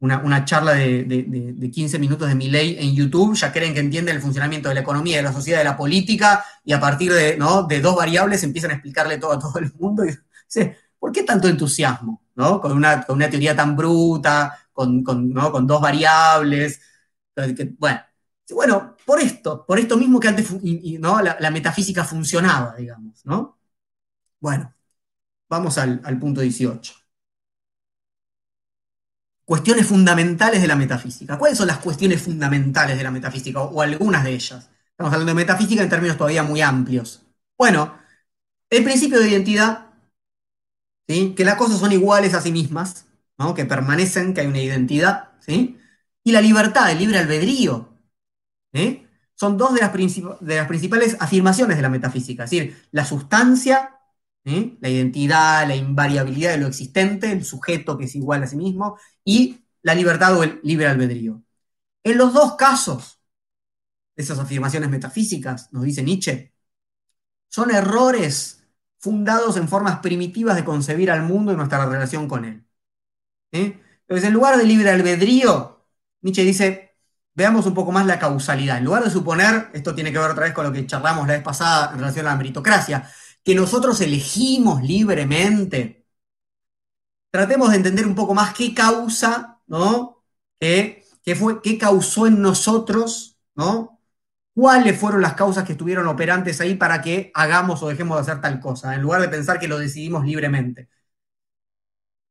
[0.00, 4.16] eh, una, charla de, 15 minutos de mi ley en YouTube, ya creen que entienden
[4.16, 7.36] el funcionamiento de la economía, de la sociedad, de la política, y a partir de,
[7.36, 7.64] ¿no?
[7.64, 10.04] de dos variables empiezan a explicarle todo a todo el mundo.
[10.04, 10.16] Y,
[10.98, 12.22] ¿Por qué tanto entusiasmo?
[12.34, 12.60] ¿no?
[12.60, 16.80] Con, una, con una teoría tan bruta, con, con dos variables.
[17.78, 18.00] bueno,
[18.52, 20.50] bueno, por esto, por esto mismo que antes
[20.98, 21.20] ¿no?
[21.22, 23.58] la, metafísica funcionaba, digamos, ¿no?
[24.40, 24.74] Bueno,
[25.48, 26.99] vamos al, al punto 18
[29.50, 31.36] cuestiones fundamentales de la metafísica.
[31.36, 34.70] ¿Cuáles son las cuestiones fundamentales de la metafísica o, algunas de ellas?
[34.92, 37.22] Estamos hablando de metafísica en términos todavía muy amplios.
[37.58, 37.98] Bueno,
[38.70, 39.86] el principio de identidad,
[41.08, 41.34] ¿sí?
[41.36, 43.06] que las cosas son iguales a sí mismas,
[43.38, 43.52] ¿no?
[43.52, 45.76] que permanecen, que hay una identidad, ¿sí?
[46.22, 47.88] y la libertad, el libre albedrío.
[49.34, 53.99] Son dos de las, de las principales afirmaciones de la metafísica, es decir, la sustancia
[54.80, 58.98] la identidad, la invariabilidad de lo existente, el sujeto que es igual a sí mismo,
[59.24, 61.42] y la libertad o el libre albedrío.
[62.02, 63.20] En los dos casos
[64.20, 66.54] esas afirmaciones metafísicas, nos dice Nietzsche,
[67.48, 68.64] son errores
[68.98, 72.64] fundados en formas primitivas de concebir al mundo y nuestra relación con él.
[73.50, 75.86] Entonces, en lugar de libre albedrío,
[76.20, 76.96] Nietzsche dice,
[77.34, 78.78] veamos un poco más la causalidad.
[78.78, 81.34] En lugar de suponer, esto tiene que ver otra vez con lo que charlamos la
[81.34, 83.10] vez pasada en relación a la meritocracia,
[83.44, 86.06] que nosotros elegimos libremente.
[87.30, 90.24] Tratemos de entender un poco más qué causa, ¿no?
[90.58, 91.04] ¿Qué,
[91.38, 94.00] fue, qué causó en nosotros, ¿no?
[94.54, 98.40] ¿Cuáles fueron las causas que estuvieron operantes ahí para que hagamos o dejemos de hacer
[98.42, 100.88] tal cosa, en lugar de pensar que lo decidimos libremente?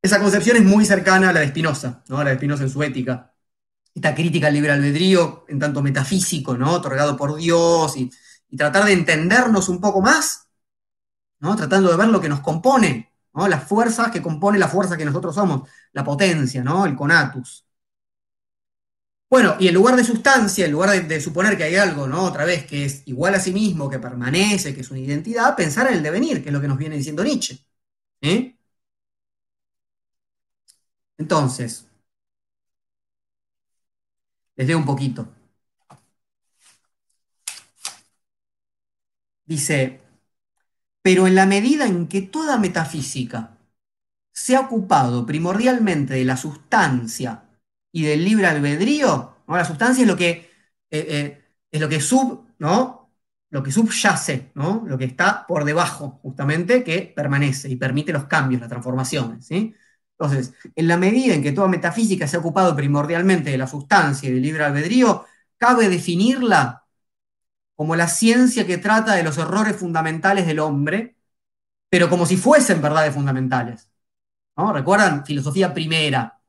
[0.02, 2.20] Esa concepción es muy cercana a la de Spinoza, ¿no?
[2.20, 3.34] A la de Spinoza en su ética.
[3.94, 6.74] Esta crítica al libre albedrío, en tanto metafísico, ¿no?
[6.74, 8.10] Otorgado por Dios y
[8.56, 10.49] tratar de entendernos un poco más
[11.40, 15.34] Tratando de ver lo que nos compone, Las fuerzas que compone la fuerza que nosotros
[15.36, 16.86] somos, la potencia, ¿no?
[16.86, 17.66] El conatus.
[19.30, 22.24] Bueno, y en lugar de sustancia, en lugar de, suponer que hay algo, ¿no?
[22.24, 25.88] Otra vez, que es igual a sí mismo, que permanece, que es una identidad, pensar
[25.88, 27.60] en el devenir, que es lo que nos viene diciendo Nietzsche.
[31.20, 31.86] Entonces,
[34.56, 35.28] les leo un poquito.
[39.46, 40.00] Dice,
[41.02, 43.58] pero en la medida en que toda metafísica
[44.34, 47.44] se ha ocupado primordialmente de la sustancia
[47.92, 50.30] y del libre albedrío, la sustancia es lo que,
[50.92, 53.12] eh, eh, es lo que sub, ¿no?
[53.50, 54.84] Lo que subyace, ¿no?
[54.88, 60.54] Lo que está por debajo, justamente, que permanece y permite los cambios, las transformaciones, Entonces,
[60.76, 64.34] en la medida en que toda metafísica se ha ocupado primordialmente de la sustancia y
[64.34, 65.26] del libre albedrío,
[65.58, 66.79] cabe definirla
[67.80, 71.16] como la ciencia que trata de los errores fundamentales del hombre,
[71.90, 73.90] pero como si fuesen verdades fundamentales.
[74.58, 74.74] ¿no?
[74.74, 75.26] ¿Recuerdan?
[75.26, 76.42] Filosofía primera,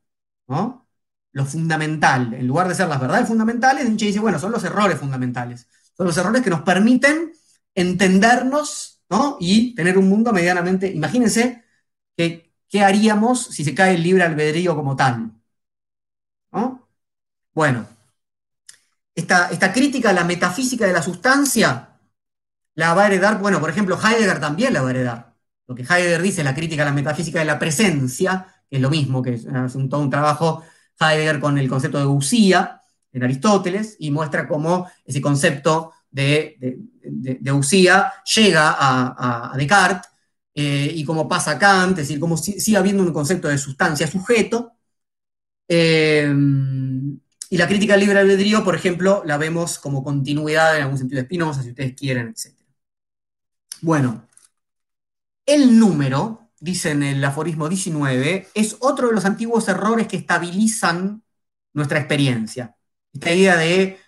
[0.48, 0.89] ¿no?
[1.31, 2.35] Lo fundamental.
[2.35, 5.69] En lugar de ser las verdades fundamentales, Nietzsche dice, bueno, son los errores fundamentales.
[5.97, 7.32] Son los errores que nos permiten
[7.77, 9.36] entendernos, ¿no?
[9.39, 10.89] Y tener un mundo medianamente.
[10.93, 11.65] Imagínense
[12.16, 15.31] qué haríamos si se cae el libre albedrío como tal.
[16.52, 16.89] ¿no?
[17.55, 17.86] Bueno,
[19.15, 21.91] esta, esta crítica a la metafísica de la sustancia
[22.74, 25.35] la va a heredar, bueno, por ejemplo, Heidegger también la va a heredar.
[25.66, 28.91] Lo que Heidegger dice, la crítica a la metafísica de la presencia, que es lo
[28.91, 30.65] mismo, que es un, todo un trabajo
[30.99, 32.81] Heidegger con el concepto de usía
[33.12, 36.78] en Aristóteles y muestra cómo ese concepto de,
[37.53, 40.11] usía llega a, Descartes
[40.55, 44.73] eh, y cómo pasa Kant, es decir, cómo sigue habiendo un concepto de sustancia sujeto.
[45.69, 46.32] Eh,
[47.51, 51.20] y la crítica al libre albedrío, por ejemplo, la vemos como continuidad en algún sentido
[51.20, 52.55] de Spinoza, si ustedes quieren, etc.
[53.82, 54.28] Bueno,
[55.44, 61.24] el número, dice en el aforismo 19, es otro de los antiguos errores que estabilizan
[61.72, 62.77] nuestra experiencia.
[63.12, 63.98] Esta idea de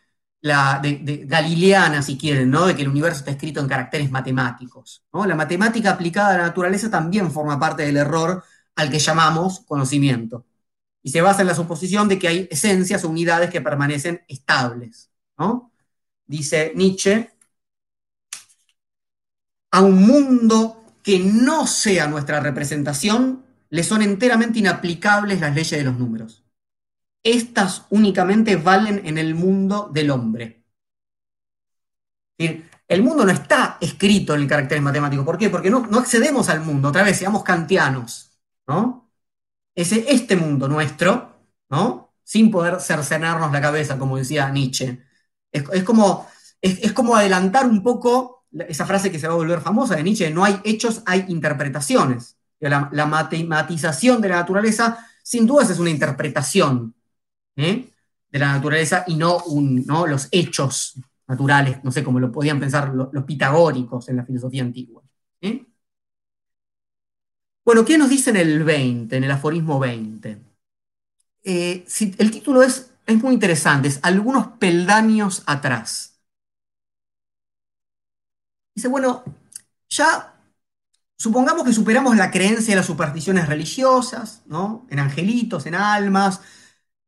[0.40, 2.66] la galileana, si quieren, ¿no?
[2.66, 5.04] de que el universo está escrito en caracteres matemáticos.
[5.12, 8.44] La matemática aplicada a la naturaleza también forma parte del error
[8.76, 10.46] al que llamamos conocimiento.
[11.02, 15.10] Y se basa en la suposición de que hay esencias o unidades que permanecen estables.
[16.26, 17.30] Dice Nietzsche,
[19.70, 25.84] a un mundo que no sea nuestra representación, le son enteramente inaplicables las leyes de
[25.84, 26.44] los números.
[27.22, 30.64] Estas únicamente valen en el mundo del hombre.
[32.92, 35.24] El mundo no está escrito en el carácter matemático.
[35.24, 35.48] ¿Por qué?
[35.48, 36.88] Porque no, accedemos al mundo.
[36.88, 38.38] Otra vez, seamos kantianos.
[38.66, 39.01] ¿no?
[39.74, 41.32] Ese, este mundo nuestro,
[41.70, 42.14] ¿no?
[42.22, 45.02] sin poder cercenarnos la cabeza, como decía Nietzsche.
[45.50, 46.26] Es, como,
[46.60, 50.30] es como adelantar un poco esa frase que se va a volver famosa de Nietzsche,
[50.30, 52.36] no hay hechos, hay interpretaciones.
[52.60, 56.94] La, matematización de la naturaleza, sin dudas, es una interpretación
[57.56, 57.88] ¿eh?
[58.30, 60.94] de la naturaleza y no, no, los hechos
[61.26, 65.02] naturales, no sé cómo lo podían pensar los, pitagóricos en la filosofía antigua.
[65.40, 65.66] ¿eh?
[67.64, 70.38] Bueno, ¿qué nos dice en el 20, en el aforismo 20?
[71.44, 71.84] Eh,
[72.18, 76.20] el título es, es muy interesante, es Algunos peldaños atrás.
[78.74, 79.22] Dice, bueno,
[79.88, 80.34] ya
[81.18, 84.86] supongamos que superamos la creencia de las supersticiones religiosas, ¿no?
[84.90, 86.40] En angelitos, en almas,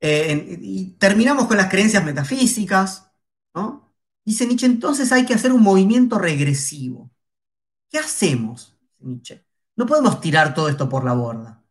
[0.01, 3.11] eh, y terminamos con las creencias metafísicas,
[3.55, 3.95] ¿no?
[4.25, 7.11] Dice Nietzsche, entonces hay que hacer un movimiento regresivo.
[7.91, 8.77] ¿Qué hacemos?
[9.01, 9.44] Nietzsche.
[9.77, 11.63] No podemos tirar todo esto por la borda.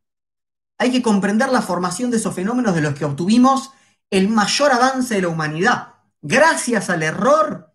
[0.78, 3.72] Hay que comprender la formación de esos fenómenos de los que obtuvimos
[4.10, 5.94] el mayor avance de la humanidad.
[6.22, 7.74] Gracias al error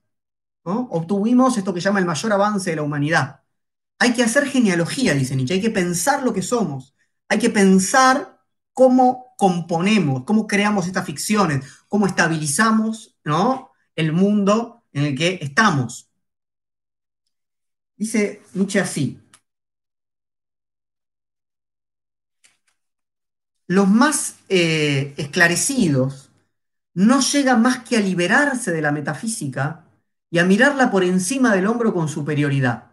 [0.69, 3.43] obtuvimos esto que llama el mayor avance de la humanidad.
[3.99, 6.95] Hay que hacer genealogía, dice Nietzsche, hay que pensar lo que somos,
[7.29, 8.41] hay que pensar
[8.73, 13.71] cómo componemos, cómo creamos estas ficciones, cómo estabilizamos ¿no?
[13.97, 16.11] el mundo en el que estamos.
[17.97, 19.21] Dice Nietzsche así,
[23.69, 26.31] los más eh, esclarecidos
[26.95, 29.87] no llegan más que a liberarse de la metafísica
[30.31, 32.85] y a mirarla por encima del hombro con superioridad.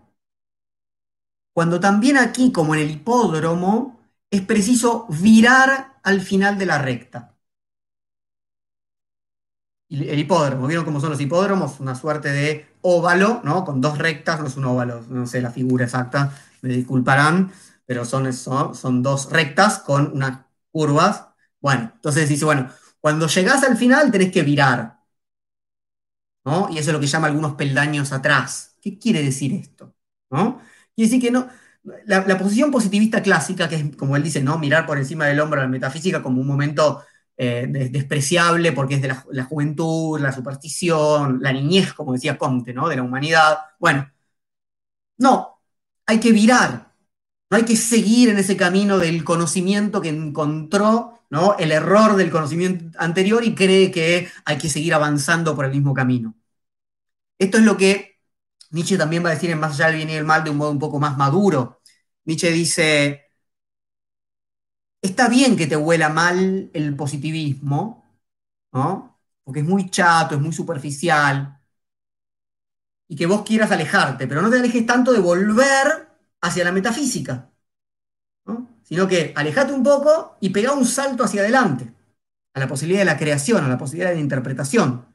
[1.54, 4.00] Cuando también aquí, como en el hipódromo,
[4.30, 7.36] es preciso virar al final de la recta.
[9.90, 11.80] El hipódromo, ¿vieron cómo son los hipódromos?
[11.80, 13.64] Una suerte de óvalo, ¿no?
[13.64, 17.52] Con dos rectas, no es un óvalo, no sé la figura exacta, me disculparán,
[17.86, 20.40] pero son, son dos rectas con unas
[20.76, 21.28] curvas.
[21.62, 22.70] Bueno, entonces dice, bueno,
[23.00, 25.00] cuando llegás al final tenés que virar.
[26.70, 28.76] Y eso es lo que llama algunos peldaños atrás.
[28.82, 29.96] ¿Qué quiere decir esto?
[30.30, 30.60] ¿No?
[30.96, 31.48] Quiere decir que no,
[32.06, 34.60] la, posición positivista clásica, que es, como él dice, ¿no?
[34.60, 37.04] mirar por encima del hombro a la metafísica como un momento
[37.38, 42.90] eh, despreciable porque es de la, juventud, la superstición, la niñez, como decía Comte, ¿no?
[42.90, 43.58] de la humanidad.
[43.80, 44.12] Bueno,
[45.18, 45.62] no,
[46.06, 46.94] hay que virar,
[47.50, 51.58] no hay que seguir en ese camino del conocimiento que encontró ¿no?
[51.58, 55.94] el error del conocimiento anterior y cree que hay que seguir avanzando por el mismo
[55.94, 56.36] camino.
[57.38, 58.20] Esto es lo que
[58.72, 60.58] Nietzsche también va a decir en Más allá del bien y el mal de un
[60.58, 61.82] modo un poco más maduro.
[62.26, 63.32] Nietzsche dice,
[65.02, 68.06] está bien que te huela mal el positivismo,
[69.44, 71.60] porque es muy chato, es muy superficial,
[73.08, 76.05] y que vos quieras alejarte, pero no te alejes tanto de volver
[76.46, 77.52] hacia la metafísica
[78.86, 81.92] sino que alejate un poco y pega un salto hacia adelante,
[82.54, 85.06] a la posibilidad de la creación, a la posibilidad de la interpretación.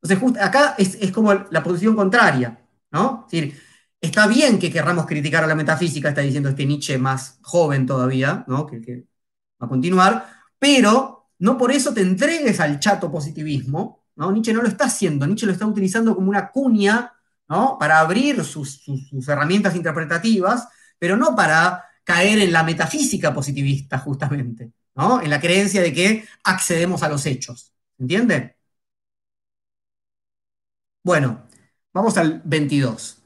[0.00, 3.26] Entonces, acá es, como la posición contraria, ¿no?
[3.26, 3.60] Es decir,
[4.00, 8.44] está bien que querramos criticar a la metafísica, está diciendo este Nietzsche más joven todavía,
[8.46, 8.64] ¿no?
[8.66, 9.06] que, que
[9.60, 10.24] va a continuar,
[10.56, 14.04] pero no por eso te entregues al chato positivismo.
[14.14, 17.12] Nietzsche no lo está haciendo, Nietzsche lo está utilizando como una cuña,
[17.48, 17.78] ¿no?
[17.78, 20.68] Para abrir sus, sus herramientas interpretativas,
[20.98, 25.20] pero no para caer en la metafísica positivista, justamente, ¿no?
[25.20, 27.72] En la creencia de que accedemos a los hechos.
[27.98, 28.56] ¿Entiende?
[31.02, 31.46] Bueno,
[31.92, 33.22] vamos al 22.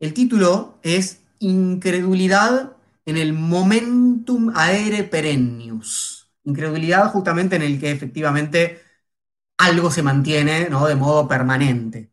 [0.00, 2.76] El título es Incredulidad
[3.06, 6.30] en el momentum aere perennius.
[6.44, 8.82] Incredulidad justamente en el que efectivamente
[9.58, 10.86] algo se mantiene ¿no?
[10.86, 12.11] de modo permanente.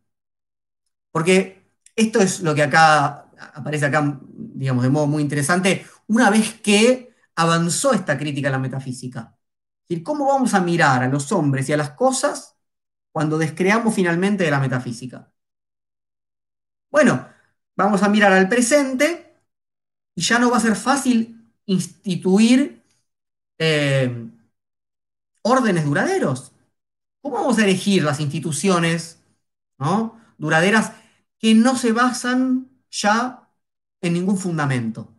[1.12, 1.64] Porque
[1.96, 7.14] esto es lo que acá aparece acá, digamos, de modo muy interesante, una vez que
[7.36, 9.38] avanzó esta crítica a la metafísica.
[10.04, 12.58] ¿Cómo vamos a mirar a los hombres y a las cosas
[13.12, 15.32] cuando descreamos finalmente de la metafísica?
[16.92, 17.28] Bueno,
[17.76, 19.36] vamos a mirar al presente
[20.16, 22.84] y ya no va a ser fácil instituir
[23.60, 24.30] eh,
[25.42, 26.54] órdenes duraderos.
[27.22, 29.20] ¿Cómo vamos a elegir las instituciones
[30.40, 30.94] duraderas
[31.38, 33.48] que no se basan ya
[34.02, 35.14] en ningún fundamento?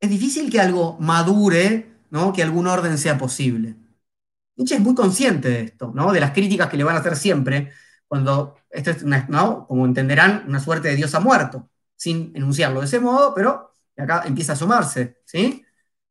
[0.00, 2.32] Es difícil que algo madure, ¿no?
[2.32, 3.76] que algún orden sea posible.
[4.56, 6.12] Nietzsche es muy consciente de esto, ¿no?
[6.12, 7.72] de las críticas que le van a hacer siempre,
[8.06, 9.66] cuando esto es, ¿no?
[9.66, 14.22] como entenderán, una suerte de Dios ha muerto, sin enunciarlo de ese modo, pero acá
[14.26, 15.18] empieza a asomarse.
[15.24, 15.64] ¿sí?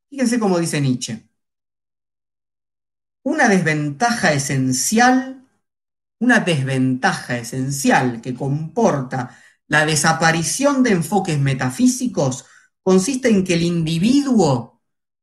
[0.08, 1.28] Fíjense cómo dice Nietzsche.
[3.22, 5.46] Una desventaja esencial,
[6.20, 9.36] una desventaja esencial que comporta
[9.68, 12.46] la desaparición de enfoques metafísicos
[12.82, 14.80] consiste en que el individuo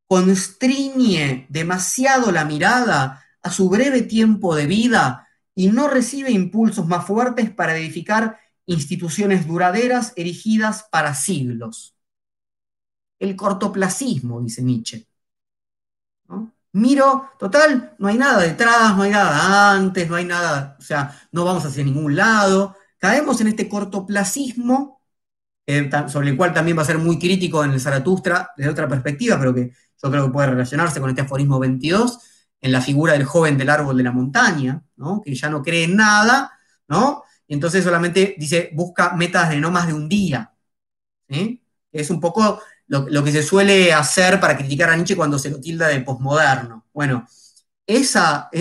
[0.07, 7.05] constriñe demasiado la mirada a su breve tiempo de vida y no recibe impulsos más
[7.05, 11.95] fuertes para edificar instituciones duraderas erigidas para siglos.
[13.19, 15.07] El cortoplacismo, dice Nietzsche.
[16.75, 21.17] Miro, total, no hay nada detrás, no hay nada antes, no hay nada, o sea,
[21.31, 22.75] no vamos hacia ningún lado.
[22.97, 25.01] Caemos en este cortoplacismo,
[25.65, 28.89] eh, sobre el cual también va a ser muy crítico en el Zaratustra desde otra
[28.89, 29.71] perspectiva, pero que
[30.03, 32.19] yo creo que puede relacionarse con este aforismo 22,
[32.59, 35.21] en la figura del joven del árbol de la montaña, ¿no?
[35.21, 36.51] que ya no cree en nada,
[36.89, 37.23] ¿no?
[37.47, 40.53] y entonces solamente dice, busca metas de no más de un día.
[41.91, 45.59] Es un poco lo, que se suele hacer para criticar a Nietzsche cuando se lo
[45.59, 46.85] tilda de posmoderno.
[46.93, 47.27] Bueno,
[47.87, 48.59] esa, e,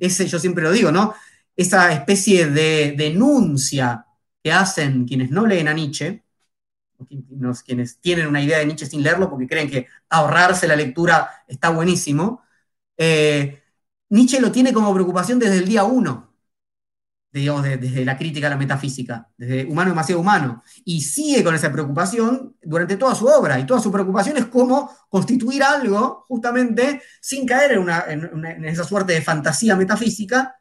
[0.00, 1.14] e, ese yo siempre lo digo, ¿no?
[1.56, 4.06] Esa especie de denuncia
[4.42, 6.24] que hacen quienes no leen a Nietzsche,
[7.64, 11.70] quienes tienen una idea de Nietzsche sin leerlo porque creen que ahorrarse la lectura está
[11.70, 12.42] buenísimo,
[12.96, 13.62] eh,
[14.10, 16.31] Nietzsche lo tiene como preocupación desde el día uno
[17.32, 21.72] digamos, desde la crítica a la metafísica, desde humano demasiado humano, y sigue con esa
[21.72, 27.46] preocupación durante toda su obra, y toda su preocupación es cómo constituir algo justamente sin
[27.46, 30.56] caer en, esa suerte de fantasía metafísica,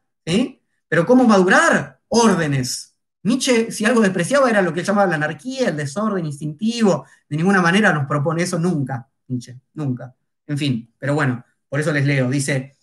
[0.88, 2.95] pero cómo madurar órdenes.
[3.23, 7.61] Nietzsche, si algo despreciaba, era lo que llamaba la anarquía, el desorden instintivo, de ninguna
[7.61, 10.15] manera nos propone eso nunca, Nietzsche, nunca.
[10.48, 12.77] En fin, pero bueno, por eso les leo, dice,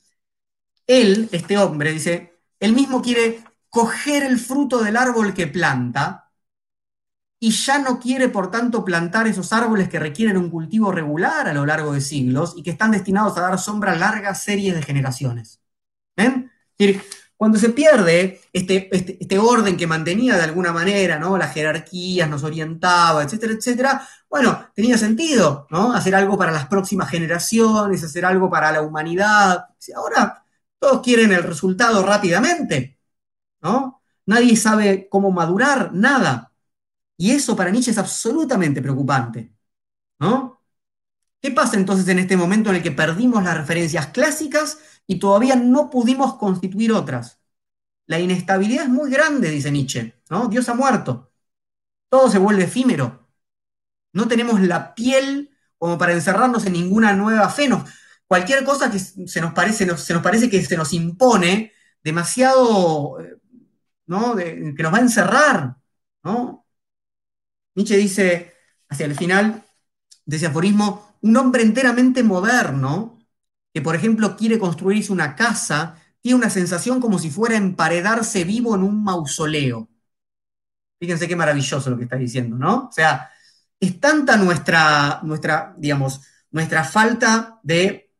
[0.87, 6.31] él, este hombre, dice, él mismo quiere coger el fruto del árbol que planta
[7.41, 11.55] y ya no quiere, por tanto, plantar esos árboles que requieren un cultivo regular a
[11.55, 14.83] lo largo de siglos y que están destinados a dar sombra a largas series de
[14.83, 15.61] generaciones.
[16.17, 16.51] ¿Ven?
[17.37, 21.39] cuando se pierde este, este, este, orden que mantenía de alguna manera, ¿no?
[21.39, 25.93] Las jerarquías nos orientaba, etcétera, etcétera, bueno, tenía sentido, ¿no?
[25.93, 29.67] Hacer algo para las próximas generaciones, hacer algo para la humanidad.
[29.97, 30.45] Ahora
[30.79, 32.98] todos quieren el resultado rápidamente.
[33.61, 34.03] ¿No?
[34.27, 36.53] Nadie sabe cómo madurar, nada.
[37.17, 39.53] Y eso para Nietzsche es absolutamente preocupante,
[40.21, 40.63] ¿no?
[41.41, 45.57] ¿Qué pasa entonces en este momento en el que perdimos las referencias clásicas y todavía
[45.57, 47.41] no pudimos constituir otras?
[48.07, 50.49] La inestabilidad es muy grande, dice Nietzsche, ¿no?
[50.49, 51.33] Dios ha muerto.
[52.09, 53.29] Todo se vuelve efímero.
[54.13, 57.69] No tenemos la piel como para encerrarnos en ninguna nueva fe.
[58.27, 61.73] cualquier cosa que se nos parece, se nos parece que se nos impone
[62.03, 63.19] demasiado
[64.39, 65.77] eh, que nos va a encerrar,
[66.25, 66.67] ¿no?
[67.75, 68.55] Nietzsche dice,
[68.89, 69.65] hacia el final
[70.25, 73.19] de ese aforismo, un hombre enteramente moderno,
[73.73, 78.75] que por ejemplo quiere construirse una casa, tiene una sensación como si fuera emparedarse vivo
[78.75, 79.89] en un mausoleo.
[80.99, 82.89] Fíjense qué maravilloso lo que está diciendo, ¿no?
[82.89, 83.31] O sea,
[83.79, 88.11] es tanta nuestra, nuestra digamos, nuestra falta de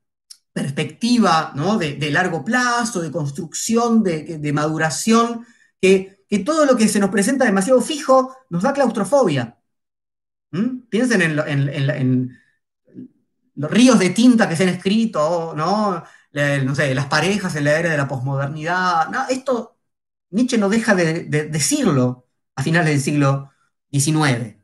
[0.53, 1.79] perspectiva, ¿no?
[1.79, 5.47] de, largo plazo, de construcción, de maduración,
[5.81, 9.59] que todo lo que se nos presenta demasiado fijo nos da claustrofobia.
[10.51, 10.81] ¿Mm?
[10.89, 12.39] Piensen en,
[13.55, 16.05] los ríos de tinta que se han escrito, ¿no?
[16.65, 19.09] no sé, las parejas en la era de la posmodernidad.
[19.31, 19.79] esto
[20.31, 23.53] Nietzsche no deja de, decirlo a finales del siglo
[23.91, 24.57] XIX.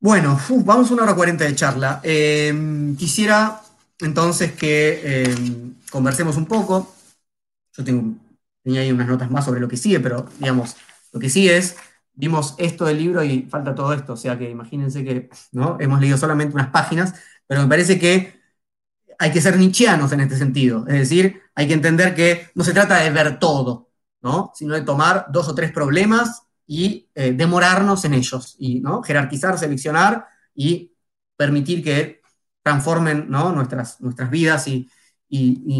[0.00, 2.00] Bueno, vamos a una hora cuarenta de charla.
[2.04, 3.60] Em, quisiera
[3.98, 6.95] entonces que em, conversemos un poco.
[7.76, 10.76] Yo tenía ahí unas notas más sobre lo que sigue, pero digamos,
[11.12, 11.76] lo que sigue es,
[12.14, 15.76] vimos esto del libro y falta todo esto, o sea que imagínense que ¿no?
[15.80, 17.14] hemos leído solamente unas páginas,
[17.46, 18.40] pero me parece que
[19.18, 22.72] hay que ser nichianos en este sentido, es decir, hay que entender que no se
[22.72, 23.90] trata de ver todo,
[24.22, 24.52] ¿no?
[24.54, 29.02] sino de tomar dos o tres problemas y eh, demorarnos en ellos, y ¿no?
[29.02, 30.92] jerarquizar, seleccionar y
[31.36, 32.20] permitir que
[32.62, 33.52] transformen ¿no?
[33.52, 34.90] nuestras, nuestras vidas y,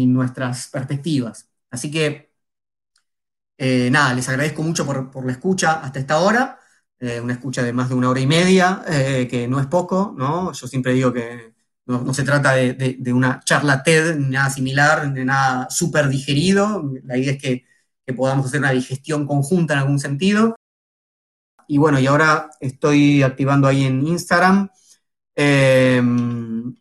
[0.07, 1.46] nuestras perspectivas.
[1.71, 2.31] Así que,
[3.57, 6.59] eh, nada, les agradezco mucho por, la escucha hasta esta hora,
[6.99, 10.51] eh, una escucha de más de una hora y media, que no es poco, ¿no?
[10.53, 11.53] Yo siempre digo que
[11.87, 17.17] no, se trata de, una charla TED, ni nada similar, ni nada súper digerido, la
[17.17, 17.65] idea es que,
[18.05, 20.55] que podamos hacer una digestión conjunta en algún sentido.
[21.67, 24.69] Y bueno, y ahora estoy activando ahí en Instagram
[25.35, 26.75] em,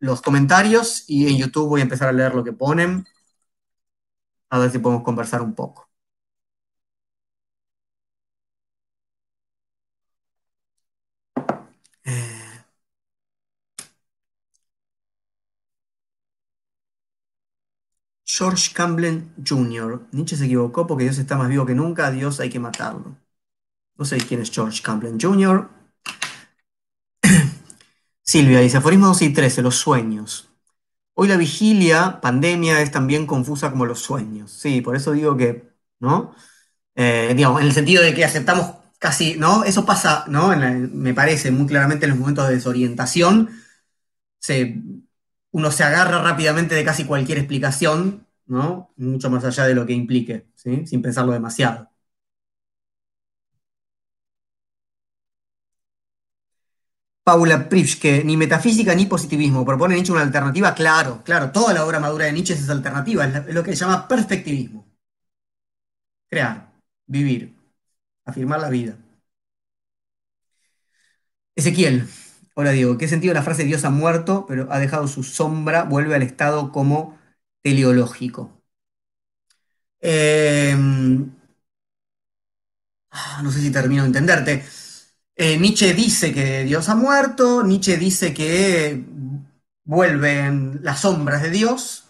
[0.00, 3.06] los comentarios y en YouTube voy a empezar a leer lo que ponen.
[4.52, 5.88] A ver si podemos conversar un poco.
[12.04, 12.62] Eh.
[18.24, 20.08] George Campbell Jr.
[20.12, 23.16] Nietzsche se equivocó porque Dios está más vivo que nunca, Dios hay que matarlo.
[23.98, 25.68] No sé quién es George Campbell Jr.
[28.22, 30.51] Silvia dice, aforismo 2 y 13, los sueños.
[31.14, 34.50] Hoy la vigilia, pandemia, es también confusa como los sueños.
[34.50, 35.70] Sí, por eso digo que,
[36.00, 36.34] ¿no?
[36.94, 39.64] Eh, digamos, en el sentido de que aceptamos casi, ¿no?
[39.64, 40.48] Eso pasa, ¿no?
[40.56, 43.50] me parece muy claramente en los momentos de desorientación.
[45.50, 48.92] uno se agarra rápidamente de casi cualquier explicación, ¿no?
[48.96, 50.86] Mucho más allá de lo que implique, ¿sí?
[50.86, 51.91] Sin pensarlo demasiado.
[57.24, 59.64] Paula Pripske, ni metafísica ni positivismo.
[59.64, 61.50] Propone Nietzsche una alternativa, claro, claro.
[61.52, 64.86] Toda la obra madura de Nietzsche es esa alternativa, es lo que se llama perspectivismo.
[66.30, 66.72] Crear,
[67.06, 67.54] vivir,
[68.24, 68.96] afirmar la vida.
[71.56, 72.08] Ezequiel,
[72.54, 76.14] hola Diego, ¿qué sentido la frase Dios ha muerto, pero ha dejado su sombra, vuelve
[76.14, 77.18] al estado como
[77.62, 78.62] teleológico?
[80.00, 81.32] Em,
[83.10, 84.64] ah, no sé si termino de entenderte.
[85.36, 89.04] Eh, Nietzsche dice que Dios ha muerto, Nietzsche dice que
[89.84, 92.04] vuelven las sombras de Dios,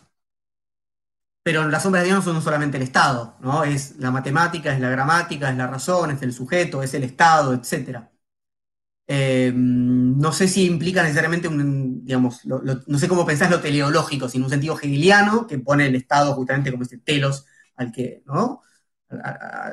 [1.43, 3.65] pero las sombras de Dios no son solamente el Estado, ¿no?
[3.65, 7.53] Es la matemática, es la gramática, es la razón, es el sujeto, es el Estado,
[7.55, 8.09] etc.
[9.09, 14.47] Eh, no sé si implica necesariamente un, digamos, no sé cómo pensás lo teleológico, sino
[14.47, 17.47] un sentido hegeliano que pone el Estado justamente como ese telos
[17.77, 18.63] al que, ¿no?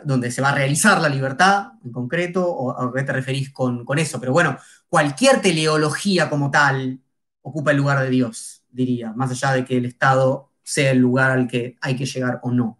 [0.03, 3.85] Donde se va a realizar la libertad en concreto, o a qué te referís con,
[3.97, 4.19] eso.
[4.19, 4.57] Pero bueno,
[4.87, 6.99] cualquier teleología como tal
[7.41, 11.31] ocupa el lugar de Dios, diría, más allá de que el Estado sea el lugar
[11.31, 12.77] al que hay que llegar o no.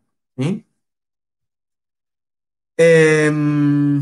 [2.77, 4.01] Em,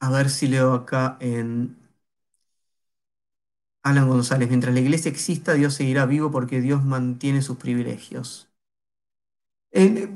[0.00, 1.76] a ver si leo acá en
[3.86, 4.48] Alan González.
[4.48, 8.45] Mientras la iglesia exista, Dios seguirá vivo porque Dios mantiene sus privilegios.
[9.78, 10.08] Eh,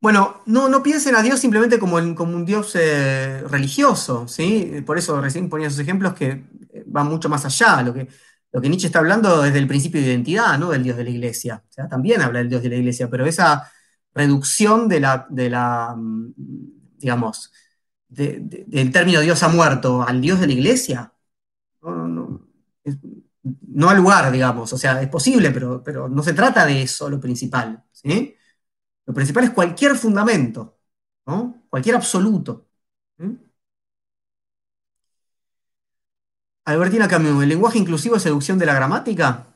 [0.00, 4.82] bueno, no, no piensen a Dios simplemente como, como un Dios eh, religioso, ¿sí?
[4.84, 7.82] Por eso recién ponía esos ejemplos que eh, van mucho más allá.
[7.82, 8.08] Lo que,
[8.52, 10.70] lo que Nietzsche está hablando es del principio de identidad, ¿no?
[10.70, 11.62] Del Dios de la iglesia.
[11.66, 13.70] O sea, también habla del Dios de la iglesia, pero esa
[14.14, 16.32] reducción de la, de la mm,
[16.98, 17.52] digamos,
[18.08, 21.12] del término Dios ha muerto al Dios de la iglesia,
[21.82, 24.72] no, no, al lugar, digamos.
[24.72, 28.36] O sea, es posible, pero, pero no se trata de eso lo principal, ¿sí?
[29.06, 30.78] Lo principal es cualquier fundamento,
[31.26, 31.64] ¿no?
[31.70, 32.66] cualquier absoluto.
[36.64, 39.46] Albertina Camus, ¿el lenguaje inclusivo es seducción de la gramática?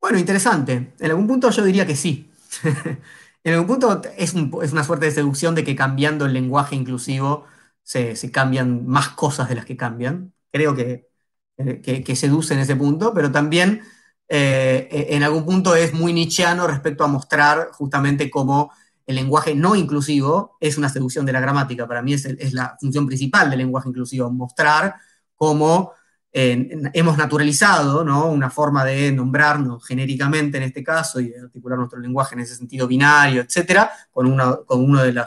[0.00, 0.94] Bueno, interesante.
[0.98, 2.30] En algún punto yo diría que sí.
[3.44, 7.46] en algún punto es, una suerte de seducción de que cambiando el lenguaje inclusivo
[7.82, 10.34] se, cambian más cosas de las que cambian.
[10.52, 11.08] Creo que,
[11.56, 13.82] que, que seduce en ese punto, pero también
[14.28, 18.70] eh, en algún punto es muy nichiano respecto a mostrar justamente cómo
[19.06, 21.88] el lenguaje no inclusivo es una seducción de la gramática.
[21.88, 24.96] Para mí es, la función principal del lenguaje inclusivo, mostrar
[25.34, 25.92] cómo
[26.30, 28.26] hemos naturalizado ¿no?
[28.26, 32.54] una forma de nombrarnos genéricamente en este caso y de articular nuestro lenguaje en ese
[32.54, 35.24] sentido binario, etcétera, con, uno de,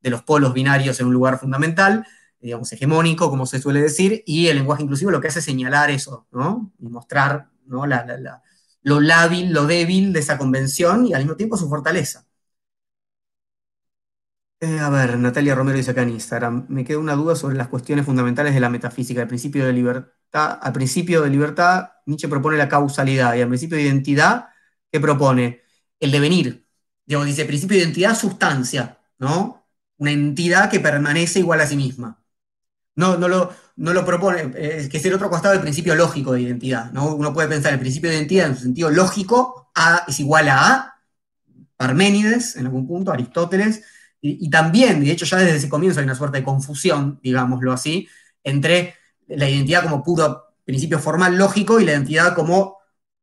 [0.00, 2.04] de los polos binarios en un lugar fundamental,
[2.40, 5.90] digamos, hegemónico, como se suele decir, y el lenguaje inclusivo lo que hace es señalar
[5.90, 6.72] eso, ¿no?
[6.80, 7.86] Y mostrar ¿no?
[8.82, 12.26] lo lábil, lo débil de esa convención y al mismo tiempo su fortaleza.
[14.62, 17.68] Eh, a ver, Natalia Romero dice acá en Instagram, me queda una duda sobre las
[17.68, 19.22] cuestiones fundamentales de la metafísica.
[19.22, 23.78] El principio de libertad, al principio de libertad, Nietzsche propone la causalidad y al principio
[23.78, 24.48] de identidad,
[24.92, 25.62] ¿qué propone?
[25.98, 26.66] El devenir.
[27.06, 29.66] Digamos, dice, principio de identidad, sustancia, ¿no?
[29.96, 32.19] Una entidad que permanece igual a sí misma.
[32.96, 36.32] No, no, lo, no lo propone, eh, que es el otro costado del principio lógico
[36.32, 37.14] de identidad, ¿no?
[37.14, 40.74] Uno puede pensar el principio de identidad en su sentido lógico, A es igual a
[40.74, 41.00] A,
[41.76, 43.82] Parménides en algún punto, Aristóteles,
[44.22, 48.06] y, también, de hecho ya desde ese comienzo hay una suerte de confusión, digámoslo así,
[48.44, 48.96] entre
[49.28, 52.78] la identidad como puro principio formal lógico y la identidad como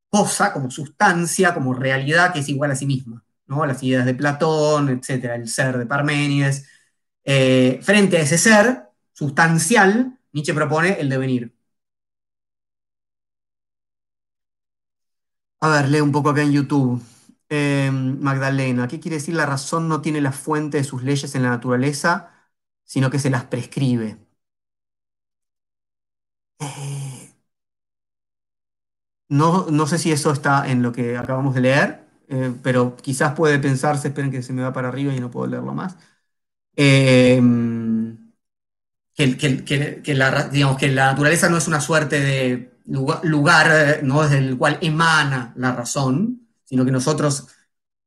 [0.09, 3.65] cosa, como sustancia, como realidad que es igual a sí misma, ¿no?
[3.65, 6.67] Las ideas de Platón, etcétera, el ser de Parménides.
[7.23, 8.86] Eh, frente a ese ser
[9.19, 11.53] sustancial, Nietzsche propone el devenir.
[15.59, 17.01] A ver, leo un poco acá en YouTube.
[17.49, 21.43] Em, Magdalena, ¿qué quiere decir la razón no tiene la fuente de sus leyes en
[21.43, 22.31] la naturaleza,
[22.83, 24.17] sino que se las prescribe?
[26.59, 27.33] Eh,
[29.29, 33.33] no, no, sé si eso está en lo que acabamos de leer, eh, pero quizás
[33.35, 35.97] puede pensarse, esperen que se me va para arriba y no puedo leerlo más.
[36.75, 38.26] Em,
[39.17, 44.21] que, la, digamos, que la naturaleza no es una suerte de lugar, eh, ¿no?
[44.21, 47.47] desde el cual emana la razón, sino que nosotros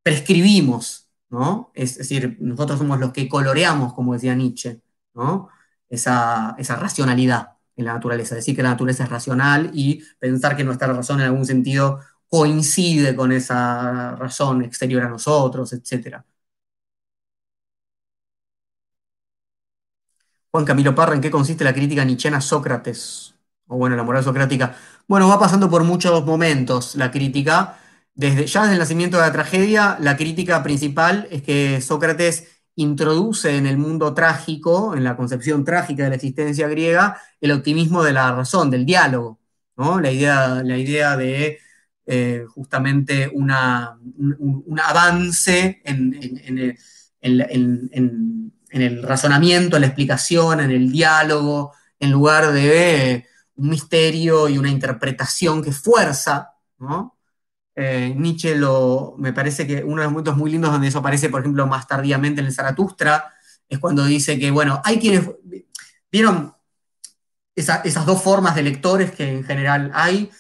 [0.05, 1.73] prescribimos, ¿no?
[1.75, 4.81] Es decir, nosotros somos los que coloreamos, como decía Nietzsche,
[5.15, 5.49] ¿no?
[5.89, 10.93] Esa, racionalidad en la naturaleza, decir que la naturaleza es racional y pensar que nuestra
[10.93, 16.23] razón en algún sentido coincide con esa razón exterior a nosotros, etc.
[20.53, 23.35] Juan Camilo Parra, ¿en qué consiste la crítica nietzscheana a Sócrates?
[23.69, 24.77] O bueno, la moral socrática.
[25.07, 27.79] Bueno, va pasando por muchos momentos la crítica
[28.15, 33.57] desde, ya desde el nacimiento de la tragedia, la crítica principal es que Sócrates introduce
[33.57, 38.13] en el mundo trágico, en la concepción trágica de la existencia griega, el optimismo de
[38.13, 39.41] la razón, del diálogo,
[39.77, 40.01] ¿no?
[40.01, 41.59] la, idea, la idea de
[42.07, 43.51] eh, justamente un,
[44.81, 46.13] avance en,
[48.71, 53.27] el, razonamiento, en la explicación, en el diálogo, en lugar de
[53.57, 56.53] un misterio y una interpretación que fuerza.
[57.75, 61.29] Eh, Nietzsche lo, me parece que uno de los momentos muy lindos donde eso aparece,
[61.29, 63.33] por ejemplo, más tardíamente en el Zaratustra,
[63.69, 65.29] es cuando dice que, bueno, hay quienes,
[66.11, 66.55] ¿vieron
[67.55, 70.31] esas dos formas de lectores que en general hay?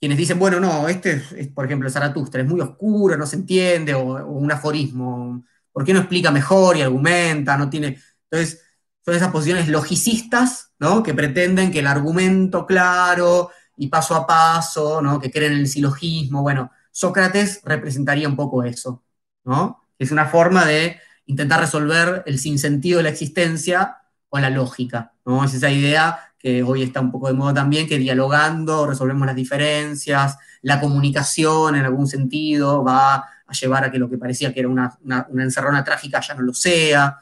[0.00, 3.36] Quienes dicen, bueno, no, este es, por ejemplo, el Zaratustra, es muy oscuro, no se
[3.36, 5.44] entiende, o, un aforismo,
[5.78, 7.56] ¿por qué no explica mejor y argumenta?
[7.56, 7.96] No tiene...
[8.28, 8.64] Entonces,
[9.04, 11.04] son esas posiciones logicistas, ¿no?
[11.04, 15.20] Que pretenden que el argumento claro y paso a paso, ¿no?
[15.20, 19.04] Que creen en el silogismo, bueno, Sócrates representaría un poco eso,
[19.44, 19.84] ¿no?
[20.00, 23.98] Es una forma de intentar resolver el sinsentido de la existencia
[24.28, 25.44] con la lógica, ¿no?
[25.44, 29.36] Es esa idea que hoy está un poco de moda también, que dialogando resolvemos las
[29.36, 34.60] diferencias, la comunicación en algún sentido va a llevar a que lo que parecía que
[34.60, 34.98] era una,
[35.38, 37.18] encerrona trágica ya no lo sea.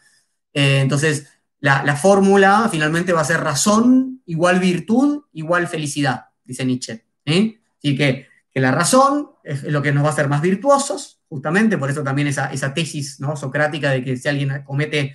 [0.52, 1.28] Eh, entonces,
[1.60, 7.04] la, fórmula finalmente va a ser razón igual virtud igual felicidad, dice Nietzsche.
[7.24, 7.60] ¿eh?
[7.78, 8.26] Así que
[8.56, 12.02] que la razón es lo que nos va a hacer más virtuosos, justamente, por eso
[12.02, 13.36] también esa, tesis ¿no?
[13.36, 15.14] socrática de que si alguien comete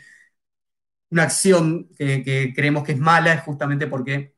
[1.10, 4.36] una acción que, creemos que es mala, es justamente porque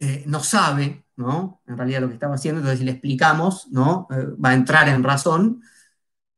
[0.00, 1.60] eh, no sabe, ¿no?
[1.66, 4.08] En realidad lo que estaba haciendo, entonces si le explicamos, ¿no?
[4.10, 5.62] Eh, va a entrar en razón,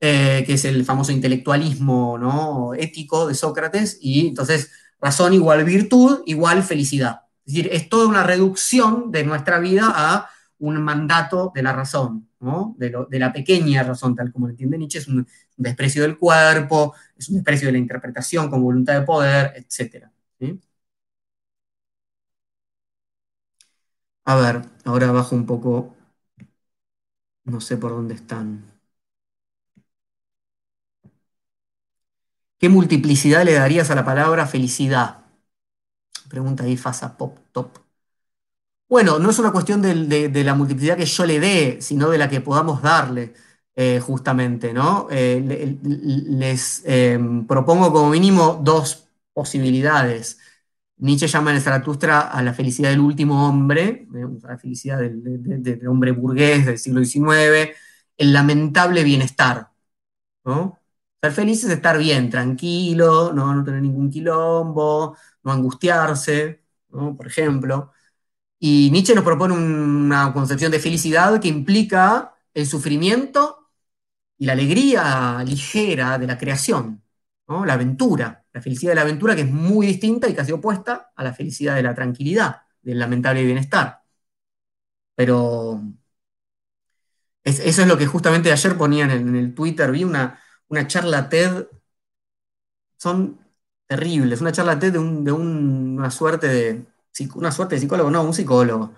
[0.07, 2.75] eh, que es el famoso intelectualismo ¿no?
[2.75, 4.71] ético de Sócrates, y entonces
[5.01, 7.23] razón igual virtud igual felicidad.
[7.47, 10.29] Es decir, es toda una reducción de nuestra vida a
[10.59, 12.29] un mandato de la razón,
[12.77, 15.27] de, la pequeña razón, tal como lo entiende Nietzsche, es un,
[15.57, 20.11] desprecio del cuerpo, es un desprecio de la interpretación con voluntad de poder, etc.
[24.27, 25.95] A ver, ahora bajo un poco,
[27.45, 28.74] no sé por dónde están.
[32.65, 35.19] ¿Qué multiplicidad le darías a la palabra felicidad?
[36.31, 37.79] Pregunta ahí Fasa Pop Top.
[38.89, 42.31] Bueno, no es una cuestión de, la multiplicidad que yo le dé, sino de la
[42.31, 43.35] que podamos darle,
[43.77, 45.09] eh, justamente, ¿no?
[45.11, 50.39] Eh, les em, propongo como mínimo dos posibilidades.
[50.97, 54.09] Nietzsche llama en el Zaratustra a la felicidad del último hombre,
[54.43, 57.75] a la felicidad del, hombre burgués del siglo XIX,
[58.17, 59.71] el lamentable bienestar.
[60.47, 60.84] ¿no?
[61.25, 67.93] Ser feliz es estar bien, tranquilo, no, no tener ningún quilombo, no angustiarse, por ejemplo.
[68.59, 73.71] Y Nietzsche nos propone una concepción de felicidad que implica el sufrimiento
[74.39, 77.03] y la alegría ligera de la creación,
[77.49, 81.25] la aventura, la felicidad de la aventura que es muy distinta y casi opuesta a
[81.25, 84.03] la felicidad de la tranquilidad, del lamentable bienestar.
[85.17, 85.81] Pero
[87.45, 91.67] eso es lo que justamente ayer ponían en, el Twitter, vi una, una charla TED,
[92.97, 93.39] son
[93.87, 96.87] terribles, una charla TED de, una suerte de,
[97.35, 98.95] una suerte de psicólogo, no, un psicólogo.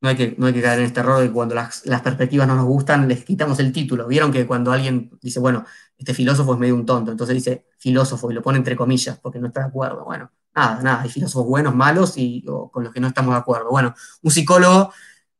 [0.00, 2.54] No hay, que, no hay que caer en este error de cuando las, perspectivas no
[2.54, 4.06] nos gustan, les quitamos el título.
[4.06, 5.64] Vieron que cuando alguien dice, bueno,
[5.96, 9.38] este filósofo es medio un tonto, entonces dice filósofo y lo pone entre comillas porque
[9.40, 10.04] no está de acuerdo.
[10.04, 13.70] Bueno, nada, nada, hay filósofos buenos, malos y con los que no estamos de acuerdo.
[13.70, 14.92] Bueno, un psicólogo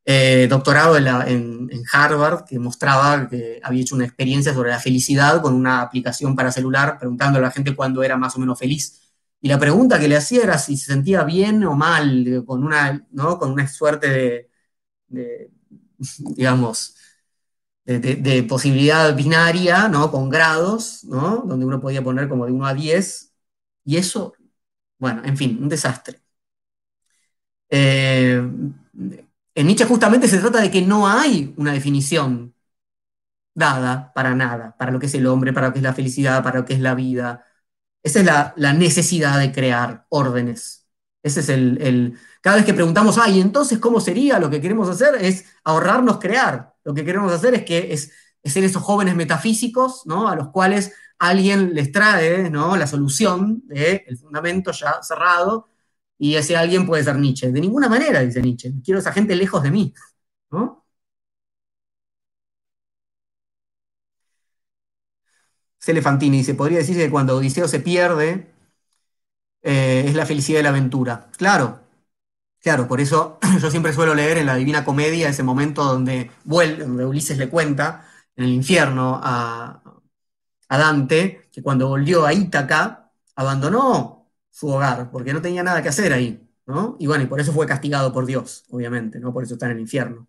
[0.09, 5.55] eh, doctorado en, Harvard que mostraba que había hecho una experiencia sobre la felicidad con
[5.55, 9.01] una aplicación para celular, preguntando a la gente cuándo era más o menos feliz.
[9.41, 13.07] Y la pregunta que le hacía era si se sentía bien o mal, con una,
[13.11, 13.39] ¿no?
[13.39, 14.49] con una suerte
[15.09, 15.51] de,
[16.37, 16.95] digamos,
[17.85, 20.11] de, posibilidad binaria, ¿no?
[20.11, 21.39] Con grados, ¿no?
[21.47, 23.33] Donde uno podía poner como de 1 a 10.
[23.85, 24.35] Y eso,
[24.99, 26.21] bueno, en fin, un desastre.
[27.71, 28.41] Eh,
[29.57, 32.55] en Nietzsche justamente se trata de que no hay una definición
[33.55, 36.43] dada para nada, para lo que es el hombre, para lo que es la felicidad,
[36.45, 37.47] para lo que es la vida.
[38.03, 40.87] Esa es la, necesidad de crear órdenes.
[41.23, 44.39] Ese es el, Cada vez que preguntamos, ay, entonces, ¿cómo sería?
[44.39, 46.75] Lo que queremos hacer es ahorrarnos crear.
[46.85, 48.13] Lo que queremos hacer es que es,
[48.45, 50.29] ser esos jóvenes metafísicos, ¿no?
[50.29, 52.77] A los cuales alguien les trae, ¿no?
[52.77, 55.69] La solución del fundamento ya cerrado
[56.19, 57.53] y ese alguien puede ser Nietzsche.
[57.53, 58.73] De ninguna manera, dice Nietzsche.
[58.85, 59.95] Quiero esa gente lejos de mí.
[60.51, 60.85] ¿no?
[65.79, 68.53] Celefantini dice, podría decirse que cuando Odiseo se pierde,
[69.63, 71.31] eh, es la felicidad de la aventura.
[71.37, 71.81] Claro,
[72.61, 77.05] claro, por eso yo siempre suelo leer en la Divina Comedia ese momento donde, donde
[77.07, 78.07] Ulises le cuenta
[78.37, 79.83] en el infierno a,
[80.69, 84.16] a Dante que cuando volvió a Ítaca, abandonó
[84.57, 86.97] su hogar, porque no tenía nada que hacer ahí, ¿no?
[86.99, 89.31] Y bueno, y por eso fue castigado por Dios, obviamente, ¿no?
[89.33, 90.29] Por eso está en el infierno.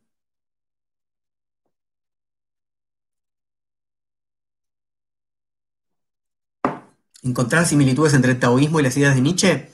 [7.23, 9.71] Encontrar similitudes entre el taoísmo y las ideas de Nietzsche,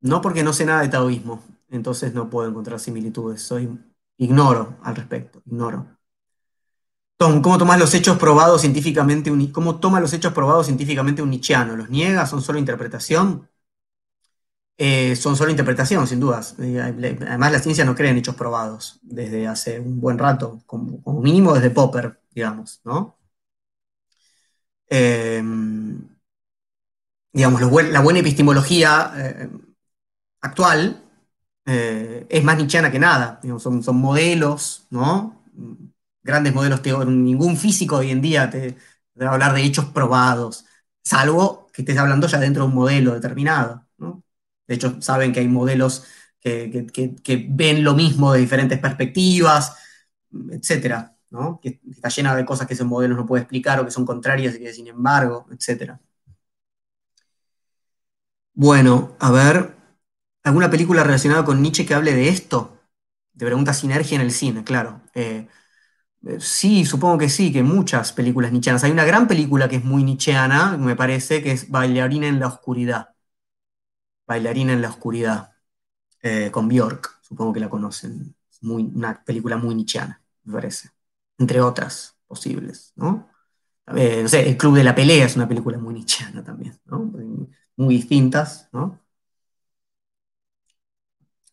[0.00, 3.68] no porque no sé nada de taoísmo, entonces no puedo encontrar similitudes, soy
[4.16, 5.98] ignoro al respecto, ignoro.
[7.18, 11.76] Tom, ¿cómo tomas los hechos probados científicamente cómo toma los hechos probados científicamente un nietzscheano?
[11.76, 12.24] ¿Los niega?
[12.24, 13.49] ¿Son solo interpretación?
[14.82, 16.54] Eh, son solo interpretación, sin dudas.
[16.58, 21.52] Además, la ciencia no cree en hechos probados desde hace un buen rato, como, mínimo
[21.52, 23.18] desde Popper, digamos, ¿no?
[24.88, 25.42] Eh,
[27.32, 29.48] digamos, la buena epistemología eh,
[30.42, 31.04] actual
[31.64, 33.40] es más nichiana que nada.
[33.58, 35.44] son, modelos, ¿no?
[36.22, 37.14] Grandes modelos teóricos.
[37.14, 40.66] Ningún físico hoy en día te, te va a hablar de hechos probados,
[41.02, 43.86] salvo que estés hablando ya dentro de un modelo determinado.
[44.70, 46.04] De hecho, saben que hay modelos
[46.40, 49.76] que, ven lo mismo de diferentes perspectivas,
[50.52, 51.58] etcétera, ¿no?
[51.60, 54.54] Que está llena de cosas que ese modelo no puede explicar o que son contrarias
[54.54, 56.00] y que sin embargo, etcétera.
[58.54, 59.74] Bueno, a ver,
[60.44, 62.78] ¿alguna película relacionada con Nietzsche que hable de esto?
[63.36, 65.02] Te pregunta Sinergia en el cine, claro.
[65.14, 65.48] Eh,
[66.26, 68.84] eh, sí, supongo que sí, que muchas películas nietzscheanas.
[68.84, 72.48] Hay una gran película que es muy nietzscheana, me parece, que es Bailarina en la
[72.48, 73.14] Oscuridad.
[74.30, 75.52] Bailarina en la Oscuridad,
[76.22, 78.36] eh, con Bjork, supongo que la conocen.
[78.60, 80.90] Muy, una película muy nichiana, me parece.
[81.38, 83.28] Entre otras posibles, ¿no?
[83.86, 87.12] no sé, El Club de la Pelea es una película muy nichiana también, ¿no?
[87.76, 89.00] Muy distintas, ¿no?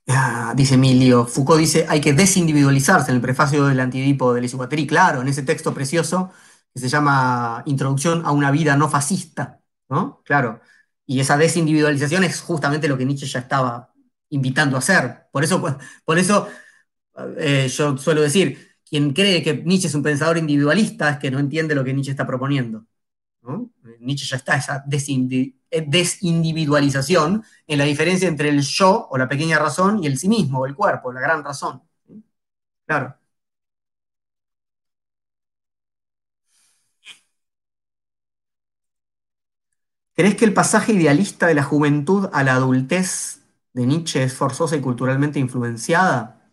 [0.10, 4.86] Ah, dice Emilio, Foucault dice, hay que desindividualizarse en el prefacio del antidipo de Lesiguateri,
[4.88, 6.32] claro, en ese texto precioso
[6.74, 10.22] que se llama Introducción a una vida no fascista, ¿no?
[10.24, 10.62] Claro,
[11.08, 13.94] y esa desindividualización es justamente lo que Nietzsche ya estaba
[14.30, 15.28] invitando a hacer.
[15.32, 15.62] Por eso,
[16.06, 16.50] por eso
[17.38, 21.40] eh, yo suelo decir, quien cree que Nietzsche es un pensador individualista es que no
[21.40, 22.86] entiende lo que Nietzsche está proponiendo.
[24.02, 29.58] Nietzsche ya está esa eh, desindividualización en la diferencia entre el yo o la pequeña
[29.60, 31.82] razón y el sí mismo o el cuerpo, la gran razón.
[32.86, 33.18] Claro.
[40.18, 43.38] ¿Crees que el pasaje idealista de la juventud a la adultez
[43.78, 46.52] de Nietzsche es forzosa y culturalmente influenciada.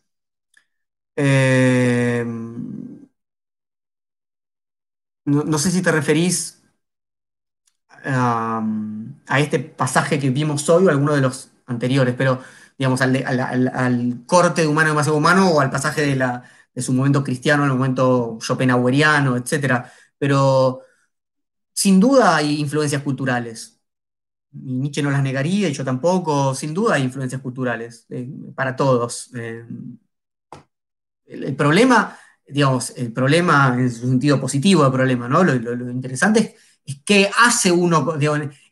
[1.17, 2.25] Eh,
[5.25, 6.63] no, sé si te referís
[8.05, 12.41] a este pasaje que vimos hoy o a alguno de los anteriores, pero
[12.79, 16.41] digamos, al, corte de humano más humano o al pasaje de,
[16.75, 19.85] de su momento cristiano, al momento schopenhaueriano, etc.
[20.19, 20.83] Pero
[21.75, 23.81] sin duda hay influencias culturales.
[24.53, 29.31] Nietzsche no las negaría yo tampoco, sin duda hay influencias culturales eh, para todos.
[29.35, 29.65] Eh,
[31.27, 35.43] el, problema, digamos, el problema en su sentido positivo, el problema, ¿no?
[35.45, 38.17] Lo, interesante es, qué hace uno,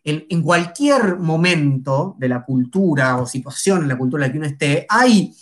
[0.05, 4.47] en, cualquier momento de la cultura o situación en la cultura en la que uno
[4.49, 5.35] esté, hay,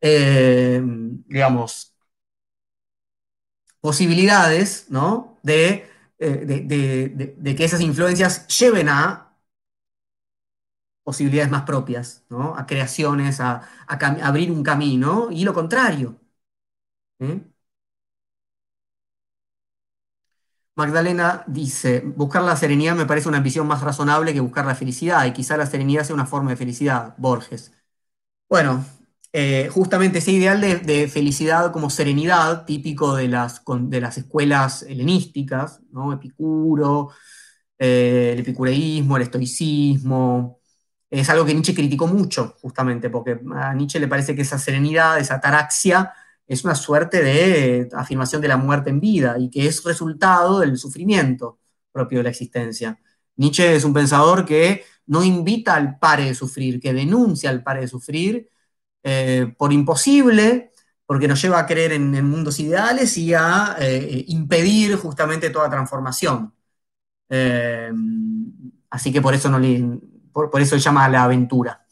[0.00, 0.82] eh,
[1.26, 1.94] digamos,
[3.80, 5.38] posibilidades, ¿no?
[5.42, 5.91] De
[6.22, 9.36] eh, de, que esas influencias lleven a
[11.02, 12.24] posibilidades más propias,
[12.56, 16.18] a creaciones, a, abrir un camino, y lo contrario.
[20.74, 25.26] Magdalena dice, buscar la serenidad me parece una ambición más razonable que buscar la felicidad,
[25.26, 27.72] y quizá la serenidad sea una forma de felicidad, Borges.
[28.48, 28.84] Bueno,
[29.32, 35.80] eh, justamente ese ideal de, felicidad como serenidad, típico de las, de las escuelas helenísticas,
[35.90, 36.12] ¿no?
[36.12, 37.10] Epicuro,
[37.78, 40.60] eh, el epicureísmo, el estoicismo,
[41.10, 45.18] es algo que Nietzsche criticó mucho, justamente, porque a Nietzsche le parece que esa serenidad,
[45.18, 46.12] esa ataraxia,
[46.46, 50.78] es una suerte de afirmación de la muerte en vida y que es resultado del
[50.78, 51.58] sufrimiento
[51.92, 52.98] propio de la existencia.
[53.36, 57.82] Nietzsche es un pensador que no invita al pare de sufrir, que denuncia al pare
[57.82, 58.48] de sufrir
[59.02, 60.72] eh, por imposible,
[61.06, 66.54] porque nos lleva a creer en, mundos ideales y a eh, impedir justamente toda transformación.
[67.30, 67.92] Eh,
[68.90, 69.60] así que por eso, no
[70.32, 71.84] por, por eso llama la aventura.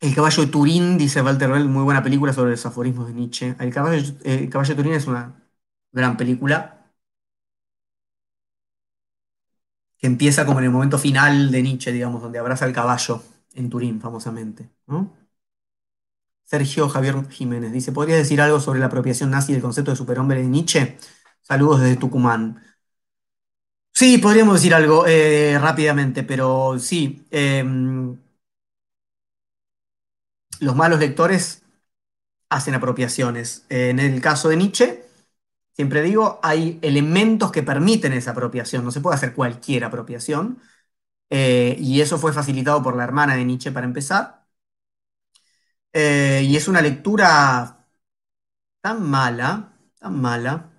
[0.00, 3.54] El caballo de Turín, dice Walter Bell, muy buena película sobre los aforismos de Nietzsche.
[3.60, 5.40] El caballo, el caballo de Turín es una
[5.92, 6.81] gran película.
[10.02, 13.22] Que empieza como en el momento final de Nietzsche, digamos, donde abraza el caballo
[13.54, 14.68] en Turín, famosamente.
[16.44, 20.42] Sergio Javier Jiménez dice, ¿podrías decir algo sobre la apropiación nazi del concepto de superhombre
[20.42, 20.98] de Nietzsche?
[21.42, 22.60] Saludos desde Tucumán.
[23.94, 27.24] Sí, podríamos decir algo eh, rápidamente, pero sí.
[27.30, 28.16] Em,
[30.60, 31.62] los malos lectores
[32.48, 33.66] hacen apropiaciones.
[33.68, 35.01] En el caso de Nietzsche,
[35.74, 40.60] Siempre digo, hay elementos que permiten esa apropiación, no se puede hacer cualquier apropiación,
[41.30, 44.46] eh, y eso fue facilitado por la hermana de Nietzsche para empezar.
[45.92, 47.86] Eh, y es una lectura
[48.80, 50.70] tan mala, tan mala.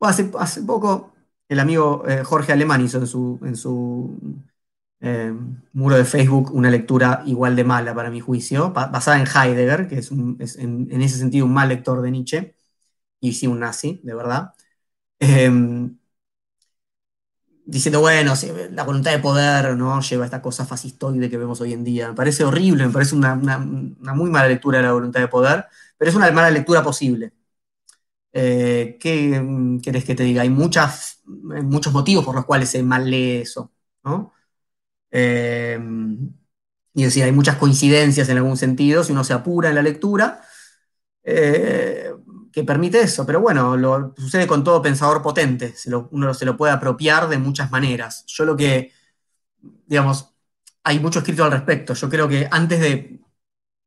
[0.00, 0.24] hace,
[0.66, 1.14] poco
[1.48, 4.44] el amigo eh, Jorge Alemán hizo en su, en su
[5.72, 9.98] muro de Facebook una lectura igual de mala para mi juicio, basada en Heidegger, que
[9.98, 12.57] es, en, ese sentido un mal lector de Nietzsche
[13.20, 14.54] y sí un nazi, de verdad,
[15.20, 15.98] em,
[17.64, 18.32] diciendo, bueno,
[18.70, 20.00] la voluntad de poder ¿no?
[20.00, 22.08] lleva a esta cosa fascistoide que vemos hoy en día.
[22.08, 25.66] Me parece horrible, me parece una, muy mala lectura de la voluntad de poder,
[25.98, 27.32] pero es una mala lectura posible.
[28.32, 30.42] Eh, ¿Qué mm, querés que te diga?
[30.42, 33.72] Hay muchas, muchos motivos por los cuales se mal lee eso,
[34.04, 34.32] ¿no?
[35.10, 36.32] Em,
[36.94, 40.42] y decir, hay muchas coincidencias en algún sentido, si uno se apura en la lectura,
[41.24, 42.07] eh,
[42.58, 45.74] que permite eso, pero bueno, sucede con todo pensador potente,
[46.10, 48.24] uno se lo puede apropiar de muchas maneras.
[48.26, 48.92] Yo lo que,
[49.86, 50.34] digamos,
[50.82, 53.20] hay mucho escrito al respecto, yo creo que antes de,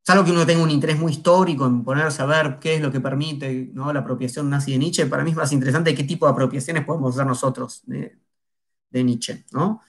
[0.03, 2.91] salvo que uno tenga un interés muy histórico en ponerse a ver qué es lo
[2.91, 3.91] que permite ¿no?
[3.93, 7.15] la apropiación nazi de Nietzsche, para mí es más interesante qué tipo de apropiaciones podemos
[7.15, 8.17] hacer nosotros de,
[8.91, 9.81] Nietzsche, ¿no?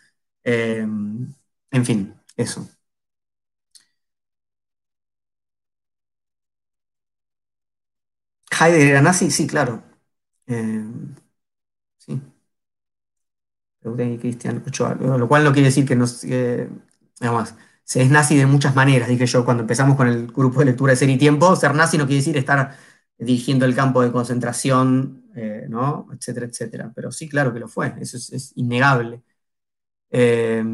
[0.45, 2.69] Eh, en fin, eso.
[8.61, 9.83] Heidegger era nazi, sí, claro.
[10.47, 10.85] Eh,
[11.99, 12.21] sí.
[14.21, 14.63] Cristian
[15.19, 16.69] lo cual no quiere decir que no se
[17.95, 20.97] es nazi de muchas maneras, dije yo cuando empezamos con el grupo de lectura de
[20.97, 22.77] Ser y Tiempo, ser nazi no quiere decir estar
[23.19, 26.09] dirigiendo el campo de concentración, eh, ¿no?
[26.13, 26.93] etcétera, etcétera.
[26.95, 29.23] Pero sí, claro que lo fue, eso es, innegable.
[30.11, 30.65] Eh,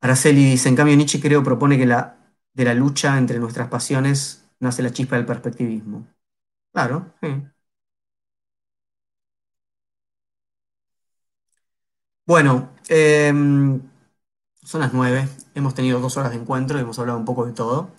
[0.00, 2.16] Araceli dice, en cambio Nietzsche creo propone que la,
[2.54, 6.06] de la lucha entre nuestras pasiones nace la chispa del perspectivismo.
[6.72, 7.28] Claro, sí.
[12.26, 13.80] Bueno, em,
[14.64, 15.28] son las nueve.
[15.54, 17.92] Hemos tenido dos horas de encuentro y hemos hablado un poco de todo.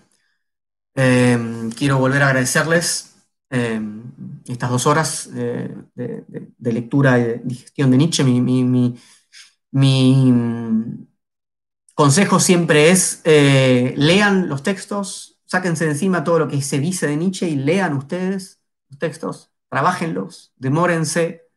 [0.96, 3.16] Em, quiero volver a agradecerles
[3.50, 4.04] em,
[4.48, 5.76] estas dos horas de,
[6.58, 8.96] de lectura y de digestión de Nietzsche, mi, mi, mi,
[9.72, 11.08] mi mm,
[11.96, 17.08] consejo siempre es eh, lean los textos, sáquense de encima todo lo que se dice
[17.08, 21.48] de Nietzsche y lean ustedes los textos, trabajenlos, demórense,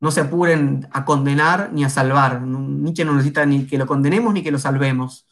[0.00, 2.40] no se apuren a condenar ni a salvar.
[2.40, 5.26] Nietzsche no necesita ni que lo condenemos ni que lo salvemos.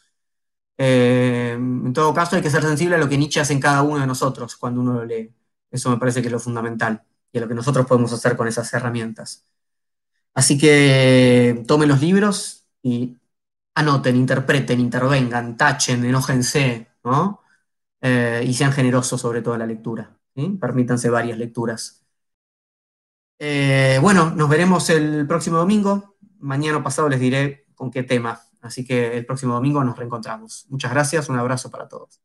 [0.77, 3.83] Eh, en todo caso, hay que ser sensible a lo que Nietzsche hace en cada
[3.83, 5.35] uno de nosotros cuando uno lo lee.
[5.71, 7.03] Eso me parece que es lo fundamental
[7.33, 9.47] y a lo que nosotros podemos hacer con esas herramientas.
[10.35, 13.17] Así que tomen los libros y
[13.75, 17.40] anoten, interpreten, intervengan, tachen, enójense, ¿no?
[18.03, 20.17] Eh, y sean generosos sobre todo en la lectura.
[20.61, 22.07] Permítanse varias lecturas.
[23.39, 26.17] Eh, bueno, nos veremos el próximo domingo.
[26.39, 28.41] Mañana pasado les diré con qué tema.
[28.61, 30.67] Así que el próximo domingo nos reencontramos.
[30.69, 32.21] Muchas gracias, un abrazo para todos.